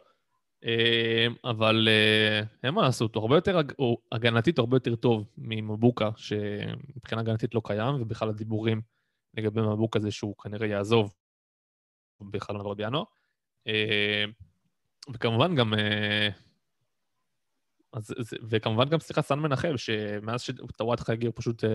אה, 0.65 1.27
אבל 1.45 1.89
אה, 1.91 2.43
אין 2.63 2.75
מה 2.75 2.83
לעשות, 2.83 3.15
הוא 3.15 3.23
הרבה 3.23 3.37
יותר, 3.37 3.61
הוא 3.77 3.99
הגנתית 4.13 4.59
הרבה 4.59 4.77
יותר 4.77 4.97
טוב 4.97 5.29
ממבוקה, 5.39 6.11
שמבחינה 6.17 7.21
הגנתית 7.21 7.55
לא 7.55 7.61
קיים, 7.65 7.95
ובכלל 8.03 8.29
הדיבורים 8.29 8.81
לגבי 9.35 9.61
מבוקה 9.61 10.01
זה 10.01 10.11
שהוא 10.11 10.37
כנראה 10.37 10.67
יעזוב 10.67 11.15
בחלון 12.21 12.61
העברות 12.61 12.77
בינואר. 12.77 13.05
אה, 13.67 14.25
וכמובן 15.13 15.55
גם, 15.55 15.75
אה, 15.75 16.29
אז, 17.93 18.15
וכמובן 18.49 18.89
גם, 18.89 19.01
סליחה, 19.01 19.23
סן 19.23 19.39
מנחם, 19.39 19.77
שמאז 19.77 20.41
שטוואטחה 20.41 21.13
הגיע 21.13 21.31
פשוט 21.35 21.65
אה, 21.65 21.71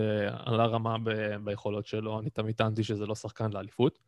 עלה 0.46 0.66
רמה 0.66 0.96
ב, 0.98 1.10
ביכולות 1.44 1.86
שלו, 1.86 2.20
אני 2.20 2.30
תמיד 2.30 2.54
טענתי 2.54 2.84
שזה 2.84 3.06
לא 3.06 3.14
שחקן 3.14 3.52
לאליפות. 3.52 3.98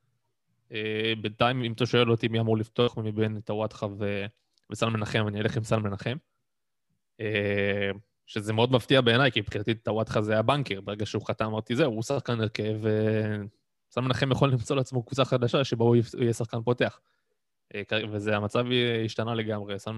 בינתיים, 1.21 1.63
אם 1.63 1.73
אתה 1.73 1.87
שואל 1.87 2.11
אותי 2.11 2.29
מי 2.29 2.41
אמור 2.41 2.57
לפתוח 2.57 2.97
מבין 2.97 3.41
טוואטחה 3.41 3.87
ו... 3.99 4.27
וסל 4.71 4.89
מנחם, 4.89 5.25
אני 5.29 5.41
אלך 5.41 5.57
עם 5.57 5.65
סל 5.65 5.77
מנחם. 5.77 6.17
אה, 7.21 7.91
שזה 8.27 8.53
מאוד 8.53 8.73
מפתיע 8.73 9.01
בעיניי, 9.01 9.33
כי 9.33 9.41
מבחינתי 9.41 9.75
טוואטחה 9.75 10.23
זה 10.23 10.39
הבנקר. 10.39 10.81
ברגע 10.81 11.07
שהוא 11.07 11.27
חתם, 11.27 11.45
אמרתי, 11.45 11.77
זהו, 11.77 11.93
הוא 11.93 12.03
שחקן 12.03 12.41
הרכב, 12.41 12.75
וסל 12.81 14.01
מנחם 14.01 14.33
יכול 14.33 14.53
למצוא 14.53 14.77
לעצמו 14.77 15.03
קבוצה 15.03 15.25
חדשה 15.25 15.65
שבה 15.65 15.85
הוא 15.85 15.97
יהיה 16.19 16.33
שחקן 16.33 16.63
פותח. 16.63 17.01
אה, 17.75 17.83
וזה, 18.11 18.37
המצב 18.37 18.65
השתנה 19.05 19.35
לגמרי, 19.35 19.79
סל 19.79 19.93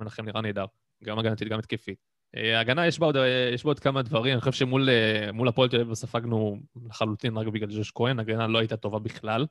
מנחם 0.00 0.24
נראה 0.24 0.40
נהדר, 0.40 0.64
גם 1.04 1.18
הגנתית, 1.18 1.48
גם 1.48 1.58
התקפית. 1.58 1.98
אה, 2.36 2.60
הגנה, 2.60 2.86
יש 2.86 2.98
בה, 2.98 3.06
עוד, 3.06 3.16
יש 3.54 3.64
בה 3.64 3.70
עוד 3.70 3.80
כמה 3.80 4.02
דברים. 4.02 4.32
אני 4.32 4.40
חושב 4.40 4.52
שמול 4.52 4.88
מול 5.32 5.48
הפועל 5.48 5.68
תל 5.68 5.80
אביב 5.80 5.94
ספגנו 5.94 6.60
לחלוטין 6.86 7.36
רק 7.36 7.46
בגלל 7.46 7.68
ג'וש 7.76 7.92
כהן, 7.94 8.18
הגנה 8.18 8.46
לא 8.46 8.58
הייתה 8.58 8.76
טובה 8.76 8.98
בכלל. 8.98 9.46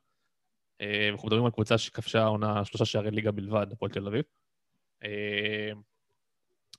אה, 0.81 1.09
אנחנו 1.11 1.27
מדברים 1.27 1.45
על 1.45 1.51
קבוצה 1.51 1.77
שכבשה 1.77 2.23
עונה 2.23 2.65
שלושה 2.65 2.85
שערי 2.85 3.11
ליגה 3.11 3.31
בלבד, 3.31 3.67
הפועל 3.71 3.91
תל 3.91 4.07
אביב. 4.07 4.23
אה, 5.03 5.71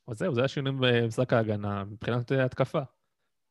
אז 0.09 0.19
זהו, 0.19 0.35
זה 0.35 0.45
השינויים 0.45 0.79
במשחק 0.81 1.33
ההגנה. 1.33 1.85
מבחינת 1.85 2.33
התקפה, 2.33 2.81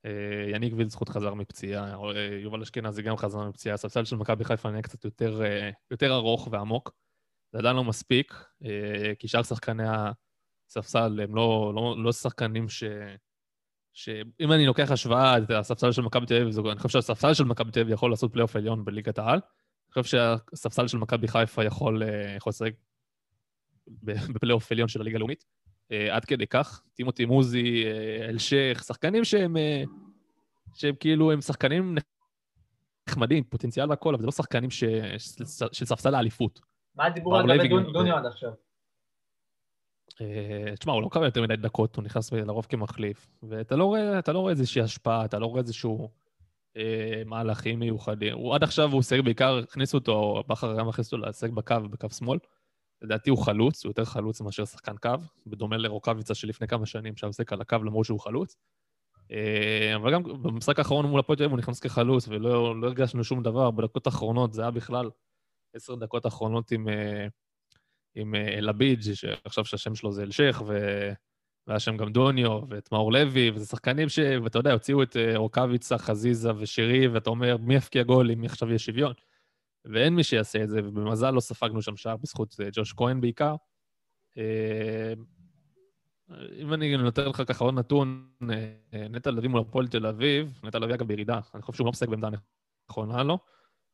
אה, 0.06 0.46
יניק 0.50 0.74
וילצחוט 0.78 1.10
חזר 1.10 1.34
מפציעה, 1.34 1.96
יובל 2.42 2.62
אשכנזי 2.62 3.02
גם 3.02 3.18
חזר 3.18 3.50
מפציעה, 3.50 3.74
הספסל 3.74 4.06
של 4.06 4.16
מכבי 4.16 4.44
חיפה 4.44 4.72
נהיה 4.72 4.82
קצת 4.82 5.06
יותר, 5.06 5.42
יותר 5.92 6.16
ארוך 6.16 6.48
ועמוק. 6.52 6.92
זה 7.52 7.60
עדיין 7.60 7.76
לא 7.76 7.84
מספיק, 7.84 8.46
כי 9.20 9.28
שאר 9.28 9.44
שחקני 9.44 9.84
הספסל 10.68 11.20
הם 11.24 11.36
לא, 11.36 11.72
לא, 11.76 11.96
לא 12.04 12.12
שחקנים 12.12 12.70
ש... 12.70 12.84
שאם 13.94 14.52
אני 14.52 14.66
לוקח 14.66 14.92
השוואה, 14.92 15.36
הספסל 15.60 15.92
של 15.92 16.02
מכבי 16.02 16.26
תל 16.26 16.42
אביב, 16.42 16.68
אני 16.68 16.80
חושב 16.80 16.90
שהספסל 16.90 17.34
של 17.34 17.44
מכבי 17.44 17.72
תל 17.72 17.80
אביב 17.80 17.94
יכול 17.94 18.12
לעשות 18.12 18.34
פלייאוף 18.34 18.56
עליון 18.56 18.86
בליגת 18.86 19.20
העל. 19.20 19.40
חושב 20.04 20.18
שהספסל 20.52 20.88
של 20.88 20.98
מכבי 20.98 21.28
חיפה 21.28 21.64
יכול 21.66 22.04
אה, 22.04 22.34
יכול 22.38 22.50
לשחק 22.50 22.74
בפלייאוף 24.34 24.72
עליון 24.72 24.88
של 24.88 25.02
הליגה 25.02 25.16
הלאומית. 25.18 25.46
אה, 25.92 26.16
עד 26.16 26.26
כדי 26.26 26.48
כך. 26.48 26.84
טימותי 26.94 27.26
מוזי, 27.26 27.84
אה, 27.86 28.26
אלשיך, 28.30 28.84
שחקנים 28.84 29.24
שהם, 29.24 29.56
שהם 30.74 30.96
כאילו, 31.00 31.32
הם 31.32 31.42
שחקנים 31.42 31.96
נחמדים, 33.10 33.44
פוטנציאל 33.44 33.90
והכל, 33.90 34.14
אבל 34.14 34.22
זה 34.22 34.26
לא 34.26 34.32
שחקנים 34.32 34.72
ש... 34.72 34.84
של- 35.72 35.86
ספסל 35.86 36.16
האליפות. 36.16 36.60
מה 37.48 37.54
הדיבור 37.54 37.80
גם- 37.82 37.94
דוניו 37.94 38.16
עד 38.18 38.26
עכשיו? 38.26 38.52
תשמע, 40.80 40.94
הוא 40.94 41.02
לא 41.02 41.08
מקבל 41.08 41.26
יותר 41.26 41.42
מדי 41.42 41.56
דקות, 41.56 41.96
הוא 41.96 42.04
נכנס 42.04 42.32
לרוב 42.34 42.66
כמחליף, 42.70 43.28
ואתה 43.44 43.76
לא 43.76 43.84
רואה, 43.86 44.20
לא 44.34 44.40
רואה 44.40 44.52
איזושהי 44.52 44.82
השפעה, 44.82 45.26
אתה 45.26 45.40
לא 45.40 45.46
רואה 45.46 45.62
איזשהו 45.62 46.10
אה, 46.78 47.22
מהלכים 47.26 47.80
מיוחדים. 47.80 48.34
הוא 48.34 48.56
עד 48.56 48.64
עכשיו 48.64 48.92
הוא 48.92 49.02
שיחק 49.02 49.24
בעיקר, 49.24 49.58
הכניסו 49.58 49.98
אותו, 49.98 50.44
בכר 50.48 50.78
גם 50.80 50.90
הכניס 50.90 51.14
אותו 51.14 51.26
לשחק 51.26 51.50
בקו, 51.50 51.76
בקו 51.90 52.10
שמאל. 52.10 52.40
לדעתי 53.02 53.30
הוא 53.30 53.38
חלוץ, 53.38 53.86
הוא 53.86 53.90
יותר 53.90 54.06
חלוץ 54.06 54.42
מאשר 54.42 54.66
שחקן 54.66 54.98
קו, 54.98 55.10
בדומה 55.48 55.78
לרוקאביצה 55.78 56.36
שלפני 56.36 56.68
כמה 56.68 56.86
שנים, 56.86 57.18
שהיה 57.18 57.30
משחק 57.30 57.54
על 57.54 57.62
הקו 57.62 57.78
למרות 57.84 58.06
שהוא 58.06 58.20
חלוץ. 58.20 58.58
אה, 59.32 59.96
אבל 59.96 60.14
גם 60.14 60.24
במשחק 60.24 60.80
האחרון 60.80 61.06
מול 61.06 61.20
הפועל 61.20 61.44
הוא 61.44 61.58
נכנס 61.58 61.80
כחלוץ, 61.80 62.28
ולא 62.28 62.82
לא 62.82 62.88
הרגשנו 62.88 63.24
שום 63.24 63.44
דבר. 63.44 63.72
בדקות 63.72 64.08
האחרונות 64.08 64.54
זה 64.54 64.62
היה 64.62 64.72
בכלל 64.72 65.10
עשר 65.76 65.96
דקות 65.96 66.26
האחרונות 66.26 66.72
עם, 66.72 66.88
אה, 66.88 67.28
עם 68.16 68.36
אה, 68.36 68.58
אלביג', 68.58 69.02
שעכשיו 69.14 69.66
שהשם 69.66 69.96
שלו 69.96 70.12
זה 70.12 70.24
אלשיך, 70.24 70.64
ו... 70.68 70.74
והיה 71.68 71.80
שם 71.80 71.98
גם 71.98 72.12
דוניו, 72.12 72.60
ואת 72.70 72.92
מאור 72.92 73.12
לוי, 73.12 73.52
וזה 73.52 73.66
שחקנים 73.66 74.10
ש... 74.10 74.20
ואתה 74.44 74.60
יודע, 74.60 74.74
הוציאו 74.74 75.04
את 75.04 75.18
אה, 75.18 75.38
רוקאביצה, 75.38 75.98
חזיזה 75.98 76.52
ושירי, 76.58 77.08
ואתה 77.08 77.30
אומר, 77.30 77.58
מי 77.58 77.76
יפקיע 77.76 78.04
גול 78.04 78.32
אם 78.32 78.44
עכשיו 78.44 78.70
יהיה 78.70 78.80
שוויון? 78.80 79.14
ואין 79.86 80.16
מי 80.16 80.24
שיעשה 80.24 80.64
את 80.64 80.70
זה, 80.70 80.80
ובמזל 80.84 81.32
לא 81.32 81.40
ספגנו 81.40 81.82
שם 81.82 81.96
שער 81.96 82.18
בזכות 82.18 82.56
אה, 82.60 82.70
ג'וש 82.74 82.94
כהן 82.94 83.22
בעיקר. 83.22 83.56
אה, 84.38 85.14
אם 86.58 86.74
אני 86.74 86.98
נותן 86.98 87.30
לך 87.30 87.42
ככה 87.48 87.64
עוד 87.64 87.74
נתון, 87.74 88.30
נטע 89.10 89.32
לביא 89.32 89.50
מול 89.50 89.62
הפועל 89.62 89.88
תל 89.88 90.06
אביב, 90.06 90.62
נטע 90.64 90.80
לביא 90.80 90.96
אגב 90.96 91.08
בירידה, 91.08 91.40
אני 91.56 91.62
חושב 91.62 91.78
שהוא 91.78 91.86
לא 91.86 91.92
משחק 91.92 92.08
בעמדה 92.08 92.30
נכונה 92.90 93.24
לו. 93.24 93.38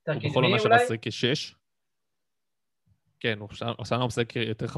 יותר 0.08 0.22
הוא 0.22 0.32
בכל 0.32 0.44
עונה 0.44 0.58
אולי? 0.58 0.84
משחק 0.84 0.98
כשש. 1.02 1.56
כן, 3.22 3.40
הוא 3.40 3.50
הוא 3.92 4.08
משחק 4.08 4.36
יותר 4.36 4.66
50-50 4.66 4.78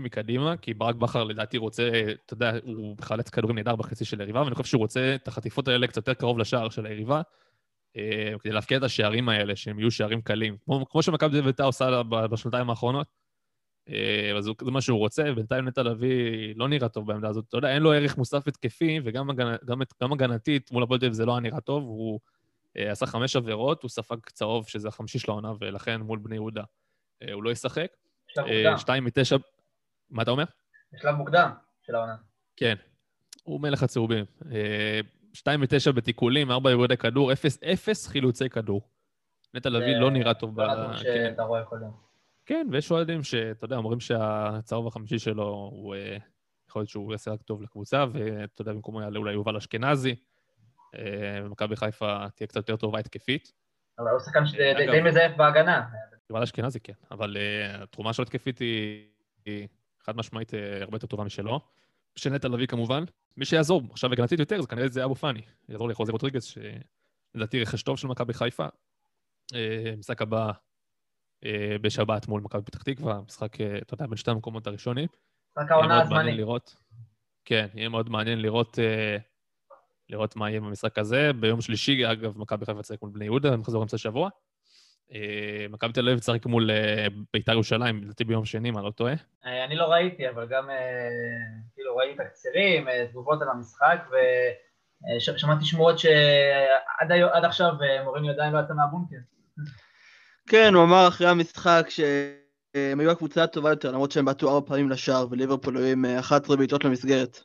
מקדימה, 0.00 0.56
כי 0.56 0.74
ברק 0.74 0.94
בכר 0.94 1.24
לדעתי 1.24 1.58
רוצה, 1.58 1.90
אתה 2.26 2.34
יודע, 2.34 2.52
הוא 2.64 2.96
מחלץ 2.98 3.30
כדורים 3.30 3.56
נהדר 3.56 3.76
בחצי 3.76 4.04
של 4.04 4.20
היריבה, 4.20 4.42
ואני 4.42 4.54
חושב 4.54 4.68
שהוא 4.68 4.80
רוצה 4.80 5.14
את 5.14 5.28
החטיפות 5.28 5.68
האלה 5.68 5.86
קצת 5.86 5.96
יותר 5.96 6.14
קרוב 6.14 6.38
לשער 6.38 6.68
של 6.68 6.86
היריבה, 6.86 7.22
אה, 7.96 8.32
כדי 8.40 8.52
להפקיע 8.52 8.78
את 8.78 8.82
השערים 8.82 9.28
האלה, 9.28 9.56
שהם 9.56 9.78
יהיו 9.78 9.90
שערים 9.90 10.22
קלים. 10.22 10.56
כמו, 10.64 10.86
כמו 10.90 11.02
שמכבי 11.02 11.42
בית"ר 11.42 11.64
עושה 11.64 12.02
בשנתיים 12.02 12.70
האחרונות. 12.70 13.06
אה, 13.88 14.32
אז 14.38 14.44
זה 14.44 14.70
מה 14.70 14.80
שהוא 14.80 14.98
רוצה, 14.98 15.22
ובינתיים 15.32 15.68
נטע 15.68 15.82
לביא 15.82 16.54
לא 16.56 16.68
נראה 16.68 16.88
טוב 16.88 17.06
בעמדה 17.06 17.28
הזאת. 17.28 17.44
אתה 17.48 17.56
יודע, 17.56 17.74
אין 17.74 17.82
לו 17.82 17.92
ערך 17.92 18.18
מוסף 18.18 18.48
התקפי, 18.48 19.00
וגם 19.04 19.30
הגנ... 19.30 19.54
גם, 19.64 19.80
גם 20.02 20.12
הגנתית 20.12 20.72
מול 20.72 20.82
הפועל 20.82 21.12
זה 21.12 21.26
לא 21.26 21.40
נראה 21.40 21.60
טוב, 21.60 21.84
הוא 21.84 22.20
אה, 22.76 22.92
עשה 22.92 23.06
חמש 23.06 23.36
עבירות, 23.36 23.82
הוא 23.82 23.88
ספג 23.88 24.16
צהוב, 24.32 24.68
שזה 24.68 24.88
החמישי 24.88 25.18
של 25.18 25.30
העונה, 25.30 25.52
ולכן 25.60 26.00
מול 26.00 26.18
בני 26.18 26.34
יהודה 26.34 26.62
הוא 27.32 27.42
לא 27.42 27.50
ישחק. 27.50 27.86
בשלב 28.28 28.46
אה, 28.46 28.62
מוקדם. 28.62 28.78
שתיים 28.78 29.04
מתשע... 29.04 29.36
מה 30.10 30.22
אתה 30.22 30.30
אומר? 30.30 30.44
בשלב 30.92 31.14
מוקדם 31.14 31.50
של 31.86 31.94
העונה. 31.94 32.16
כן. 32.56 32.74
הוא 33.42 33.60
מלך 33.60 33.82
הצהובים. 33.82 34.24
אה, 34.52 35.00
שתיים 35.32 35.60
מתשע 35.60 35.90
בתיקולים, 35.90 36.50
ארבע 36.50 36.70
איבודי 36.70 36.96
כדור, 36.96 37.32
אפס, 37.32 37.62
אפס 37.62 38.06
חילוצי 38.06 38.48
כדור. 38.48 38.88
נטע 39.54 39.70
לביא 39.70 39.96
לא 39.96 40.10
נראה 40.10 40.34
טוב. 40.34 40.62
ב- 40.62 40.66
כן. 41.02 41.28
שאתה 41.30 41.42
רואה 41.42 41.64
כל 41.64 41.78
יום. 41.82 41.96
כן, 42.46 42.66
ויש 42.72 42.90
אוהדים 42.90 43.22
שאתה 43.22 43.64
יודע, 43.64 43.76
אומרים 43.76 44.00
שהצהוב 44.00 44.86
החמישי 44.86 45.18
שלו, 45.18 45.44
הוא... 45.72 45.94
אה, 45.94 46.16
יכול 46.68 46.80
להיות 46.80 46.88
שהוא 46.88 47.12
יעשה 47.12 47.30
רק 47.30 47.42
טוב 47.42 47.62
לקבוצה, 47.62 48.04
ואתה 48.12 48.62
יודע, 48.62 48.72
במקומו 48.72 49.02
יעלה 49.02 49.18
אולי 49.18 49.32
יובל 49.32 49.56
אשכנזי. 49.56 50.14
אה, 50.94 51.40
ומכבי 51.44 51.76
חיפה 51.76 52.28
תהיה 52.36 52.46
קצת 52.46 52.56
יותר 52.56 52.76
טובה 52.76 52.98
התקפית. 52.98 53.52
אבל 53.98 54.10
הוא 54.10 54.20
שחקן 54.20 54.46
שדי 54.46 54.74
די 54.90 55.00
מזייף 55.00 55.36
בהגנה. 55.36 55.88
יובל 56.32 56.42
אשכנזי 56.42 56.80
כן, 56.80 56.92
אבל 57.10 57.36
uh, 57.36 57.82
התרומה 57.82 58.12
שלו 58.12 58.22
התקפית 58.22 58.58
היא, 58.58 59.06
היא 59.44 59.68
חד 60.00 60.16
משמעית 60.16 60.50
uh, 60.50 60.56
הרבה 60.80 60.96
יותר 60.96 61.06
טובה 61.06 61.24
משלו. 61.24 61.60
של 62.16 62.30
נטע 62.30 62.48
לביא 62.48 62.66
כמובן. 62.66 63.04
מי 63.36 63.44
שיעזור 63.44 63.82
עכשיו 63.90 64.12
הגנתית 64.12 64.38
יותר, 64.38 64.60
זה 64.60 64.66
כנראה 64.66 64.88
זה 64.88 65.04
אבו 65.04 65.14
פאני. 65.14 65.40
יעזור 65.68 65.88
לחוזה 65.88 66.12
רוטריגז, 66.12 66.44
שלדעתי 66.44 67.62
רכש 67.62 67.82
טוב 67.82 67.98
של 67.98 68.06
מכבי 68.06 68.34
חיפה. 68.34 68.66
Uh, 69.52 69.56
משחק 69.98 70.22
הבא 70.22 70.50
uh, 71.44 71.48
בשבת 71.80 72.28
מול 72.28 72.40
מכבי 72.40 72.62
פתח 72.62 72.82
תקווה, 72.82 73.20
משחק, 73.26 73.54
uh, 73.56 73.58
אתה 73.82 73.94
יודע, 73.94 74.06
בין 74.06 74.16
שתי 74.16 74.30
המקומות 74.30 74.66
הראשונים. 74.66 75.08
יהיה 75.58 75.66
העונה 75.70 76.02
הזמנית. 76.02 76.36
לראות. 76.36 76.76
כן, 77.44 77.66
יהיה 77.74 77.88
מאוד 77.88 78.10
מעניין 78.10 78.42
לראות, 78.42 78.78
אה, 78.78 79.16
לראות 80.08 80.36
מה 80.36 80.50
יהיה 80.50 80.60
במשחק 80.60 80.98
הזה. 80.98 81.32
ביום 81.32 81.60
שלישי, 81.60 82.12
אגב, 82.12 82.38
מכבי 82.38 82.66
חיפה 82.66 82.82
תשחק 82.82 83.02
מול 83.02 83.10
בני 83.10 83.24
יהודה, 83.24 83.56
מחזור 83.56 83.82
אמצע 83.82 83.94
השבוע. 83.94 84.28
אה, 85.14 85.66
מכבי 85.70 85.92
תל 85.92 86.08
אביב 86.08 86.18
תשחק 86.18 86.46
מול 86.46 86.70
אה, 86.70 87.06
בית"ר 87.32 87.52
ירושלים, 87.52 88.02
לדעתי 88.02 88.24
ביום 88.24 88.44
שני, 88.44 88.68
אם 88.68 88.78
אני 88.78 88.86
לא 88.86 88.90
טועה. 88.90 89.14
אה, 89.46 89.64
אני 89.64 89.76
לא 89.76 89.84
ראיתי, 89.84 90.28
אבל 90.28 90.46
גם 90.46 90.68
כאילו 91.74 91.96
ראיתי 91.96 92.24
תקצירים, 92.24 92.86
תגובות 93.10 93.42
על 93.42 93.48
המשחק, 93.48 94.08
ושמעתי 95.16 95.64
שמועות 95.64 95.98
שעד 95.98 97.44
עכשיו 97.44 97.72
מוריני 98.04 98.30
עדיין 98.30 98.52
לא 98.52 98.60
יצא 98.60 98.74
מהבונקר. 98.74 99.16
כן, 100.48 100.74
הוא 100.74 100.84
אמר 100.84 101.08
אחרי 101.08 101.28
המשחק 101.28 101.86
שהם 101.88 103.00
היו 103.00 103.10
הקבוצה 103.10 103.42
הטובה 103.42 103.70
יותר, 103.70 103.90
למרות 103.92 104.12
שהם 104.12 104.24
בעטו 104.24 104.54
ארבע 104.54 104.66
פעמים 104.66 104.90
לשער, 104.90 105.26
וליברפול 105.30 105.76
היו 105.76 105.86
עם 105.86 106.04
אה, 106.04 106.20
11 106.20 106.56
בעיטות 106.56 106.84
למסגרת. 106.84 107.40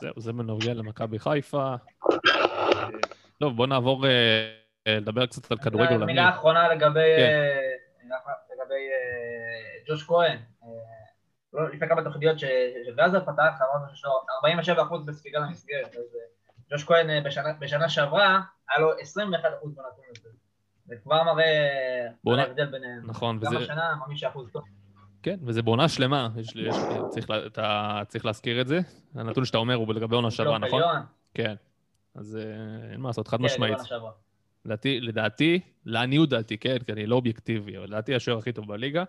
זהו, 0.00 0.12
זה 0.16 0.32
בנוגע 0.32 0.74
למכבי 0.74 1.18
חיפה. 1.18 1.74
טוב, 3.38 3.56
בואו 3.56 3.66
נעבור 3.66 4.06
לדבר 4.88 5.26
קצת 5.26 5.50
על 5.52 5.58
כדורגל. 5.58 6.04
מילה 6.04 6.28
אחרונה 6.30 6.68
לגבי 6.68 7.14
כן. 7.16 7.22
אה, 7.22 8.16
לגבי 8.54 8.74
אה, 8.92 9.84
ג'וש 9.88 10.02
כהן. 10.06 10.38
אה, 10.62 10.68
לא, 11.52 11.70
לפני 11.70 11.88
כמה 11.88 12.04
תוכניות 12.04 12.38
ש- 12.38 12.44
שגלאזר 12.86 13.20
פתח, 13.20 13.52
אמרנו 13.60 13.88
שיש 13.90 14.04
לו 14.04 14.10
47% 14.76 15.04
בספיגה 15.06 15.38
למסגרת. 15.40 15.94
אז 15.96 16.16
ג'וש 16.70 16.84
כהן 16.84 17.24
בשנה- 17.24 17.52
בשנה 17.58 17.88
שעברה, 17.88 18.40
היה 18.70 18.78
לו 18.80 18.92
21% 18.92 19.74
בנתון 19.74 19.84
הזה. 20.18 20.28
זה 20.86 20.94
כבר 21.02 21.22
מראה 21.22 22.06
על 22.26 22.38
ההבדל 22.38 22.66
ביניהם. 22.66 23.02
נכון, 23.06 23.40
גם 23.40 23.46
וזה... 23.56 23.58
השנה, 23.64 23.94
5% 24.32 24.38
טוב. 24.52 24.62
כן, 25.22 25.36
וזה 25.42 25.62
בעונה 25.62 25.88
שלמה, 25.88 26.28
יש, 26.36 26.56
יש, 26.56 26.76
צריך, 27.08 27.30
לה- 27.30 27.46
אתה 27.46 28.00
צריך 28.08 28.24
להזכיר 28.26 28.60
את 28.60 28.68
זה. 28.68 28.80
הנתון 29.14 29.44
שאתה 29.44 29.58
אומר 29.58 29.74
הוא 29.74 29.94
לגבי 29.94 30.16
עונה 30.16 30.30
שעברה, 30.30 30.58
פלייאוף 30.58 30.80
נכון? 30.82 31.02
כן. 31.34 31.54
אז 32.14 32.38
אין 32.92 33.00
מה 33.00 33.08
לעשות, 33.08 33.28
חד 33.28 33.36
כן, 33.36 33.42
משמעית. 33.44 33.72
בעונה 33.72 33.88
שעברה. 33.88 34.10
לדעתי, 34.64 35.00
לדעתי, 35.00 35.60
לעניות 35.84 36.28
דעתי, 36.28 36.58
כן, 36.58 36.78
כי 36.78 36.92
אני 36.92 37.06
לא 37.06 37.16
אובייקטיבי, 37.16 37.78
אבל 37.78 37.86
לדעתי 37.86 38.14
השוער 38.14 38.38
הכי 38.38 38.52
טוב 38.52 38.68
בליגה. 38.68 39.04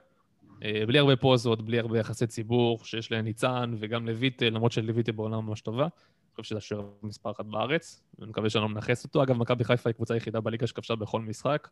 אה, 0.64 0.84
בלי 0.88 1.00
הרבה 1.00 1.16
פוזות, 1.16 1.62
בלי 1.62 1.80
הרבה 1.80 2.00
יחסי 2.00 2.28
ציבור, 2.28 2.80
שיש 2.86 3.12
לניצן 3.12 3.74
וגם 3.80 4.08
לויטה, 4.08 4.50
למרות 4.50 4.72
שלויטה 4.72 5.12
בעונה 5.12 5.42
ממש 5.42 5.62
טובה. 5.62 5.84
אני 5.84 6.36
חושב 6.36 6.50
שזה 6.50 6.58
השוער 6.58 6.90
מספר 7.04 7.32
אחת 7.32 7.46
בארץ, 7.46 8.04
ואני 8.20 8.30
מקווה 8.30 8.50
שאני 8.50 8.62
לא 8.62 8.70
מנכס 8.70 9.04
אותו. 9.04 9.24
אגב, 9.24 9.38
מכבי 9.38 9.64
חיפה 9.64 9.90
היא 9.90 9.96
קבוצה 9.96 10.14
היחידה 10.14 10.42
בליגה 10.42 10.68
שכבשה 10.68 10.96
בכל 10.96 11.22
משחק. 11.22 11.68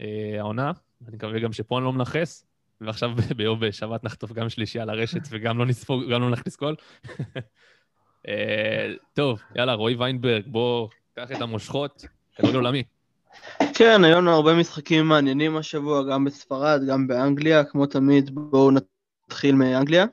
אה, 0.00 0.36
העונה, 0.38 0.72
אני 1.08 1.16
מקווה 1.16 1.40
גם 1.40 1.52
שפה 1.52 1.78
אני 1.78 1.84
לא 1.84 1.92
מנכס, 1.92 2.46
ועכשיו 2.80 3.10
ביום 3.36 3.60
בשבת 3.60 4.04
נחטוף 4.04 4.32
גם 4.32 4.48
שלישייה 4.48 4.84
לרשת 4.84 5.22
וגם 5.30 5.58
לא 5.58 5.66
נספוג, 5.66 6.02
גם 6.10 6.20
לא 6.20 6.30
נכניס 6.30 6.56
גול. 6.56 6.76
אה, 8.28 8.92
טוב, 9.14 9.42
יאללה, 9.56 9.74
רועי 9.74 9.94
ויינברג, 9.94 10.42
בוא, 10.46 10.88
קח 11.14 11.32
את 11.32 11.40
המושכות, 11.40 12.04
כדורגל 12.36 12.56
עולמי. 12.56 12.82
כן, 13.74 14.04
היו 14.04 14.16
לנו 14.16 14.30
הרבה 14.30 14.54
משחקים 14.54 15.06
מעניינים 15.06 15.56
השבוע, 15.56 16.02
גם 16.02 16.24
בספרד, 16.24 16.80
גם 16.88 17.06
באנגליה, 17.06 17.64
כמו 17.64 17.86
תמיד, 17.86 18.30
בואו 18.34 18.70
נתחיל 18.70 19.54
מאנגליה. 19.54 20.06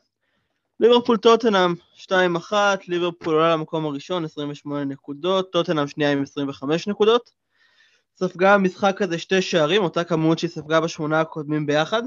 ליברפול 0.80 1.18
טוטנאם 1.18 1.74
2-1, 1.98 2.54
ליברפול 2.88 3.34
עולה 3.34 3.54
למקום 3.54 3.86
הראשון 3.86 4.26
28 4.26 4.86
נקודות, 4.86 5.52
טוטנאם 5.52 5.88
שנייה 5.88 6.12
עם 6.12 6.22
25 6.22 6.88
נקודות. 6.88 7.32
ספגה 8.16 8.58
במשחק 8.58 9.02
הזה 9.02 9.18
שתי 9.18 9.42
שערים, 9.42 9.84
אותה 9.84 10.04
כמות 10.04 10.40
שהיא 10.40 10.50
ספגה 10.50 10.82
בשמונה 10.82 11.22
הקודמים 11.22 11.66
ביחד. 11.66 12.04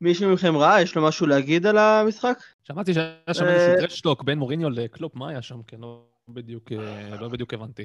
מישהו 0.00 0.32
מכם 0.32 0.56
ראה? 0.56 0.82
יש 0.82 0.94
לו 0.94 1.02
משהו 1.02 1.26
להגיד 1.26 1.66
על 1.66 1.78
המשחק? 1.78 2.42
שמעתי 2.62 2.94
שהיה 2.94 3.34
שם 3.34 3.44
אה, 3.44 3.54
איזשהו 3.54 3.88
טרשטוק 3.88 4.22
בין 4.22 4.38
מוריניו 4.38 4.70
לקלופ, 4.70 5.14
מה 5.14 5.28
היה 5.28 5.42
שם? 5.42 5.62
כן, 5.66 5.76
לא 5.80 6.02
בדיוק, 6.28 6.72
אה, 6.72 7.20
לא 7.20 7.28
בדיוק 7.28 7.54
הבנתי. 7.54 7.84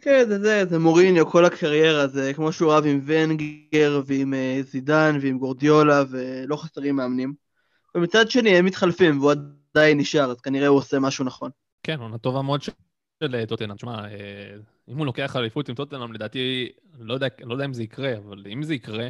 כן, 0.00 0.24
זה 0.28 0.38
זה, 0.38 0.64
זה 0.64 0.78
מוריניו, 0.78 1.26
כל 1.26 1.44
הקריירה, 1.44 2.06
זה 2.06 2.32
כמו 2.34 2.52
שהוא 2.52 2.72
רב 2.72 2.84
עם 2.86 3.00
ונגר 3.06 4.02
ועם 4.06 4.34
אה, 4.34 4.60
זידן 4.62 5.18
ועם 5.20 5.38
גורדיולה 5.38 6.04
ולא 6.10 6.56
חסרים 6.56 6.96
מאמנים. 6.96 7.34
ומצד 7.94 8.30
שני 8.30 8.56
הם 8.56 8.64
מתחלפים 8.64 9.20
והוא 9.20 9.32
עדיין 9.72 9.98
נשאר, 9.98 10.30
אז 10.30 10.40
כנראה 10.40 10.66
הוא 10.66 10.78
עושה 10.78 10.98
משהו 10.98 11.24
נכון. 11.24 11.50
כן, 11.82 12.00
עונה 12.00 12.18
טובה 12.18 12.42
מאוד 12.42 12.62
של 12.62 12.72
אה, 13.34 13.46
טוטנאם. 13.46 13.76
תשמע, 13.76 14.04
אה, 14.04 14.56
אם 14.88 14.98
הוא 14.98 15.06
לוקח 15.06 15.36
אליפות 15.36 15.68
עם 15.68 15.74
טוטנאם, 15.74 16.12
לדעתי, 16.12 16.68
לא 16.98 17.14
יודע, 17.14 17.26
לא 17.42 17.52
יודע 17.52 17.64
אם 17.64 17.74
זה 17.74 17.82
יקרה, 17.82 18.16
אבל 18.16 18.44
אם 18.52 18.62
זה 18.62 18.74
יקרה, 18.74 19.08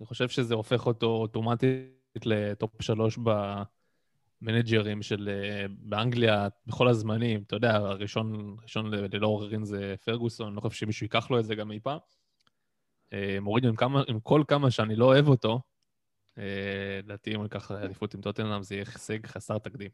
אני 0.00 0.06
חושב 0.06 0.28
שזה 0.28 0.54
הופך 0.54 0.86
אותו 0.86 1.06
אוטומטית 1.06 2.26
לטופ 2.26 2.82
שלוש 2.82 3.18
במנג'רים 4.44 5.02
של 5.02 5.28
אה, 5.28 5.66
באנגליה 5.68 6.48
בכל 6.66 6.88
הזמנים. 6.88 7.42
אתה 7.46 7.56
יודע, 7.56 7.74
הראשון, 7.74 8.56
הראשון 8.60 8.90
ללא 8.94 9.26
עוררין 9.26 9.64
זה 9.64 9.94
פרגוסון, 10.04 10.54
לא 10.54 10.60
חושב 10.60 10.76
שמישהו 10.76 11.04
ייקח 11.04 11.30
לו 11.30 11.38
את 11.38 11.44
זה 11.44 11.54
גם 11.54 11.70
אי 11.70 11.80
פעם. 11.82 11.98
אה, 13.12 13.38
מוריניו, 13.40 13.70
עם, 13.70 13.76
כמה, 13.76 14.02
עם 14.08 14.20
כל 14.20 14.42
כמה 14.48 14.70
שאני 14.70 14.96
לא 14.96 15.04
אוהב 15.04 15.28
אותו, 15.28 15.60
אה, 16.38 17.00
לדעתי 17.04 17.30
אם 17.30 17.36
הוא 17.36 17.44
ייקח 17.44 17.70
אליפות 17.70 18.14
עם 18.14 18.20
טוטנאם 18.20 18.62
זה 18.62 18.74
יהיה 18.74 18.84
הישג 18.94 19.26
חסר 19.26 19.58
תקדים. 19.58 19.90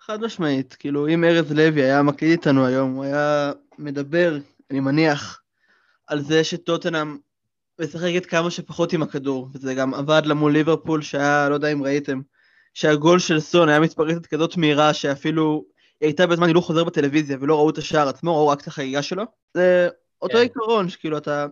חד 0.00 0.20
משמעית, 0.20 0.74
כאילו 0.74 1.08
אם 1.08 1.24
ארז 1.24 1.52
לוי 1.52 1.82
היה 1.82 2.02
מקליט 2.02 2.38
איתנו 2.38 2.66
היום, 2.66 2.94
הוא 2.94 3.04
היה 3.04 3.52
מדבר, 3.78 4.38
אני 4.70 4.80
מניח, 4.80 5.42
על 6.06 6.20
זה 6.20 6.44
שטוטנאם 6.44 7.16
משחקת 7.80 8.26
כמה 8.26 8.50
שפחות 8.50 8.92
עם 8.92 9.02
הכדור, 9.02 9.48
וזה 9.54 9.74
גם 9.74 9.94
עבד 9.94 10.22
לה 10.24 10.34
מול 10.34 10.52
ליברפול 10.52 11.02
שהיה, 11.02 11.48
לא 11.48 11.54
יודע 11.54 11.72
אם 11.72 11.82
ראיתם, 11.82 12.20
שהגול 12.76 13.18
של 13.18 13.40
סון 13.40 13.68
היה 13.68 13.80
מתפרצת 13.80 14.26
כזאת 14.26 14.56
מהירה 14.56 14.94
שאפילו 14.94 15.64
היא 16.00 16.06
הייתה 16.06 16.26
בזמן 16.26 16.46
הילוך 16.46 16.66
חוזר 16.66 16.84
בטלוויזיה 16.84 17.36
ולא 17.40 17.56
ראו 17.56 17.70
את 17.70 17.78
השער 17.78 18.08
עצמו, 18.08 18.36
ראו 18.36 18.48
רק 18.48 18.60
את 18.60 18.66
החגיגה 18.66 19.02
שלו. 19.02 19.22
זה 19.54 19.88
אותו 20.22 20.34
כן. 20.34 20.42
עיקרון, 20.42 20.88
שכאילו 20.88 21.18
אתה 21.18 21.46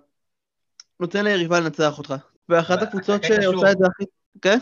נותן 1.01 1.25
ליריבה 1.25 1.61
לנצח 1.61 1.99
אותך. 1.99 2.15
ואחת 2.49 2.83
הקבוצות 2.83 3.25
שעושה 3.25 3.73
את 3.73 3.79
זה 3.79 3.87
הכי... 3.87 4.05
כן? 4.43 4.59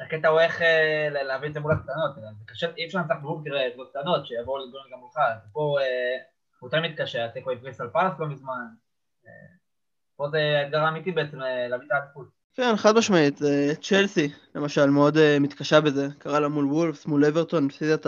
הקטע 0.00 0.28
הוא 0.28 0.40
איך 0.40 0.62
אה, 0.62 1.08
להביא 1.10 1.48
את 1.48 1.54
זה 1.54 1.60
מול 1.60 1.72
הקטנות, 1.72 2.14
זה 2.14 2.20
קשה, 2.46 2.66
אי 2.76 2.86
אפשר 2.86 2.98
לנצח 2.98 3.14
בגוף, 3.22 3.44
תראה, 3.44 3.70
קבוצות 3.74 3.96
קטנות 3.96 4.26
שיבואו 4.26 4.58
לדגון 4.58 4.82
גם 4.92 4.98
מולך, 4.98 5.14
פה 5.52 5.76
אה, 5.80 6.16
הוא 6.60 6.70
תמיד 6.70 7.00
קשה, 7.00 7.24
התיקו 7.24 7.50
עם 7.50 7.58
קריסטל 7.58 7.88
פלאס 7.88 8.12
לא 8.18 8.26
מזמן, 8.26 8.66
אה, 9.26 9.30
פה 10.16 10.28
זה 10.28 10.60
האתגר 10.62 10.80
האמיתי 10.80 11.12
בעצם 11.12 11.42
אה, 11.42 11.68
להביא 11.68 11.86
את 11.86 11.92
האליפות. 11.92 12.35
כן, 12.56 12.76
חד 12.76 12.96
משמעית. 12.98 13.42
אה, 13.42 13.72
צ'לסי, 13.82 14.28
למשל, 14.54 14.90
מאוד 14.90 15.16
אה, 15.16 15.38
מתקשה 15.38 15.80
בזה. 15.80 16.08
קרה 16.18 16.40
לה 16.40 16.48
מול 16.48 16.64
וולפס, 16.64 17.06
מול 17.06 17.24
אברטון, 17.24 17.66
הפסידה 17.66 17.94
את 17.94 18.06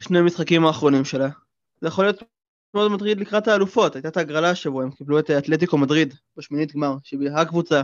השני 0.00 0.18
המשחקים 0.18 0.66
האחרונים 0.66 1.04
שלה. 1.04 1.28
זה 1.80 1.88
יכול 1.88 2.04
להיות 2.04 2.22
מאוד 2.74 2.90
מטריד 2.90 3.20
לקראת 3.20 3.48
האלופות. 3.48 3.94
הייתה 3.94 4.08
את 4.08 4.16
ההגרלה 4.16 4.50
השבוע, 4.50 4.82
הם 4.82 4.90
קיבלו 4.90 5.18
את 5.18 5.30
אתלטיקו 5.30 5.78
מדריד 5.78 6.14
בשמינית 6.36 6.74
גמר, 6.74 6.96
שהיא 7.02 7.30
הקבוצה 7.30 7.82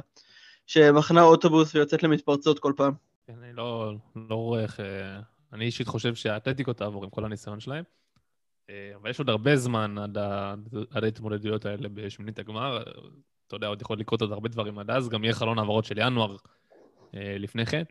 שמחנה 0.66 1.22
אוטובוס 1.22 1.74
ויוצאת 1.74 2.02
למתפרצות 2.02 2.58
כל 2.58 2.72
פעם. 2.76 2.92
כן, 3.26 3.34
אני 3.42 3.52
לא, 3.52 3.94
לא 4.16 4.34
רואה 4.34 4.62
איך... 4.62 4.80
אה, 4.80 5.20
אני 5.52 5.64
אישית 5.64 5.88
חושב 5.88 6.14
שהאתלטיקו 6.14 6.72
תעבור 6.72 7.04
עם 7.04 7.10
כל 7.10 7.24
הניסיון 7.24 7.60
שלהם, 7.60 7.84
אבל 8.70 9.10
יש 9.10 9.18
עוד 9.18 9.28
הרבה 9.28 9.56
זמן 9.56 9.98
עד 10.90 11.04
ההתמודדויות 11.04 11.66
האלה 11.66 11.88
בשמינית 11.88 12.38
הגמר. 12.38 12.82
אתה 13.52 13.56
יודע, 13.56 13.66
עוד 13.66 13.82
יכול 13.82 13.98
לקרות 13.98 14.20
עוד 14.20 14.32
הרבה 14.32 14.48
דברים 14.48 14.78
עד 14.78 14.90
אז, 14.90 15.08
גם 15.08 15.24
יהיה 15.24 15.34
חלון 15.34 15.58
העברות 15.58 15.84
של 15.84 15.98
ינואר 15.98 16.36
אה, 17.14 17.36
לפני 17.38 17.66
כן. 17.66 17.82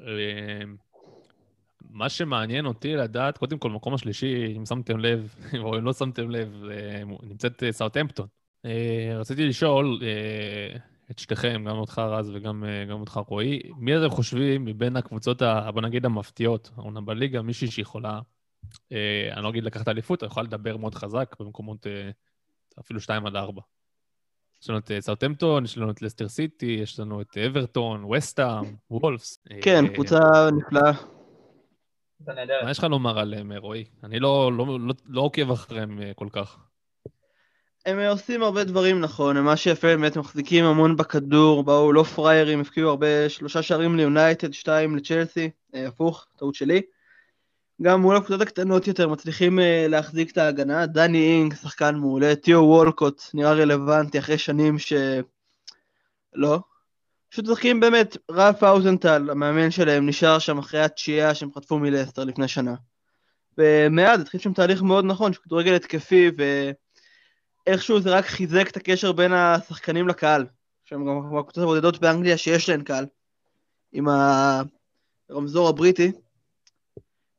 אה, 0.00 0.06
מה 1.90 2.08
שמעניין 2.08 2.66
אותי 2.66 2.94
לדעת, 2.94 3.38
קודם 3.38 3.58
כל, 3.58 3.70
מקום 3.70 3.94
השלישי, 3.94 4.54
אם 4.56 4.66
שמתם 4.66 4.98
לב, 4.98 5.34
או 5.62 5.78
אם 5.78 5.84
לא 5.84 5.92
שמתם 5.92 6.30
לב, 6.30 6.64
אה, 6.70 7.02
נמצאת 7.22 7.62
אה, 7.62 7.72
סאוטהמפטון. 7.72 8.26
אה, 8.64 9.16
רציתי 9.18 9.46
לשאול 9.46 10.00
אה, 10.02 10.76
את 11.10 11.18
שתיכם, 11.18 11.64
גם 11.68 11.76
אותך 11.76 11.98
רז 11.98 12.30
וגם 12.34 12.64
אה, 12.64 12.84
גם 12.84 13.00
אותך 13.00 13.20
רועי, 13.26 13.60
מי 13.76 13.96
אתם 13.96 14.10
חושבים 14.10 14.64
מבין 14.64 14.96
הקבוצות, 14.96 15.42
ה- 15.42 15.70
בוא 15.72 15.82
נגיד 15.82 16.04
המפתיעות, 16.04 16.70
העונה 16.76 17.00
בליגה, 17.00 17.42
מישהי 17.42 17.70
שיכולה, 17.70 18.20
אה, 18.92 19.30
אני 19.32 19.42
לא 19.42 19.48
אגיד 19.48 19.64
לקחת 19.64 19.88
אליפות, 19.88 20.22
אבל 20.22 20.30
יכולה 20.30 20.44
לדבר 20.46 20.76
מאוד 20.76 20.94
חזק 20.94 21.36
במקומות 21.40 21.86
אה, 21.86 22.10
אפילו 22.80 23.00
2 23.00 23.26
עד 23.26 23.36
4. 23.36 23.62
יש 24.62 24.70
לנו 24.70 24.78
את 24.78 24.90
אה, 24.90 25.00
סאוטהמפטון, 25.00 25.64
יש 25.64 25.78
לנו 25.78 25.90
את 25.90 26.02
לסטר 26.02 26.28
סיטי, 26.28 26.78
יש 26.82 27.00
לנו 27.00 27.20
את 27.20 27.36
אברטון, 27.46 28.04
וסטהאם, 28.04 28.74
וולפס. 28.90 29.38
אה, 29.50 29.58
כן, 29.62 29.94
קבוצה 29.94 30.18
נפלאה. 30.52 30.92
מה 32.64 32.70
יש 32.70 32.78
לך 32.78 32.84
לומר 32.84 33.18
עליהם, 33.18 33.52
אה, 33.52 33.58
רועי? 33.58 33.84
אני 34.04 34.20
לא, 34.20 34.52
לא, 34.52 34.66
לא, 34.80 34.94
לא 35.06 35.20
עוקב 35.20 35.50
אחריהם 35.50 36.02
אה, 36.02 36.12
כל 36.14 36.28
כך. 36.32 36.56
הם 37.86 37.98
אה, 37.98 38.10
עושים 38.10 38.42
הרבה 38.42 38.64
דברים 38.64 39.00
נכון, 39.00 39.40
מה 39.40 39.56
שיפה 39.56 39.86
באמת, 39.86 40.16
הם 40.16 40.20
מחזיקים 40.20 40.64
המון 40.64 40.96
בכדור, 40.96 41.64
באו 41.64 41.92
לא 41.92 42.02
פריירים, 42.02 42.60
הפקיעו 42.60 42.90
הרבה, 42.90 43.28
שלושה 43.28 43.62
שערים 43.62 43.96
ליונייטד, 43.96 44.52
שתיים 44.52 44.96
לצ'לסי, 44.96 45.50
אה, 45.74 45.88
הפוך, 45.88 46.26
טעות 46.36 46.54
שלי. 46.54 46.82
גם 47.82 48.00
מול 48.00 48.16
הקבוצות 48.16 48.40
הקטנות 48.40 48.86
יותר 48.86 49.08
מצליחים 49.08 49.58
אה, 49.58 49.86
להחזיק 49.88 50.30
את 50.30 50.38
ההגנה, 50.38 50.86
דני 50.86 51.18
אינג, 51.18 51.54
שחקן 51.54 51.94
מעולה, 51.94 52.36
תיאו 52.36 52.60
וולקוט, 52.60 53.22
נראה 53.34 53.52
רלוונטי 53.52 54.18
אחרי 54.18 54.38
שנים 54.38 54.78
ש... 54.78 54.92
לא. 56.34 56.58
פשוט 57.30 57.44
משחקים 57.48 57.80
באמת, 57.80 58.16
רלף 58.30 58.62
האוזנטל, 58.62 59.30
המאמן 59.30 59.70
שלהם, 59.70 60.08
נשאר 60.08 60.38
שם 60.38 60.58
אחרי 60.58 60.80
התשיעייה 60.80 61.34
שהם 61.34 61.52
חטפו 61.54 61.78
מלסטר 61.78 62.24
לפני 62.24 62.48
שנה. 62.48 62.74
ומאז 63.58 64.20
התחיל 64.20 64.40
שם 64.40 64.52
תהליך 64.52 64.82
מאוד 64.82 65.04
נכון, 65.04 65.32
של 65.32 65.40
כדורגל 65.42 65.74
התקפי, 65.74 66.30
ו... 66.38 66.70
איכשהו 67.66 68.00
זה 68.00 68.10
רק 68.10 68.24
חיזק 68.24 68.68
את 68.70 68.76
הקשר 68.76 69.12
בין 69.12 69.32
השחקנים 69.32 70.08
לקהל. 70.08 70.46
שהם 70.84 71.06
גם 71.06 71.36
הקבוצות 71.38 71.62
הבודדות 71.62 72.00
באנגליה 72.00 72.36
שיש 72.36 72.68
להן 72.68 72.82
קהל. 72.82 73.06
עם 73.92 74.08
הרמזור 75.30 75.68
הבריטי. 75.68 76.12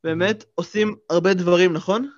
באמת 0.04 0.44
עושים 0.56 0.96
הרבה 1.10 1.34
דברים, 1.34 1.74
נכון? 1.74 2.10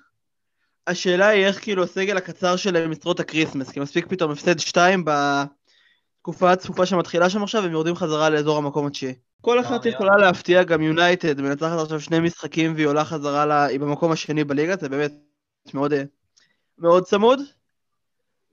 השאלה 0.86 1.28
היא 1.28 1.46
איך 1.46 1.62
כאילו 1.62 1.82
הסגל 1.82 2.16
הקצר 2.16 2.56
שלהם 2.56 2.92
ישרוד 2.92 3.20
ה 3.20 3.25
Christmas, 3.25 3.70
כי 3.70 3.80
מספיק 3.80 4.06
פתאום 4.06 4.30
הפסד 4.30 4.58
2 4.58 5.04
בתקופה 5.04 6.52
הצפופה 6.52 6.86
שמתחילה 6.86 7.30
שם 7.30 7.42
עכשיו, 7.42 7.64
הם 7.64 7.72
יורדים 7.72 7.94
חזרה 7.94 8.30
לאזור 8.30 8.58
המקום 8.58 8.86
התשיעי. 8.86 9.14
כל 9.40 9.60
אחת 9.60 9.70
מאוד. 9.70 9.86
יכולה 9.86 10.16
להפתיע, 10.16 10.62
גם 10.62 10.82
יונייטד 10.82 11.40
מנצחת 11.40 11.78
עכשיו 11.78 12.00
שני 12.00 12.20
משחקים 12.20 12.74
והיא 12.74 12.86
עולה 12.86 13.04
חזרה, 13.04 13.46
לה, 13.46 13.64
היא 13.64 13.80
במקום 13.80 14.12
השני 14.12 14.44
בליגה, 14.44 14.76
זה 14.76 14.88
באמת 14.88 15.12
מאוד, 15.74 15.92
אה, 15.92 16.02
מאוד 16.78 17.04
צמוד. 17.04 17.40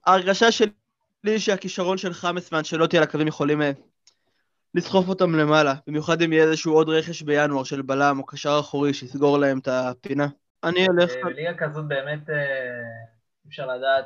ההרגשה 0.05 0.51
שלי 0.51 1.39
שהכישרון 1.39 1.97
של 1.97 2.13
חאמס 2.13 2.53
ואנשלוטי 2.53 2.97
על 2.97 3.03
הקווים 3.03 3.27
יכולים 3.27 3.61
אה, 3.61 3.71
לסחוף 4.75 5.07
אותם 5.07 5.35
למעלה, 5.35 5.73
במיוחד 5.87 6.21
אם 6.21 6.33
יהיה 6.33 6.43
איזשהו 6.43 6.73
עוד 6.73 6.89
רכש 6.89 7.21
בינואר 7.21 7.63
של 7.63 7.81
בלם 7.81 8.19
או 8.19 8.25
קשר 8.25 8.57
אחורי 8.59 8.93
שיסגור 8.93 9.37
להם 9.37 9.59
את 9.59 9.67
הפינה. 9.67 10.27
אני. 10.63 10.79
אה, 10.79 11.29
ליגה 11.29 11.53
כזאת 11.57 11.87
באמת 11.87 12.29
אה, 12.29 12.35
אי 13.45 13.49
אפשר 13.49 13.65
לדעת. 13.65 14.05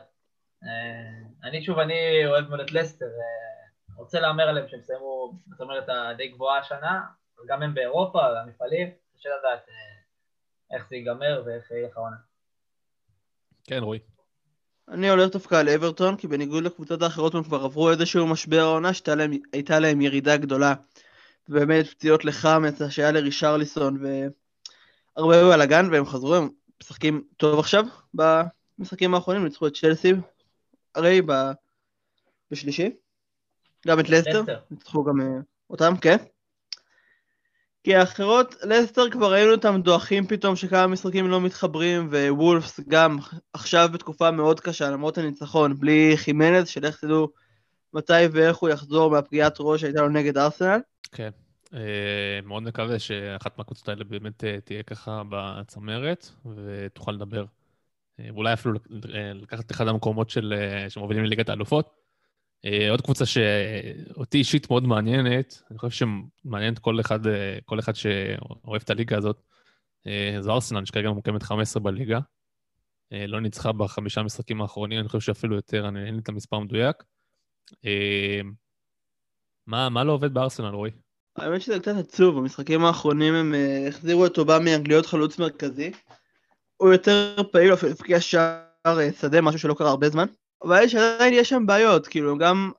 אה, 0.63 1.49
אני 1.49 1.63
שוב, 1.63 1.79
אני 1.79 2.25
אוהב 2.25 2.49
מאוד 2.49 2.59
את 2.59 2.71
לסטר, 2.71 3.05
רוצה 3.97 4.19
להמר 4.19 4.43
עליהם 4.43 4.67
שהם 4.67 4.79
יסיימו 4.79 5.33
בצמרת 5.47 5.89
הדי 5.89 6.27
גבוהה 6.27 6.59
השנה, 6.59 7.01
אבל 7.37 7.47
גם 7.47 7.63
הם 7.63 7.73
באירופה, 7.73 8.17
והמפעלים, 8.17 8.89
קשה 9.17 9.29
לדעת 9.39 9.65
איך 10.71 10.89
זה 10.89 10.95
ייגמר 10.95 11.43
ואיך 11.45 11.71
יהיה 11.71 11.87
לך 11.87 11.97
עונה. 11.97 12.17
כן, 13.63 13.83
רועי. 13.83 13.99
אני 14.91 15.09
הולך 15.09 15.31
דווקא 15.31 15.55
על 15.55 15.69
אברטון, 15.69 16.17
כי 16.17 16.27
בניגוד 16.27 16.63
לקבוצות 16.63 17.01
האחרות 17.01 17.35
הם 17.35 17.43
כבר 17.43 17.63
עברו 17.63 17.91
איזשהו 17.91 18.27
משבר 18.27 18.59
העונה 18.59 18.93
שהייתה 18.93 19.79
להם, 19.79 20.01
ירידה 20.01 20.37
גדולה. 20.37 20.73
באמת 21.47 21.87
פציעות 21.87 22.25
לחמאס, 22.25 22.81
שהיה 22.89 23.11
לרישרליסון 23.11 24.03
והרבה 25.17 25.43
בלאגן, 25.43 25.87
והם 25.91 26.05
חזרו, 26.05 26.35
הם 26.35 26.49
משחקים 26.83 27.23
טוב 27.37 27.59
עכשיו 27.59 27.85
במשחקים 28.13 29.13
האחרונים, 29.13 29.43
ניצחו 29.43 29.67
את 29.67 29.77
צ'לסי, 29.77 30.13
הרי 30.95 31.21
ב... 31.25 31.31
בשלישי. 32.51 32.89
גם 33.87 33.99
את 33.99 34.09
לסטר, 34.09 34.39
לסטר. 34.39 34.59
ניצחו 34.71 35.03
גם 35.03 35.21
אה, 35.21 35.27
אותם, 35.69 35.93
כן. 36.01 36.17
כי 37.83 37.95
האחרות, 37.95 38.55
לסטר 38.63 39.09
כבר 39.09 39.31
ראינו 39.31 39.51
אותם 39.51 39.81
דועכים 39.81 40.27
פתאום 40.27 40.55
שכמה 40.55 40.87
משחקים 40.87 41.27
לא 41.27 41.41
מתחברים, 41.41 42.09
ווולפס 42.11 42.79
גם 42.87 43.17
עכשיו 43.53 43.89
בתקופה 43.93 44.31
מאוד 44.31 44.59
קשה, 44.59 44.89
למרות 44.89 45.17
הניצחון, 45.17 45.79
בלי 45.79 46.13
חימנז, 46.15 46.67
שלך 46.67 46.99
תדעו 46.99 47.29
מתי 47.93 48.13
ואיך 48.31 48.57
הוא 48.57 48.69
יחזור 48.69 49.11
מהפגיעת 49.11 49.55
ראש 49.59 49.81
שהייתה 49.81 50.01
לו 50.01 50.09
נגד 50.09 50.37
ארסנל. 50.37 50.79
כן. 51.11 51.29
אה, 51.73 52.39
מאוד 52.43 52.63
מקווה 52.63 52.99
שאחת 52.99 53.57
מהקבוצות 53.57 53.89
האלה 53.89 54.03
באמת 54.03 54.43
אה, 54.43 54.57
תהיה 54.63 54.83
ככה 54.83 55.21
בצמרת, 55.29 56.29
ותוכל 56.55 57.11
לדבר. 57.11 57.45
אה, 58.19 58.25
ואולי 58.33 58.53
אפילו 58.53 58.73
לק- 58.73 58.87
לקחת 59.33 59.65
את 59.65 59.71
אחד 59.71 59.87
המקומות 59.87 60.29
של, 60.29 60.53
שמובילים 60.89 61.23
לליגת 61.23 61.49
האלופות. 61.49 62.00
אה, 62.65 62.91
עוד 62.91 63.01
קבוצה 63.01 63.25
שאותי 63.25 64.37
אישית 64.37 64.69
מאוד 64.69 64.83
מעניינת, 64.83 65.61
אני 65.71 65.79
חושב 65.79 66.05
שמעניינת 66.45 66.79
כל 66.79 66.99
אחד, 66.99 67.27
אה, 67.27 67.57
כל 67.65 67.79
אחד 67.79 67.95
שאוהב 67.95 68.81
את 68.83 68.89
הליגה 68.89 69.17
הזאת, 69.17 69.41
אה, 70.07 70.37
זו 70.39 70.53
ארסנל, 70.53 70.85
שכרגע 70.85 71.09
ממוקמת 71.09 71.43
15 71.43 71.83
בליגה. 71.83 72.19
לא 73.27 73.41
ניצחה 73.41 73.71
בחמישה 73.71 74.23
משחקים 74.23 74.61
האחרונים, 74.61 74.99
אני 74.99 75.07
חושב 75.07 75.19
שאפילו 75.19 75.55
יותר, 75.55 75.87
אני 75.87 76.05
אין 76.05 76.13
לי 76.13 76.21
את 76.21 76.29
המספר 76.29 76.55
המדויק. 76.55 77.03
מה, 79.67 79.89
מה 79.89 80.03
לא 80.03 80.11
עובד 80.11 80.33
בארסנל, 80.33 80.67
רועי? 80.67 80.91
האמת 81.35 81.61
שזה 81.61 81.79
קצת 81.79 81.95
עצוב, 81.99 82.37
במשחקים 82.39 82.85
האחרונים 82.85 83.33
הם 83.33 83.55
החזירו 83.87 84.25
את 84.25 84.37
אובאמיאנג 84.37 84.87
להיות 84.87 85.05
חלוץ 85.05 85.39
מרכזי. 85.39 85.91
הוא 86.77 86.91
יותר 86.91 87.35
פעיל, 87.51 87.73
אפילו 87.73 87.91
הבקיע 87.91 88.21
שער 88.21 89.11
שדה, 89.19 89.41
משהו 89.41 89.59
שלא 89.59 89.73
קרה 89.73 89.89
הרבה 89.89 90.09
זמן. 90.09 90.25
אבל 90.63 90.83
יש 90.83 90.95
עדיין 90.95 91.33
יש 91.33 91.49
שם 91.49 91.65
בעיות, 91.65 92.07
כאילו 92.07 92.37
גם 92.37 92.71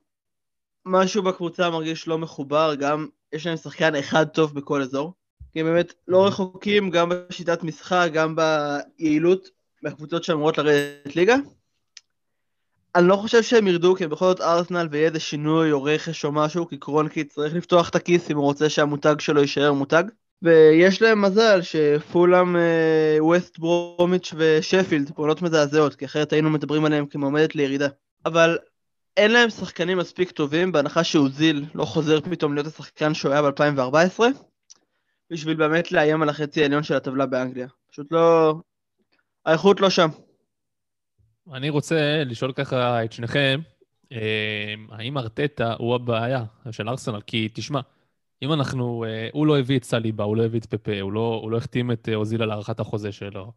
משהו 0.85 1.23
בקבוצה 1.23 1.69
מרגיש 1.69 2.07
לא 2.07 2.17
מחובר, 2.17 2.75
גם 2.75 3.07
יש 3.33 3.47
להם 3.47 3.57
שחקן 3.57 3.95
אחד 3.95 4.25
טוב 4.27 4.55
בכל 4.55 4.81
אזור. 4.81 5.13
כי 5.51 5.59
הם 5.59 5.65
באמת 5.65 5.93
לא 6.07 6.27
רחוקים 6.27 6.89
גם 6.89 7.11
בשיטת 7.29 7.63
משחק, 7.63 8.09
גם 8.13 8.35
ביעילות 8.35 9.49
מהקבוצות 9.81 10.23
שאמורות 10.23 10.57
לרדת 10.57 11.15
ליגה. 11.15 11.35
אני 12.95 13.07
לא 13.07 13.15
חושב 13.15 13.43
שהם 13.43 13.67
ירדו, 13.67 13.95
כי 13.95 14.03
הם 14.03 14.09
בכל 14.09 14.25
זאת 14.25 14.41
ארסנל 14.41 14.87
ויהיה 14.91 15.07
איזה 15.07 15.19
שינוי 15.19 15.71
או 15.71 15.83
רכש 15.83 16.25
או 16.25 16.31
משהו, 16.31 16.67
כי 16.67 16.77
קרונקי 16.77 17.23
צריך 17.23 17.55
לפתוח 17.55 17.89
את 17.89 17.95
הכיס 17.95 18.31
אם 18.31 18.37
הוא 18.37 18.43
רוצה 18.43 18.69
שהמותג 18.69 19.15
שלו 19.19 19.41
יישאר 19.41 19.73
מותג. 19.73 20.03
ויש 20.43 21.01
להם 21.01 21.21
מזל 21.21 21.61
שפולאם, 21.61 22.55
אה, 22.55 23.17
ווסט 23.19 23.59
ברומיץ' 23.59 24.33
ושפילד 24.37 25.11
פעולות 25.11 25.41
מזעזעות, 25.41 25.95
כי 25.95 26.05
אחרת 26.05 26.33
היינו 26.33 26.49
מדברים 26.49 26.85
עליהם 26.85 27.05
כמועמדת 27.05 27.55
לירידה. 27.55 27.87
אבל 28.25 28.57
אין 29.17 29.31
להם 29.31 29.49
שחקנים 29.49 29.97
מספיק 29.97 30.31
טובים, 30.31 30.71
בהנחה 30.71 31.03
שאוזיל 31.03 31.65
לא 31.75 31.85
חוזר 31.85 32.21
פתאום 32.21 32.53
להיות 32.53 32.67
השחקן 32.67 33.13
שהוא 33.13 33.31
היה 33.31 33.41
ב-2014, 33.41 34.23
בשביל 35.29 35.57
באמת 35.57 35.91
לאיים 35.91 36.21
על 36.21 36.29
החצי 36.29 36.61
העליון 36.61 36.83
של 36.83 36.95
הטבלה 36.95 37.25
באנגליה. 37.25 37.67
פשוט 37.91 38.11
לא... 38.11 38.55
האיכות 39.45 39.81
לא 39.81 39.89
שם. 39.89 40.09
אני 41.53 41.69
רוצה 41.69 42.23
לשאול 42.25 42.51
ככה 42.51 43.03
את 43.03 43.11
שניכם, 43.11 43.59
אה, 44.11 44.73
האם 44.91 45.17
ארטטה 45.17 45.73
הוא 45.77 45.95
הבעיה 45.95 46.43
של 46.71 46.89
ארסנל? 46.89 47.21
כי 47.27 47.49
תשמע, 47.53 47.79
אם 48.43 48.53
אנחנו, 48.53 49.03
אה, 49.03 49.29
הוא 49.33 49.47
לא 49.47 49.59
הביא 49.59 49.77
את 49.77 49.83
סליבה, 49.83 50.23
הוא 50.23 50.37
לא 50.37 50.45
הביא 50.45 50.59
את 50.59 50.65
פפה, 50.65 51.01
הוא 51.01 51.11
לא, 51.11 51.39
הוא 51.43 51.51
לא 51.51 51.57
החתים 51.57 51.91
את 51.91 52.09
אה, 52.09 52.15
אוזיל 52.15 52.41
על 52.43 52.51
הארכת 52.51 52.79
החוזה 52.79 53.11
שלו. 53.11 53.51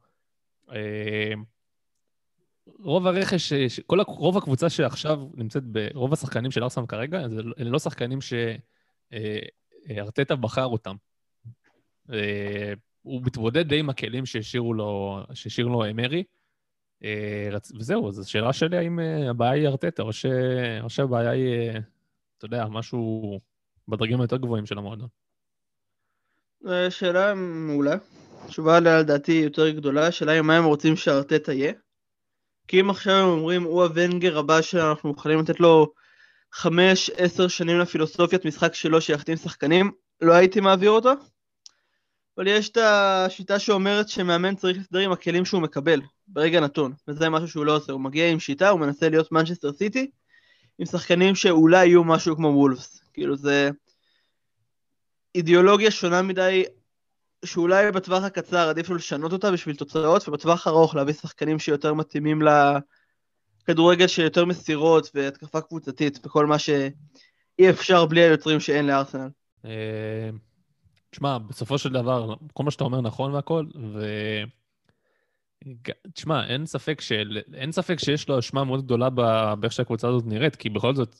אה, 0.72 1.32
רוב 2.78 3.06
הרכש, 3.06 3.52
כל, 3.86 4.00
רוב 4.06 4.36
הקבוצה 4.36 4.70
שעכשיו 4.70 5.28
נמצאת, 5.34 5.62
ב- 5.72 5.88
רוב 5.94 6.12
השחקנים 6.12 6.50
של 6.50 6.62
ארסנל 6.62 6.86
כרגע, 6.86 7.28
זה- 7.28 7.40
אלה 7.58 7.70
לא 7.70 7.78
שחקנים 7.78 8.18
שארטטה 9.90 10.36
בחר 10.36 10.66
אותם. 10.66 10.94
הוא 13.02 13.22
מתמודד 13.22 13.68
די 13.68 13.78
עם 13.78 13.90
הכלים 13.90 14.26
שהשאירו 14.26 14.74
לו, 14.74 15.20
שהשאיר 15.34 15.66
לו 15.66 15.82
מרי. 15.94 16.24
רצ- 17.52 17.72
וזהו, 17.78 18.08
אז 18.08 18.18
השאלה 18.18 18.52
שלי 18.52 18.76
האם 18.76 18.98
הבעיה 19.30 19.52
היא 19.52 19.68
ארטטה, 19.68 20.02
או, 20.02 20.12
ש... 20.12 20.26
או 20.80 20.90
שהבעיה 20.90 21.30
היא, 21.30 21.70
אתה 22.38 22.44
יודע, 22.44 22.66
משהו 22.66 23.40
בדרגים 23.88 24.20
היותר 24.20 24.36
גבוהים 24.36 24.66
של 24.66 24.78
המועדון. 24.78 25.08
שאלה 26.90 27.34
מעולה. 27.34 27.96
תשובה 28.46 28.76
עליה 28.76 28.98
לדעתי 28.98 29.32
יותר 29.32 29.70
גדולה, 29.70 30.06
השאלה 30.06 30.32
היא 30.32 30.40
מה 30.40 30.56
הם 30.56 30.64
רוצים 30.64 30.96
שארטטה 30.96 31.52
יהיה. 31.52 31.72
כי 32.68 32.80
אם 32.80 32.90
עכשיו 32.90 33.14
הם 33.14 33.28
אומרים, 33.28 33.62
הוא 33.62 33.82
הוונגר 33.82 34.38
הבא 34.38 34.62
שאנחנו 34.62 35.08
מוכנים 35.08 35.38
לתת 35.38 35.60
לו 35.60 35.92
חמש, 36.52 37.10
עשר 37.16 37.48
שנים 37.48 37.78
לפילוסופיית 37.78 38.44
משחק 38.44 38.74
שלו 38.74 39.00
שיחתים 39.00 39.36
שחקנים, 39.36 39.92
לא 40.20 40.32
הייתי 40.32 40.60
מעביר 40.60 40.90
אותו. 40.90 41.12
אבל 42.38 42.46
יש 42.46 42.68
את 42.68 42.76
השיטה 42.76 43.58
שאומרת 43.58 44.08
שמאמן 44.08 44.54
צריך 44.54 44.76
להסתדר 44.76 44.98
עם 44.98 45.12
הכלים 45.12 45.44
שהוא 45.44 45.62
מקבל, 45.62 46.00
ברגע 46.28 46.60
נתון. 46.60 46.92
וזה 47.08 47.28
משהו 47.28 47.48
שהוא 47.48 47.66
לא 47.66 47.76
עושה, 47.76 47.92
הוא 47.92 48.00
מגיע 48.00 48.30
עם 48.30 48.40
שיטה, 48.40 48.68
הוא 48.68 48.80
מנסה 48.80 49.08
להיות 49.08 49.32
מנצ'סטר 49.32 49.72
סיטי, 49.72 50.10
עם 50.78 50.86
שחקנים 50.86 51.34
שאולי 51.34 51.86
יהיו 51.86 52.04
משהו 52.04 52.36
כמו 52.36 52.48
וולפס. 52.48 53.05
כאילו 53.16 53.36
זה 53.36 53.70
אידיאולוגיה 55.34 55.90
שונה 55.90 56.22
מדי, 56.22 56.64
שאולי 57.44 57.92
בטווח 57.92 58.24
הקצר 58.24 58.68
עדיף 58.68 58.88
לו 58.88 58.96
לשנות 58.96 59.32
אותה 59.32 59.52
בשביל 59.52 59.76
תוצאות, 59.76 60.28
ובטווח 60.28 60.66
הארוך 60.66 60.94
להביא 60.94 61.14
שחקנים 61.14 61.58
שיותר 61.58 61.94
מתאימים 61.94 62.42
לכדורגל 63.62 64.06
של 64.06 64.22
יותר 64.22 64.44
מסירות 64.44 65.10
והתקפה 65.14 65.60
קבוצתית, 65.60 66.18
וכל 66.24 66.46
מה 66.46 66.58
שאי 66.58 67.70
אפשר 67.70 68.06
בלי 68.06 68.20
היוצרים 68.20 68.60
שאין 68.60 68.86
לארסנל. 68.86 69.28
אה, 69.64 70.30
תשמע, 71.10 71.38
בסופו 71.38 71.78
של 71.78 71.92
דבר, 71.92 72.34
כל 72.52 72.64
מה 72.64 72.70
שאתה 72.70 72.84
אומר 72.84 73.00
נכון 73.00 73.34
והכל, 73.34 73.66
ו... 73.92 74.06
תשמע, 76.14 76.46
אין 76.46 76.64
של... 77.00 77.38
אין 77.54 77.72
ספק 77.72 77.98
שיש 77.98 78.28
לו 78.28 78.38
אשמה 78.38 78.64
מאוד 78.64 78.84
גדולה 78.84 79.10
באיך 79.60 79.72
שהקבוצה 79.72 80.08
הזאת 80.08 80.24
נראית, 80.26 80.56
כי 80.56 80.70
בכל 80.70 80.94
זאת, 80.94 81.16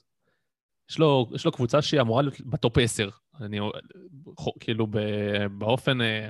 יש 0.90 0.98
לו, 0.98 1.30
יש 1.34 1.44
לו 1.44 1.52
קבוצה 1.52 1.82
שהיא 1.82 2.00
אמורה 2.00 2.22
להיות 2.22 2.40
ב 2.40 2.50
top 2.50 2.78
10. 2.78 3.08
אני, 3.40 3.58
כאילו. 4.60 4.86
באופן... 5.58 6.00
אה, 6.00 6.28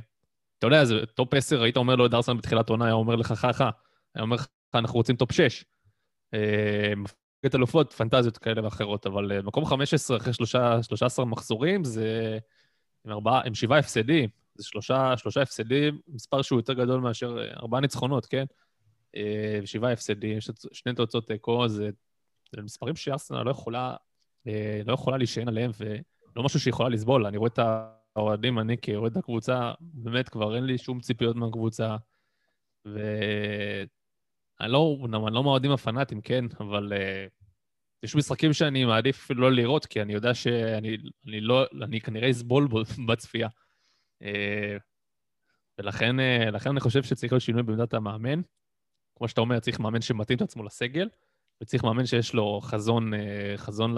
אתה 0.59 0.67
יודע, 0.67 0.85
זה 0.85 1.07
top 1.15 1.35
10, 1.35 1.63
היית 1.63 1.77
אומר 1.77 1.97
לו 1.97 2.07
את 2.07 2.15
ארסנל 2.15 2.37
בתחילת 2.37 2.69
עונה, 2.69 2.85
היה 2.85 2.95
אומר 2.95 3.17
לך 3.17 3.33
חכה, 3.33 3.71
היה 4.15 4.23
אומר 4.23 4.37
לך, 4.37 4.47
אנחנו 4.75 4.97
רוצים 4.97 5.17
top 5.17 5.33
6. 5.33 5.65
אה, 6.35 6.93
מליגת 6.97 7.55
אלופות, 7.55 7.93
פנטזיות 7.93 8.39
כאלה 8.39 8.65
ואחרות, 8.65 9.07
אבל 9.07 9.33
אה, 9.33 9.43
מקום 9.43 9.67
15 9.67 10.17
אחרי 10.17 10.33
שלושה, 10.33 10.83
13 10.83 11.25
מחזורים 11.25 11.85
זה 11.85 12.39
עם, 13.05 13.13
ארבעה, 13.13 13.41
עם 13.45 13.55
שבעה 13.55 13.79
הפסדים, 13.79 14.29
זה 14.55 14.65
שלושה, 14.65 15.17
שלושה 15.17 15.43
הפסדים, 15.43 15.99
מספר 16.09 16.43
שהוא 16.43 16.59
יותר 16.59 16.73
גדול 16.73 17.01
מאשר 17.01 17.39
ארבעה 17.63 17.81
ניצחונות, 17.81 18.27
כן? 18.27 18.45
ושבעה 19.63 19.93
הפסדים, 19.93 20.39
שני 20.73 20.95
תוצאות 20.95 21.27
תיקו, 21.27 21.69
זה, 21.69 21.91
זה 22.57 22.63
מספרים 22.63 22.97
שארסנל 22.97 23.43
לא 23.43 23.51
יכולה, 23.51 23.97
לא 24.85 24.93
יכולה 24.93 25.17
להישען 25.17 25.49
עליהם, 25.49 25.71
ולא 25.79 26.43
משהו 26.43 26.61
שהיא 26.61 26.71
יכולה 26.71 26.89
לסבול. 26.89 27.27
אני 27.27 27.37
רואה 27.37 27.49
את 27.49 27.59
האוהדים, 28.17 28.59
אני 28.59 28.77
כאוהד 28.83 29.19
הקבוצה, 29.19 29.73
באמת 29.81 30.29
כבר 30.29 30.57
אין 30.57 30.65
לי 30.65 30.79
שום 30.79 31.01
ציפיות 31.01 31.37
מהקבוצה, 31.37 31.97
ו... 32.87 32.99
אני 34.61 34.73
לא, 34.73 34.99
אני 35.05 35.35
לא 35.35 35.43
מהאוהדים 35.45 35.71
הפנאטים, 35.71 36.21
כן, 36.21 36.45
אבל 36.61 36.93
uh, 36.93 37.31
יש 38.03 38.17
משחקים 38.17 38.53
שאני 38.53 38.85
מעדיף 38.85 39.31
לא 39.31 39.53
לראות, 39.53 39.87
כי 39.87 40.03
אני 40.03 40.13
יודע 40.13 40.35
שאני 40.35 40.97
אני 41.27 41.41
לא, 41.41 41.67
אני 41.83 42.01
כנראה 42.01 42.31
אסבול 42.31 42.67
בו 42.67 42.83
בצפייה. 43.09 43.49
Uh, 44.23 44.27
ולכן 45.79 46.17
uh, 46.21 46.71
אני 46.71 46.81
חושב 46.81 47.03
שצריך 47.03 47.33
להיות 47.33 47.43
שינוי 47.43 47.63
בעמדת 47.63 47.95
המאמן. 47.95 48.41
כמו 49.17 49.29
שאתה 49.29 49.41
אומר, 49.41 49.61
צריך 49.61 49.81
מאמן 49.81 50.01
שמתאים 50.01 50.37
את 50.37 50.43
עצמו 50.43 50.63
לסגל, 50.63 51.09
וצריך 51.63 51.85
מאמן 51.85 52.07
שיש 52.07 52.35
לו 52.35 52.61
חזון, 52.63 53.15
uh, 53.15 53.17
חזון 53.57 53.95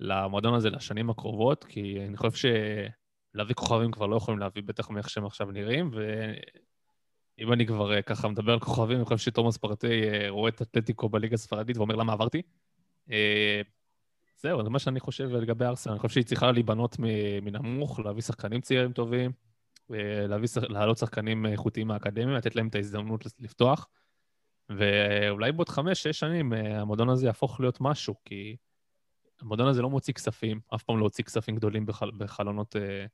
למועדון 0.00 0.54
הזה 0.54 0.70
לשנים 0.70 1.10
הקרובות, 1.10 1.64
כי 1.64 2.06
אני 2.08 2.16
חושב 2.16 2.50
שלהביא 3.34 3.54
כוכבים 3.54 3.90
כבר 3.90 4.06
לא 4.06 4.16
יכולים 4.16 4.40
להביא, 4.40 4.62
בטח 4.62 4.90
מאיך 4.90 5.10
שהם 5.10 5.26
עכשיו 5.26 5.50
נראים, 5.50 5.90
ו... 5.94 6.32
אם 7.38 7.52
אני 7.52 7.66
כבר 7.66 7.94
אה, 7.94 8.02
ככה 8.02 8.28
מדבר 8.28 8.52
על 8.52 8.60
כוכבים, 8.60 8.96
אני 8.96 9.04
חושב 9.04 9.18
שתומאס 9.18 9.56
פרטי 9.56 10.08
אה, 10.08 10.30
רואה 10.30 10.48
את 10.48 10.62
אתלטיקו 10.62 11.08
בליגה 11.08 11.34
הספרדית 11.34 11.76
ואומר 11.76 11.96
למה 11.96 12.12
עברתי. 12.12 12.42
אה, 13.10 13.60
זהו, 14.36 14.62
זה 14.62 14.70
מה 14.70 14.78
שאני 14.78 15.00
חושב 15.00 15.28
לגבי 15.30 15.64
ארסנל. 15.64 15.92
אני 15.92 16.00
חושב 16.00 16.14
שהיא 16.14 16.24
צריכה 16.24 16.52
להיבנות 16.52 16.96
מנמוך, 17.42 18.00
להביא 18.00 18.22
שחקנים 18.22 18.60
צעירים 18.60 18.92
טובים, 18.92 19.32
אה, 19.94 20.26
להעלות 20.68 20.98
שחקנים 20.98 21.46
איכותיים 21.46 21.88
מהאקדמיה, 21.88 22.36
לתת 22.36 22.56
להם 22.56 22.68
את 22.68 22.74
ההזדמנות 22.74 23.24
לפתוח. 23.38 23.88
ואולי 24.78 25.52
בעוד 25.52 25.68
חמש, 25.68 26.02
שש 26.02 26.18
שנים 26.18 26.52
אה, 26.52 26.80
המועדון 26.80 27.08
הזה 27.08 27.26
יהפוך 27.26 27.60
להיות 27.60 27.78
משהו, 27.80 28.14
כי 28.24 28.56
המועדון 29.40 29.68
הזה 29.68 29.82
לא 29.82 29.90
מוציא 29.90 30.14
כספים, 30.14 30.60
אף 30.74 30.82
פעם 30.82 30.98
לא 30.98 31.04
הוציא 31.04 31.24
כספים 31.24 31.56
גדולים 31.56 31.86
בחל, 31.86 32.10
בחלונות 32.16 32.76
אה, 32.76 33.06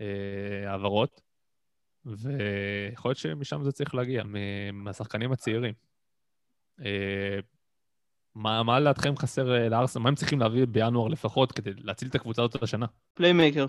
אה, 0.00 0.70
העברות. 0.70 1.20
ויכול 2.04 3.08
להיות 3.08 3.18
שמשם 3.18 3.64
זה 3.64 3.72
צריך 3.72 3.94
להגיע, 3.94 4.22
מהשחקנים 4.72 5.32
הצעירים. 5.32 5.74
אה, 6.84 7.38
מה, 8.34 8.62
מה 8.62 8.80
לדעתכם 8.80 9.16
חסר 9.16 9.54
אה, 9.54 9.68
לארסנל? 9.68 10.02
מה 10.02 10.08
הם 10.08 10.14
צריכים 10.14 10.40
להביא 10.40 10.66
בינואר 10.66 11.08
לפחות 11.08 11.52
כדי 11.52 11.70
להציל 11.76 12.08
את 12.08 12.14
הקבוצה 12.14 12.42
הזאת 12.42 12.62
השנה? 12.62 12.86
playmaker. 13.14 13.66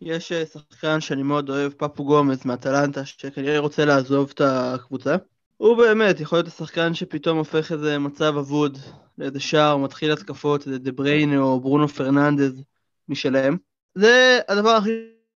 יש 0.00 0.32
אה, 0.32 0.46
שחקן 0.46 1.00
שאני 1.00 1.22
מאוד 1.22 1.50
אוהב, 1.50 1.72
פפו 1.72 2.04
גומז 2.04 2.46
מאטלנטה, 2.46 3.04
שכנראה 3.04 3.58
רוצה 3.58 3.84
לעזוב 3.84 4.30
את 4.34 4.40
הקבוצה. 4.40 5.16
הוא 5.56 5.76
באמת 5.76 6.20
יכול 6.20 6.38
להיות 6.38 6.46
השחקן 6.46 6.94
שפתאום 6.94 7.38
הופך 7.38 7.72
איזה 7.72 7.98
מצב 7.98 8.36
אבוד 8.38 8.78
לאיזה 9.18 9.40
שער, 9.40 9.76
מתחיל 9.76 10.12
התקפות, 10.12 10.66
איזה 10.66 10.78
דה 10.78 10.92
בריינה 10.92 11.38
או 11.38 11.60
ברונו 11.60 11.88
פרננדז 11.88 12.64
משלהם. 13.08 13.56
זה 13.94 14.40
הדבר 14.48 14.70
הכי 14.70 14.90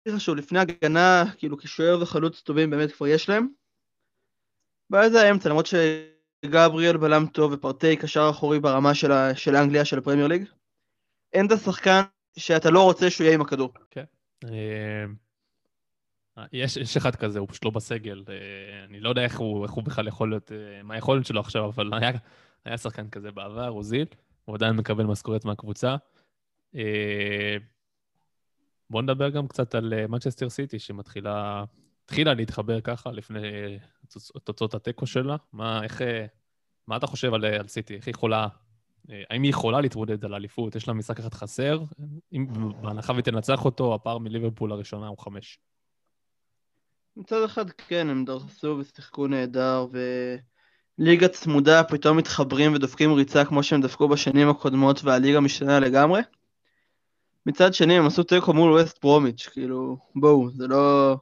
חשוב, 0.09 0.35
לפני 0.35 0.59
הגנה, 0.59 1.23
כאילו 1.37 1.57
כשוער 1.57 2.01
וחלוץ 2.01 2.41
טובים 2.41 2.69
באמת 2.69 2.91
כבר 2.91 3.07
יש 3.07 3.29
להם. 3.29 3.47
בעיה 4.89 5.09
זה 5.09 5.21
האמצע, 5.21 5.49
למרות 5.49 5.65
שגבריאל 6.45 6.97
בלם 6.97 7.25
טוב 7.25 7.51
ופרטי 7.51 7.95
קשר 7.95 8.27
אחורי 8.29 8.59
ברמה 8.59 8.93
של, 8.93 9.11
ה... 9.11 9.35
של 9.35 9.55
אנגליה, 9.55 9.85
של 9.85 9.97
הפרמייר 9.97 10.27
ליג. 10.27 10.45
אין 11.33 11.45
את 11.45 11.51
השחקן 11.51 12.01
שאתה 12.37 12.69
לא 12.69 12.83
רוצה 12.83 13.09
שהוא 13.09 13.25
יהיה 13.25 13.35
עם 13.35 13.41
הכדור. 13.41 13.73
אה, 14.43 15.05
יש, 16.53 16.77
יש 16.77 16.97
אחד 16.97 17.15
כזה, 17.15 17.39
הוא 17.39 17.47
פשוט 17.47 17.65
לא 17.65 17.71
בסגל. 17.71 18.23
אה, 18.29 18.85
אני 18.85 18.99
לא 18.99 19.09
יודע 19.09 19.23
איך 19.23 19.39
הוא, 19.39 19.63
איך 19.63 19.71
הוא 19.71 19.83
בכלל 19.83 20.07
יכול 20.07 20.29
להיות, 20.29 20.51
אה, 20.51 20.83
מה 20.83 20.93
היכולת 20.93 21.25
שלו 21.25 21.39
עכשיו, 21.39 21.65
אבל 21.65 21.93
היה, 21.93 22.11
היה 22.65 22.77
שחקן 22.77 23.09
כזה 23.09 23.31
בעבר, 23.31 23.69
אוזיל, 23.69 24.05
הוא 24.45 24.55
עדיין 24.55 24.75
מקבל 24.75 25.03
משכורת 25.03 25.45
מהקבוצה. 25.45 25.95
אה, 26.75 27.57
בואו 28.89 29.01
נדבר 29.01 29.29
גם 29.29 29.47
קצת 29.47 29.75
על 29.75 30.07
מנצ'סטר 30.07 30.49
סיטי, 30.49 30.79
שמתחילה 30.79 31.63
התחילה 32.05 32.33
להתחבר 32.33 32.81
ככה 32.81 33.11
לפני 33.11 33.39
תוצאות 34.43 34.73
התיקו 34.73 35.07
שלה. 35.07 35.35
מה, 35.53 35.83
איך, 35.83 36.01
מה 36.87 36.97
אתה 36.97 37.07
חושב 37.07 37.33
על, 37.33 37.45
על 37.45 37.67
סיטי? 37.67 37.95
איך 37.95 38.07
היא 38.07 38.13
יכולה, 38.13 38.47
האם 39.09 39.43
היא 39.43 39.49
יכולה 39.49 39.81
להתמודד 39.81 40.25
על 40.25 40.33
האליפות? 40.33 40.75
יש 40.75 40.87
לה 40.87 40.93
משחק 40.93 41.19
אחד 41.19 41.33
חסר? 41.33 41.83
אם 42.33 42.47
בהנחה 42.81 43.13
ותנצח 43.17 43.65
אותו, 43.65 43.95
הפער 43.95 44.17
מליברפול 44.17 44.71
הראשונה 44.71 45.07
הוא 45.07 45.17
חמש. 45.17 45.59
מצד 47.17 47.43
אחד 47.43 47.69
כן, 47.69 48.09
הם 48.09 48.25
דרסו 48.25 48.77
ושיחקו 48.79 49.27
נהדר, 49.27 49.87
וליגה 50.99 51.27
צמודה 51.27 51.83
פתאום 51.83 52.17
מתחברים 52.17 52.73
ודופקים 52.73 53.13
ריצה 53.13 53.45
כמו 53.45 53.63
שהם 53.63 53.81
דפקו 53.81 54.07
בשנים 54.07 54.49
הקודמות 54.49 55.03
והליגה 55.03 55.39
משתנה 55.39 55.79
לגמרי. 55.79 56.21
מצד 57.45 57.73
שני 57.73 57.97
הם 57.97 58.05
עשו 58.05 58.23
תיקו 58.23 58.53
מול 58.53 58.71
ווסט 58.71 59.01
ברומיץ', 59.01 59.47
כאילו, 59.47 59.97
בואו, 60.15 60.49
זה 60.51 60.67
לא, 60.67 61.15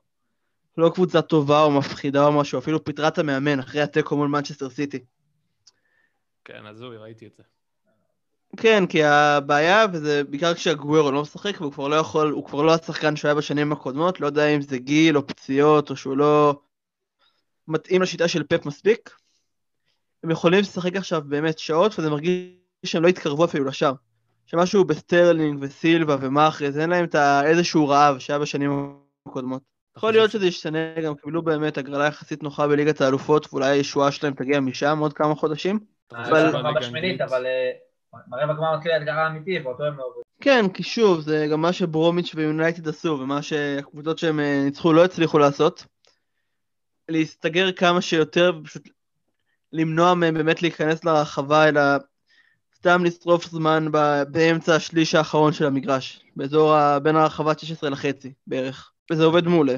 לא 0.77 0.91
קבוצה 0.93 1.21
טובה 1.21 1.63
או 1.63 1.71
מפחידה 1.71 2.25
או 2.25 2.39
משהו, 2.39 2.59
אפילו 2.59 2.83
פיטרה 2.83 3.07
את 3.07 3.17
המאמן 3.17 3.59
אחרי 3.59 3.81
התיקו 3.81 4.17
מול 4.17 4.27
מנצ'סטר 4.27 4.69
סיטי. 4.69 4.99
כן, 6.45 6.65
הזוי, 6.65 6.97
ראיתי 6.97 7.27
את 7.27 7.35
זה. 7.35 7.43
כן, 8.57 8.85
כי 8.85 9.03
הבעיה, 9.03 9.85
וזה 9.93 10.23
בעיקר 10.23 10.53
כשהגוורו 10.53 11.11
לא 11.11 11.21
משחק, 11.21 11.61
והוא 11.61 11.71
כבר 11.71 11.87
לא 11.87 11.95
יכול, 11.95 12.31
הוא 12.31 12.45
כבר 12.45 12.61
לא 12.61 12.73
השחקן 12.73 13.15
שהיה 13.15 13.35
בשנים 13.35 13.71
הקודמות, 13.71 14.19
לא 14.19 14.25
יודע 14.25 14.47
אם 14.47 14.61
זה 14.61 14.77
גיל 14.77 15.17
או 15.17 15.27
פציעות, 15.27 15.89
או 15.89 15.95
שהוא 15.95 16.17
לא 16.17 16.59
מתאים 17.67 18.01
לשיטה 18.01 18.27
של 18.27 18.43
פפ 18.43 18.65
מספיק. 18.65 19.09
הם 20.23 20.31
יכולים 20.31 20.59
לשחק 20.59 20.95
עכשיו 20.95 21.21
באמת 21.25 21.59
שעות, 21.59 21.99
וזה 21.99 22.09
מרגיש 22.09 22.49
שהם 22.85 23.03
לא 23.03 23.07
התקרבו 23.07 23.45
אפילו 23.45 23.65
לשער. 23.65 23.93
שמשהו 24.45 24.85
בסטרלינג 24.85 25.57
וסילבה 25.61 26.15
ומאחרז, 26.21 26.77
אין 26.77 26.89
להם 26.89 27.05
את 27.05 27.15
איזשהו 27.45 27.87
רעב 27.87 28.19
שהיה 28.19 28.39
בשנים 28.39 28.95
הקודמות. 29.27 29.61
יכול 29.97 30.11
להיות 30.11 30.31
שזה 30.31 30.45
ישתנה, 30.45 31.01
גם 31.03 31.15
קיבלו 31.15 31.41
באמת 31.41 31.77
הגרלה 31.77 32.05
יחסית 32.05 32.43
נוחה 32.43 32.67
בליגת 32.67 33.01
האלופות, 33.01 33.47
ואולי 33.51 33.69
הישועה 33.69 34.11
שלהם 34.11 34.33
תגיע 34.33 34.59
משם 34.59 34.99
עוד 34.99 35.13
כמה 35.13 35.35
חודשים. 35.35 35.79
אבל... 36.11 37.45
ברבע 38.27 38.53
גמר 38.53 38.77
מתחיל 38.77 38.91
האתגר 38.91 39.11
האמיתי, 39.11 39.59
ואותו 39.59 39.83
הם 39.83 39.97
לא 39.97 40.03
עוברים. 40.03 40.23
כן, 40.41 40.65
כי 40.73 40.83
שוב, 40.83 41.19
זה 41.19 41.47
גם 41.51 41.61
מה 41.61 41.73
שברומיץ' 41.73 42.31
ויונייטד 42.35 42.87
עשו, 42.87 43.17
ומה 43.21 43.41
שהקבוצות 43.41 44.19
שהם 44.19 44.39
אה, 44.39 44.61
ניצחו 44.65 44.93
לא 44.93 45.05
הצליחו 45.05 45.39
לעשות. 45.39 45.85
להסתגר 47.09 47.71
כמה 47.71 48.01
שיותר, 48.01 48.51
ופשוט 48.61 48.89
למנוע 49.73 50.13
מהם 50.13 50.33
באמת 50.33 50.61
להיכנס 50.61 51.05
לרחבה, 51.05 51.67
אלא 51.67 51.81
סתם 52.75 53.05
לשרוף 53.05 53.45
זמן 53.45 53.85
באמצע 54.31 54.75
השליש 54.75 55.15
האחרון 55.15 55.53
של 55.53 55.65
המגרש, 55.65 56.25
באזור 56.35 56.73
ה... 56.73 56.99
בין 56.99 57.15
הרחבה 57.15 57.53
16 57.57 57.89
לחצי 57.89 58.33
בערך, 58.47 58.91
וזה 59.11 59.23
עובד 59.23 59.47
מעולה. 59.47 59.75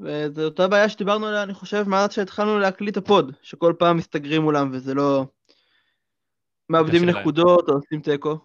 וזו 0.00 0.44
אותה 0.44 0.68
בעיה 0.68 0.88
שדיברנו 0.88 1.26
עליה, 1.26 1.42
אני 1.42 1.54
חושב, 1.54 1.88
מאז 1.88 2.12
שהתחלנו 2.12 2.58
להקליט 2.58 2.96
הפוד, 2.96 3.32
שכל 3.42 3.74
פעם 3.78 3.96
מסתגרים 3.96 4.42
מולם 4.42 4.70
וזה 4.72 4.94
לא... 4.94 5.24
מאבדים 6.70 7.04
נקודות 7.04 7.68
או 7.68 7.74
עושים 7.74 8.00
תיקו. 8.00 8.38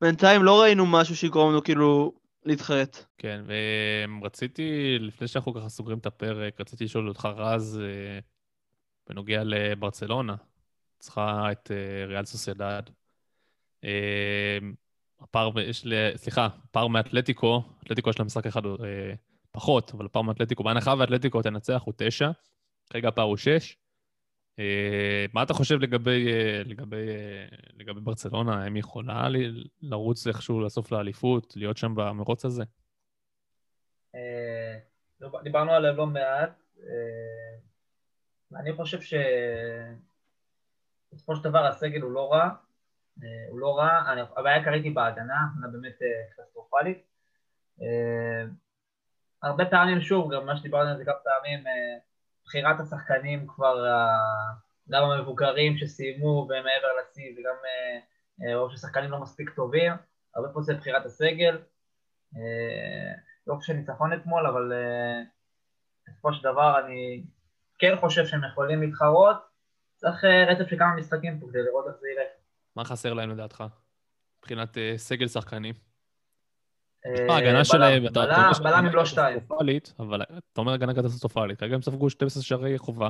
בינתיים 0.00 0.42
לא 0.42 0.62
ראינו 0.62 0.86
משהו 0.86 1.16
שיגרום 1.16 1.50
לנו 1.50 1.62
כאילו 1.62 2.12
להתחרט. 2.44 3.04
כן, 3.18 3.44
ורציתי, 4.22 4.98
לפני 5.00 5.28
שאנחנו 5.28 5.54
ככה 5.54 5.68
סוגרים 5.68 5.98
את 5.98 6.06
הפרק, 6.06 6.60
רציתי 6.60 6.84
לשאול 6.84 7.08
אותך, 7.08 7.28
רז, 7.36 7.80
אה, 7.82 8.18
בנוגע 9.08 9.42
לברצלונה, 9.44 10.34
צריכה 10.98 11.52
את 11.52 11.70
אה, 11.70 12.06
ריאל 12.06 12.24
סוסיידד. 12.24 12.82
אה, 13.84 14.58
הפער, 15.20 15.60
יש 15.60 15.86
ל... 15.86 16.16
סליחה, 16.16 16.48
הפער 16.64 16.86
מאתלטיקו, 16.86 17.62
אתלטיקו 17.82 18.10
יש 18.10 18.18
לה 18.18 18.24
משחק 18.24 18.46
אחד 18.46 18.62
פחות, 19.52 19.90
אבל 19.94 20.06
הפער 20.06 20.22
מאתלטיקו, 20.22 20.64
בהנחה 20.64 20.94
ואתלטיקו 20.98 21.42
תנצח 21.42 21.82
הוא 21.84 21.94
תשע, 21.96 22.30
כרגע 22.90 23.08
הפער 23.08 23.24
הוא 23.24 23.36
שש. 23.36 23.76
אה, 24.58 25.26
מה 25.32 25.42
אתה 25.42 25.54
חושב 25.54 25.74
לגבי, 25.80 26.32
אה, 26.32 26.62
לגבי, 26.64 27.08
אה, 27.08 27.46
לגבי 27.76 28.00
ברצלונה? 28.00 28.62
האם 28.62 28.74
היא 28.74 28.80
יכולה 28.80 29.28
לרוץ 29.82 30.26
איכשהו 30.26 30.60
לסוף 30.60 30.92
לאליפות, 30.92 31.56
להיות 31.56 31.76
שם 31.76 31.94
במרוץ 31.94 32.44
הזה? 32.44 32.64
דיברנו 35.42 35.72
עליהם 35.72 35.96
לא 35.96 36.06
מעט. 36.06 36.62
אני 38.56 38.72
חושב 38.72 38.98
שבסופו 41.12 41.36
של 41.36 41.44
דבר 41.44 41.66
הסגל 41.66 42.00
הוא 42.00 42.12
לא 42.12 42.32
רע. 42.32 42.48
הוא 43.50 43.58
לא 43.60 43.78
רע, 43.78 43.90
הבעיה 44.36 44.56
העיקרית 44.56 44.84
היא 44.84 44.94
בהגנה, 44.94 45.36
הגנה 45.56 45.68
באמת 45.72 45.98
קטסטרופלית. 46.32 46.98
הרבה 49.42 49.66
פעמים, 49.66 50.00
שוב, 50.00 50.34
גם 50.34 50.46
מה 50.46 50.56
שדיברנו 50.56 50.90
על 50.90 50.96
זה 50.96 51.04
כמה 51.04 51.14
פעמים, 51.24 51.64
בחירת 52.48 52.80
השחקנים 52.80 53.46
כבר, 53.46 53.86
אה, 53.86 54.18
גם 54.90 55.04
המבוגרים 55.04 55.76
שסיימו 55.78 56.46
ומעבר 56.48 56.88
לשיא, 57.02 57.32
וגם 57.32 57.54
אה, 57.64 57.98
אה, 58.46 58.56
רוב 58.56 58.72
ששחקנים 58.72 59.10
לא 59.10 59.20
מספיק 59.20 59.50
טובים, 59.50 59.92
הרבה 60.34 60.48
פה 60.48 60.62
זה 60.62 60.74
בחירת 60.74 61.06
הסגל. 61.06 61.58
לא 63.46 63.54
חושב 63.54 63.72
ניצחון 63.72 64.12
אתמול, 64.12 64.46
אבל 64.46 64.72
בסופו 66.08 66.32
של 66.32 66.42
דבר 66.44 66.80
אני 66.84 67.24
כן 67.78 67.96
חושב 68.00 68.26
שהם 68.26 68.44
יכולים 68.44 68.82
להתחרות. 68.82 69.36
צריך 69.96 70.24
רצף 70.24 70.70
של 70.70 70.78
כמה 70.78 70.96
משחקים 70.96 71.40
פה 71.40 71.46
כדי 71.50 71.62
לראות 71.62 71.86
איך 71.88 71.96
זה 72.00 72.08
ילך. 72.08 72.30
מה 72.76 72.84
חסר 72.84 73.12
להם 73.12 73.30
לדעתך? 73.30 73.64
מבחינת 74.38 74.76
סגל 74.96 75.28
שחקנים? 75.28 75.87
תשמע, 77.14 77.34
ההגנה 77.34 77.64
שלהם, 77.64 78.06
אתה 78.06 78.20
אומר 78.20 78.50
בלם 78.62 78.86
עם 78.86 78.94
לא 78.94 79.04
שתיים. 79.04 79.38
אבל 79.98 80.22
אתה 80.22 80.60
אומר 80.60 80.72
הגנה 80.72 80.94
קטסטרופלית, 80.94 81.58
כרגע 81.60 81.74
הם 81.74 81.82
ספגו 81.82 82.10
12 82.10 82.42
שערי 82.42 82.78
חובה. 82.78 83.08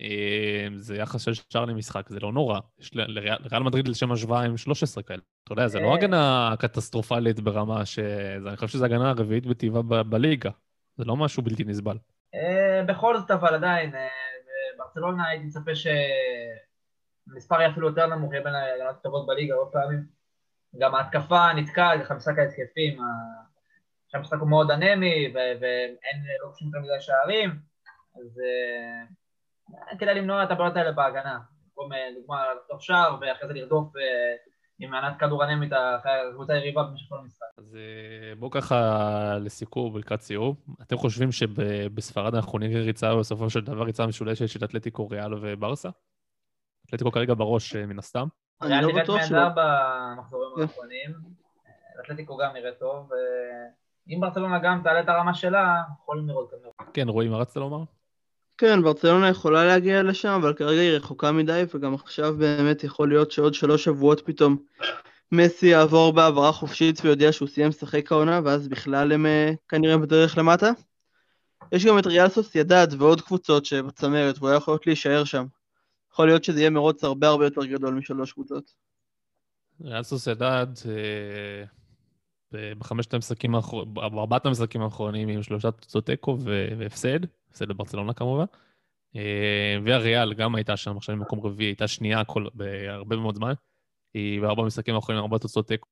אה, 0.00 0.68
זה 0.76 0.96
יחס 0.96 1.22
של 1.22 1.34
שער 1.34 1.64
למשחק, 1.64 2.08
זה 2.08 2.20
לא 2.20 2.32
נורא. 2.32 2.60
יש 2.78 2.90
לריאל 2.94 3.62
מדריד 3.62 3.88
לשם 3.88 4.12
השוואה 4.12 4.42
עם 4.42 4.56
13 4.56 5.02
כאלה. 5.02 5.22
אתה 5.44 5.52
יודע, 5.52 5.68
זה 5.68 5.80
לא 5.80 5.88
אה. 5.88 5.94
הגנה 5.94 6.54
קטסטרופלית 6.58 7.40
ברמה 7.40 7.86
ש... 7.86 7.98
אני 8.46 8.56
חושב 8.56 8.68
שזו 8.68 8.84
הגנה 8.84 9.10
הרביעית 9.10 9.46
בטבעה 9.46 10.02
בליגה. 10.02 10.50
זה 10.96 11.04
לא 11.04 11.16
משהו 11.16 11.42
בלתי 11.42 11.64
נסבל. 11.64 11.96
אה, 12.34 12.82
בכל 12.86 13.18
זאת, 13.18 13.30
אבל 13.30 13.54
עדיין, 13.54 13.92
ברצלונה 14.78 15.28
הייתי 15.28 15.44
מצפה 15.44 15.70
שמספר 15.74 17.60
יהיה 17.60 17.70
אפילו 17.70 17.88
יותר 17.88 18.06
נמוך, 18.06 18.32
יהיה 18.32 18.44
בין 18.44 18.54
ההגנות 18.54 18.96
הטובות 19.00 19.26
בליגה, 19.26 19.54
עוד 19.54 19.68
פעמים. 19.72 20.17
גם 20.78 20.94
ההתקפה 20.94 21.52
נתקעה, 21.52 22.04
ככה 22.04 22.14
משחק 22.14 22.38
ההתקפים, 22.38 22.98
עכשיו 24.06 24.20
המשחק 24.20 24.38
הוא 24.40 24.48
מאוד 24.48 24.70
אנמי 24.70 25.32
ואין, 25.34 26.22
לא 26.42 26.52
פשוט 26.54 26.66
יותר 26.66 26.78
מדי 26.78 27.00
שערים, 27.00 27.50
אז 28.16 28.40
אה, 29.90 29.98
כדאי 29.98 30.14
למנוע 30.14 30.44
את 30.44 30.50
הבעיות 30.50 30.76
האלה 30.76 30.92
בהגנה. 30.92 31.38
במקום 31.66 31.92
אה, 31.92 32.08
דוגמה 32.20 32.44
לחטוף 32.54 32.82
שער 32.82 33.16
ואחרי 33.20 33.48
זה 33.48 33.54
לרדוף 33.54 33.96
אה, 33.96 34.02
עם 34.78 34.90
מענת 34.90 35.20
כדור 35.20 35.44
אנמית 35.44 35.72
הקבוצה 35.72 36.52
היריבה 36.52 36.82
במשך 36.82 37.08
כל 37.08 37.18
המשחק. 37.18 37.46
אז 37.58 37.76
בואו 38.38 38.50
ככה 38.50 39.38
לסיכום 39.40 39.94
ולקראת 39.94 40.20
סיום. 40.20 40.54
אתם 40.82 40.96
חושבים 40.96 41.32
שבספרד 41.32 42.34
אנחנו 42.34 42.58
נראה 42.58 42.80
ריצה 42.80 43.16
בסופו 43.16 43.50
של 43.50 43.60
דבר 43.60 43.82
ריצה 43.82 44.06
משולשת 44.06 44.48
של 44.48 44.64
אתלטיקו, 44.64 45.08
ריאל 45.08 45.34
וברסה? 45.34 45.88
אתלטיקו 46.86 47.12
כרגע 47.12 47.34
בראש 47.34 47.76
מן 47.76 47.98
הסתם. 47.98 48.26
אני 48.62 48.82
לא 48.82 49.02
בטוח 49.02 49.24
שלא. 49.26 49.36
ריאל 49.36 49.48
נראית 49.48 49.54
במחזורים 49.56 50.50
כן. 50.56 50.62
האחרונים, 50.62 51.10
אתלטיקו 52.00 52.36
גם 52.36 52.52
נראה 52.54 52.72
טוב, 52.72 53.10
אם 54.08 54.20
ברצלונה 54.20 54.58
גם 54.58 54.80
תעלה 54.84 55.00
את 55.00 55.08
הרמה 55.08 55.34
שלה, 55.34 55.82
יכולים 56.02 56.28
לראות 56.28 56.50
גם. 56.52 56.84
כן, 56.94 57.08
רועי, 57.08 57.28
מה 57.28 57.36
רצת 57.36 57.56
לומר? 57.56 57.84
כן, 58.58 58.82
ברצלונה 58.82 59.28
יכולה 59.28 59.64
להגיע 59.64 60.02
לשם, 60.02 60.28
אבל 60.28 60.54
כרגע 60.54 60.80
היא 60.80 60.96
רחוקה 60.96 61.32
מדי, 61.32 61.64
וגם 61.74 61.94
עכשיו 61.94 62.34
באמת 62.38 62.84
יכול 62.84 63.08
להיות 63.08 63.32
שעוד 63.32 63.54
שלוש 63.54 63.84
שבועות 63.84 64.20
פתאום 64.26 64.56
מסי 65.32 65.66
יעבור 65.66 66.12
בהעברה 66.12 66.52
חופשית 66.52 67.00
ויודיע 67.04 67.32
שהוא 67.32 67.48
סיים 67.48 67.68
לשחק 67.68 68.12
העונה, 68.12 68.40
ואז 68.44 68.68
בכלל 68.68 69.12
הם 69.12 69.26
אה, 69.26 69.52
כנראה 69.68 69.98
בדרך 69.98 70.38
למטה. 70.38 70.70
יש 71.72 71.86
גם 71.86 71.98
את 71.98 72.06
ריאל 72.06 72.28
סוסיידד 72.28 72.86
ועוד 72.98 73.20
קבוצות 73.20 73.64
שבצמרת, 73.64 74.38
והוא 74.38 74.48
היה 74.48 74.56
יכול 74.56 74.78
להישאר 74.86 75.24
שם. 75.24 75.46
יכול 76.18 76.28
להיות 76.28 76.44
שזה 76.44 76.60
יהיה 76.60 76.70
מרוץ 76.70 77.04
הרבה 77.04 77.28
הרבה 77.28 77.44
יותר 77.44 77.64
גדול 77.64 77.94
משלוש 77.94 78.32
קבוצות. 78.32 78.74
ריאל 79.80 80.02
סוסיידד, 80.02 80.66
אה, 80.88 81.64
ב- 82.52 82.72
בחמשת 82.78 83.14
המשחקים 83.14 83.54
האחרונים, 83.54 83.94
בארבעת 83.94 84.46
המשחקים 84.46 84.82
האחרונים 84.82 85.28
עם 85.28 85.42
שלושה 85.42 85.70
תוצאות 85.70 86.06
תיקו 86.06 86.38
והפסד, 86.78 87.18
הפסד 87.50 87.68
לברצלונה 87.68 88.12
כמובן. 88.12 88.44
אה, 89.16 89.76
והריאל 89.84 90.34
גם 90.34 90.54
הייתה 90.54 90.76
שם 90.76 90.96
עכשיו 90.96 91.16
במקום 91.16 91.40
רביעי, 91.40 91.68
הייתה 91.68 91.88
שנייה 91.88 92.24
כל, 92.24 92.46
בהרבה 92.54 93.16
מאוד 93.16 93.34
זמן. 93.34 93.52
היא 94.14 94.40
בארבע 94.40 94.62
המשחקים 94.62 94.94
האחרונים 94.94 95.22
ארבע 95.22 95.38
תוצאות 95.38 95.68
תיקו. 95.68 95.88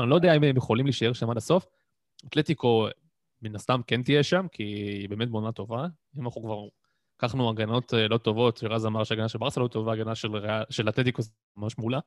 אני 0.00 0.10
לא 0.10 0.14
יודע 0.14 0.36
אם 0.36 0.44
הם 0.44 0.56
יכולים 0.56 0.86
להישאר 0.86 1.12
שם 1.12 1.30
עד 1.30 1.36
הסוף. 1.36 1.66
אתלטיקו 2.26 2.88
מן 3.42 3.54
הסתם 3.54 3.80
כן 3.86 4.02
תהיה 4.02 4.22
שם, 4.22 4.46
כי 4.52 4.62
היא 4.62 5.08
באמת 5.08 5.28
בעונה 5.28 5.52
טובה. 5.52 5.86
אם 6.18 6.24
אנחנו 6.24 6.42
כבר 6.42 6.68
לקחנו 7.16 7.50
הגנות 7.50 7.94
אה, 7.94 8.08
לא 8.08 8.18
טובות, 8.18 8.56
שרז 8.56 8.86
אמר 8.86 9.04
שהגנה 9.04 9.28
של 9.28 9.38
ברסה 9.38 9.60
לא 9.60 9.68
טובה, 9.68 9.92
הגנה 9.92 10.14
של, 10.14 10.28
של 10.70 10.88
אתלטיקו 10.88 11.22
זה 11.22 11.30
ממש 11.56 11.78
מעולה. 11.78 11.98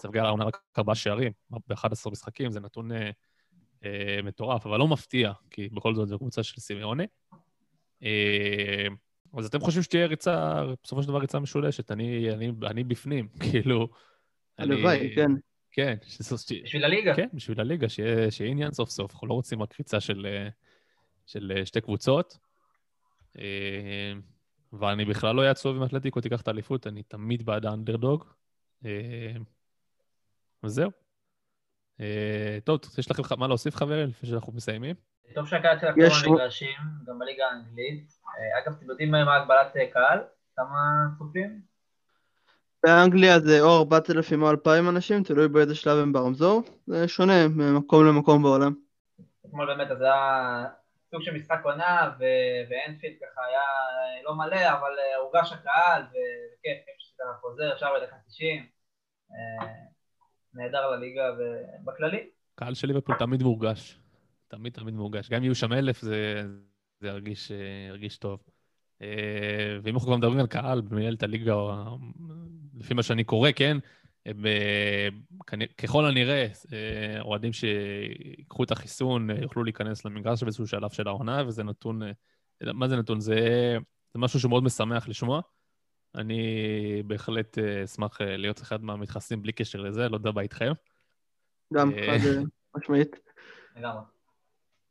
ספגה 0.00 0.24
העונה 0.24 0.44
רק 0.44 0.62
ארבעה 0.78 0.94
שערים, 0.94 1.32
ב-11 1.50 2.10
משחקים, 2.10 2.50
זה 2.50 2.60
נתון 2.60 2.92
אה, 2.92 3.10
אה, 3.84 4.20
מטורף, 4.22 4.66
אבל 4.66 4.78
לא 4.78 4.88
מפתיע, 4.88 5.32
כי 5.50 5.68
בכל 5.68 5.94
זאת 5.94 6.08
זו 6.08 6.18
קבוצה 6.18 6.42
של 6.42 6.60
סימיוני. 6.60 7.06
אה, 8.02 8.86
אז 9.38 9.46
אתם 9.46 9.60
חושבים 9.60 9.82
שתהיה 9.82 10.06
ריצה, 10.06 10.62
בסופו 10.84 11.02
של 11.02 11.08
דבר 11.08 11.18
ריצה 11.18 11.38
משולשת, 11.38 11.90
אני, 11.90 12.30
אני, 12.30 12.52
אני 12.66 12.84
בפנים, 12.84 13.28
כאילו... 13.50 13.88
אני- 14.58 14.74
הלוואי, 14.74 15.12
כן. 15.14 15.30
כן, 15.72 15.94
בשביל 16.64 16.84
הליגה. 16.84 17.16
כן, 17.16 17.28
בשביל 17.32 17.60
הליגה, 17.60 17.88
שיהיה, 17.88 18.30
שיהיה 18.30 18.50
עניין 18.50 18.72
סוף 18.72 18.90
סוף. 18.90 19.12
אנחנו 19.12 19.26
לא 19.26 19.34
רוצים 19.34 19.62
רק 19.62 19.74
ריצה 19.78 20.00
של, 20.00 20.26
אה, 20.26 20.48
של 21.26 21.52
אה, 21.56 21.66
שתי 21.66 21.80
קבוצות. 21.80 22.38
ואני 24.78 25.04
בכלל 25.04 25.34
לא 25.34 25.40
אהיה 25.40 25.50
עצוב 25.50 25.76
אם 25.76 25.84
אתלטיקו 25.84 26.20
תיקח 26.20 26.40
את 26.40 26.48
האליפות, 26.48 26.86
אני 26.86 27.02
תמיד 27.02 27.46
בעד 27.46 27.66
האנדרדוג. 27.66 28.24
אה, 28.84 29.32
וזהו. 30.64 30.90
אה, 32.00 32.58
טוב, 32.64 32.80
יש 32.98 33.10
לכם 33.10 33.22
מה 33.38 33.48
להוסיף, 33.48 33.76
חברים, 33.76 34.08
לפני 34.08 34.28
שאנחנו 34.28 34.52
מסיימים? 34.52 34.96
טוב 35.34 35.48
שהקהל 35.48 35.76
יש- 35.96 36.12
לחזור 36.12 36.32
למגרשים, 36.34 36.76
גם 37.06 37.18
בליגה 37.18 37.44
האנגלית. 37.46 38.18
אה, 38.28 38.62
אגב, 38.62 38.76
אתם 38.78 38.90
יודעים 38.90 39.10
מה 39.10 39.36
הגבלת 39.36 39.72
קהל? 39.92 40.18
כמה 40.56 40.78
צופים? 41.18 41.60
באנגליה 42.82 43.40
זה 43.40 43.60
או 43.60 43.78
4,000 43.78 44.42
או 44.42 44.50
2,000 44.50 44.88
אנשים, 44.88 45.22
תלוי 45.22 45.48
באיזה 45.48 45.74
שלב 45.74 45.98
הם 45.98 46.12
ברמזור. 46.12 46.62
זה 46.86 47.08
שונה 47.08 47.48
ממקום 47.48 48.06
למקום 48.06 48.42
בעולם. 48.42 48.74
אתמול 49.46 49.66
באמת 49.66 49.90
אז 49.90 50.00
היה 50.00 50.64
סוג 51.14 51.22
של 51.22 51.34
משחק 51.34 51.60
עונה, 51.64 52.10
ואנפילד 52.68 53.14
ככה 53.22 53.40
היה 53.46 53.60
אה, 53.60 54.22
לא 54.24 54.34
מלא, 54.34 54.72
אבל 54.78 54.98
אה, 54.98 55.16
הורגש 55.16 55.52
הקהל, 55.52 56.02
וכיף, 56.02 56.78
כיף 56.84 56.94
שאתה 56.98 57.24
חוזר, 57.40 57.72
אפשר 57.72 57.86
בדקה 58.00 58.16
90. 58.26 58.66
אה, 59.32 59.66
נהדר 60.54 60.90
לליגה 60.90 61.22
ובכללי. 61.38 62.30
קהל 62.54 62.74
של 62.74 62.86
ליברפול 62.86 63.14
תמיד 63.18 63.42
מורגש. 63.42 63.98
תמיד 64.48 64.72
תמיד 64.72 64.94
מורגש. 64.94 65.28
גם 65.30 65.36
אם 65.36 65.44
יהיו 65.44 65.54
שם 65.54 65.72
אלף, 65.72 66.00
זה, 66.00 66.42
זה 67.00 67.08
ירגיש, 67.08 67.52
אה, 67.52 67.86
ירגיש 67.88 68.18
טוב. 68.18 68.42
ואם 69.82 69.94
אנחנו 69.94 70.08
כבר 70.08 70.16
מדברים 70.16 70.40
על 70.40 70.46
קהל 70.46 70.80
במנהלת 70.80 71.22
הליגה, 71.22 71.54
לפי 72.78 72.94
מה 72.94 73.02
שאני 73.02 73.24
קורא, 73.24 73.50
כן, 73.56 73.76
ככל 75.78 76.06
הנראה, 76.06 76.46
אה, 76.72 77.20
אוהדים 77.20 77.52
שיקחו 77.52 78.64
את 78.64 78.70
החיסון 78.70 79.30
אה, 79.30 79.36
יוכלו 79.42 79.64
להיכנס 79.64 80.04
למגרש 80.04 80.42
באיזשהו 80.42 80.66
שלב 80.66 80.90
של 80.90 81.08
העונה, 81.08 81.42
וזה 81.46 81.62
נתון, 81.62 82.02
אה, 82.02 82.12
מה 82.60 82.88
זה 82.88 82.96
נתון? 82.96 83.20
זה, 83.20 83.36
זה 84.14 84.18
משהו 84.18 84.40
שמאוד 84.40 84.64
משמח 84.64 85.08
לשמוע. 85.08 85.40
אני 86.14 87.02
בהחלט 87.06 87.58
אשמח 87.58 88.20
להיות 88.20 88.60
אחד 88.60 88.84
מהמתחסנים 88.84 89.42
בלי 89.42 89.52
קשר 89.52 89.80
לזה, 89.80 90.08
לא 90.08 90.16
יודע 90.16 90.30
מה 90.30 90.40
איתכם. 90.40 90.72
גם. 91.74 91.90
חד 91.90 92.18
משמעית. 92.76 93.16
לגמרי. 93.76 94.02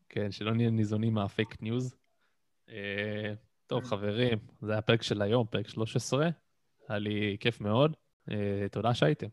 כן, 0.10 0.32
שלא 0.32 0.54
נהיה 0.54 0.70
ניזונים 0.70 1.14
מהפייק 1.14 1.62
ניוז. 1.62 1.96
טוב, 3.68 3.84
חברים, 3.84 4.40
זה 4.62 4.72
היה 4.72 4.80
הפרק 4.80 5.02
של 5.02 5.22
היום, 5.22 5.48
פרק 5.48 5.68
13. 5.68 6.30
היה 6.90 7.00
לי 7.00 7.38
כיף 7.40 7.62
מאוד. 7.62 7.96
אה, 8.32 8.68
תודה 8.72 8.94
שהייתם. 8.94 9.28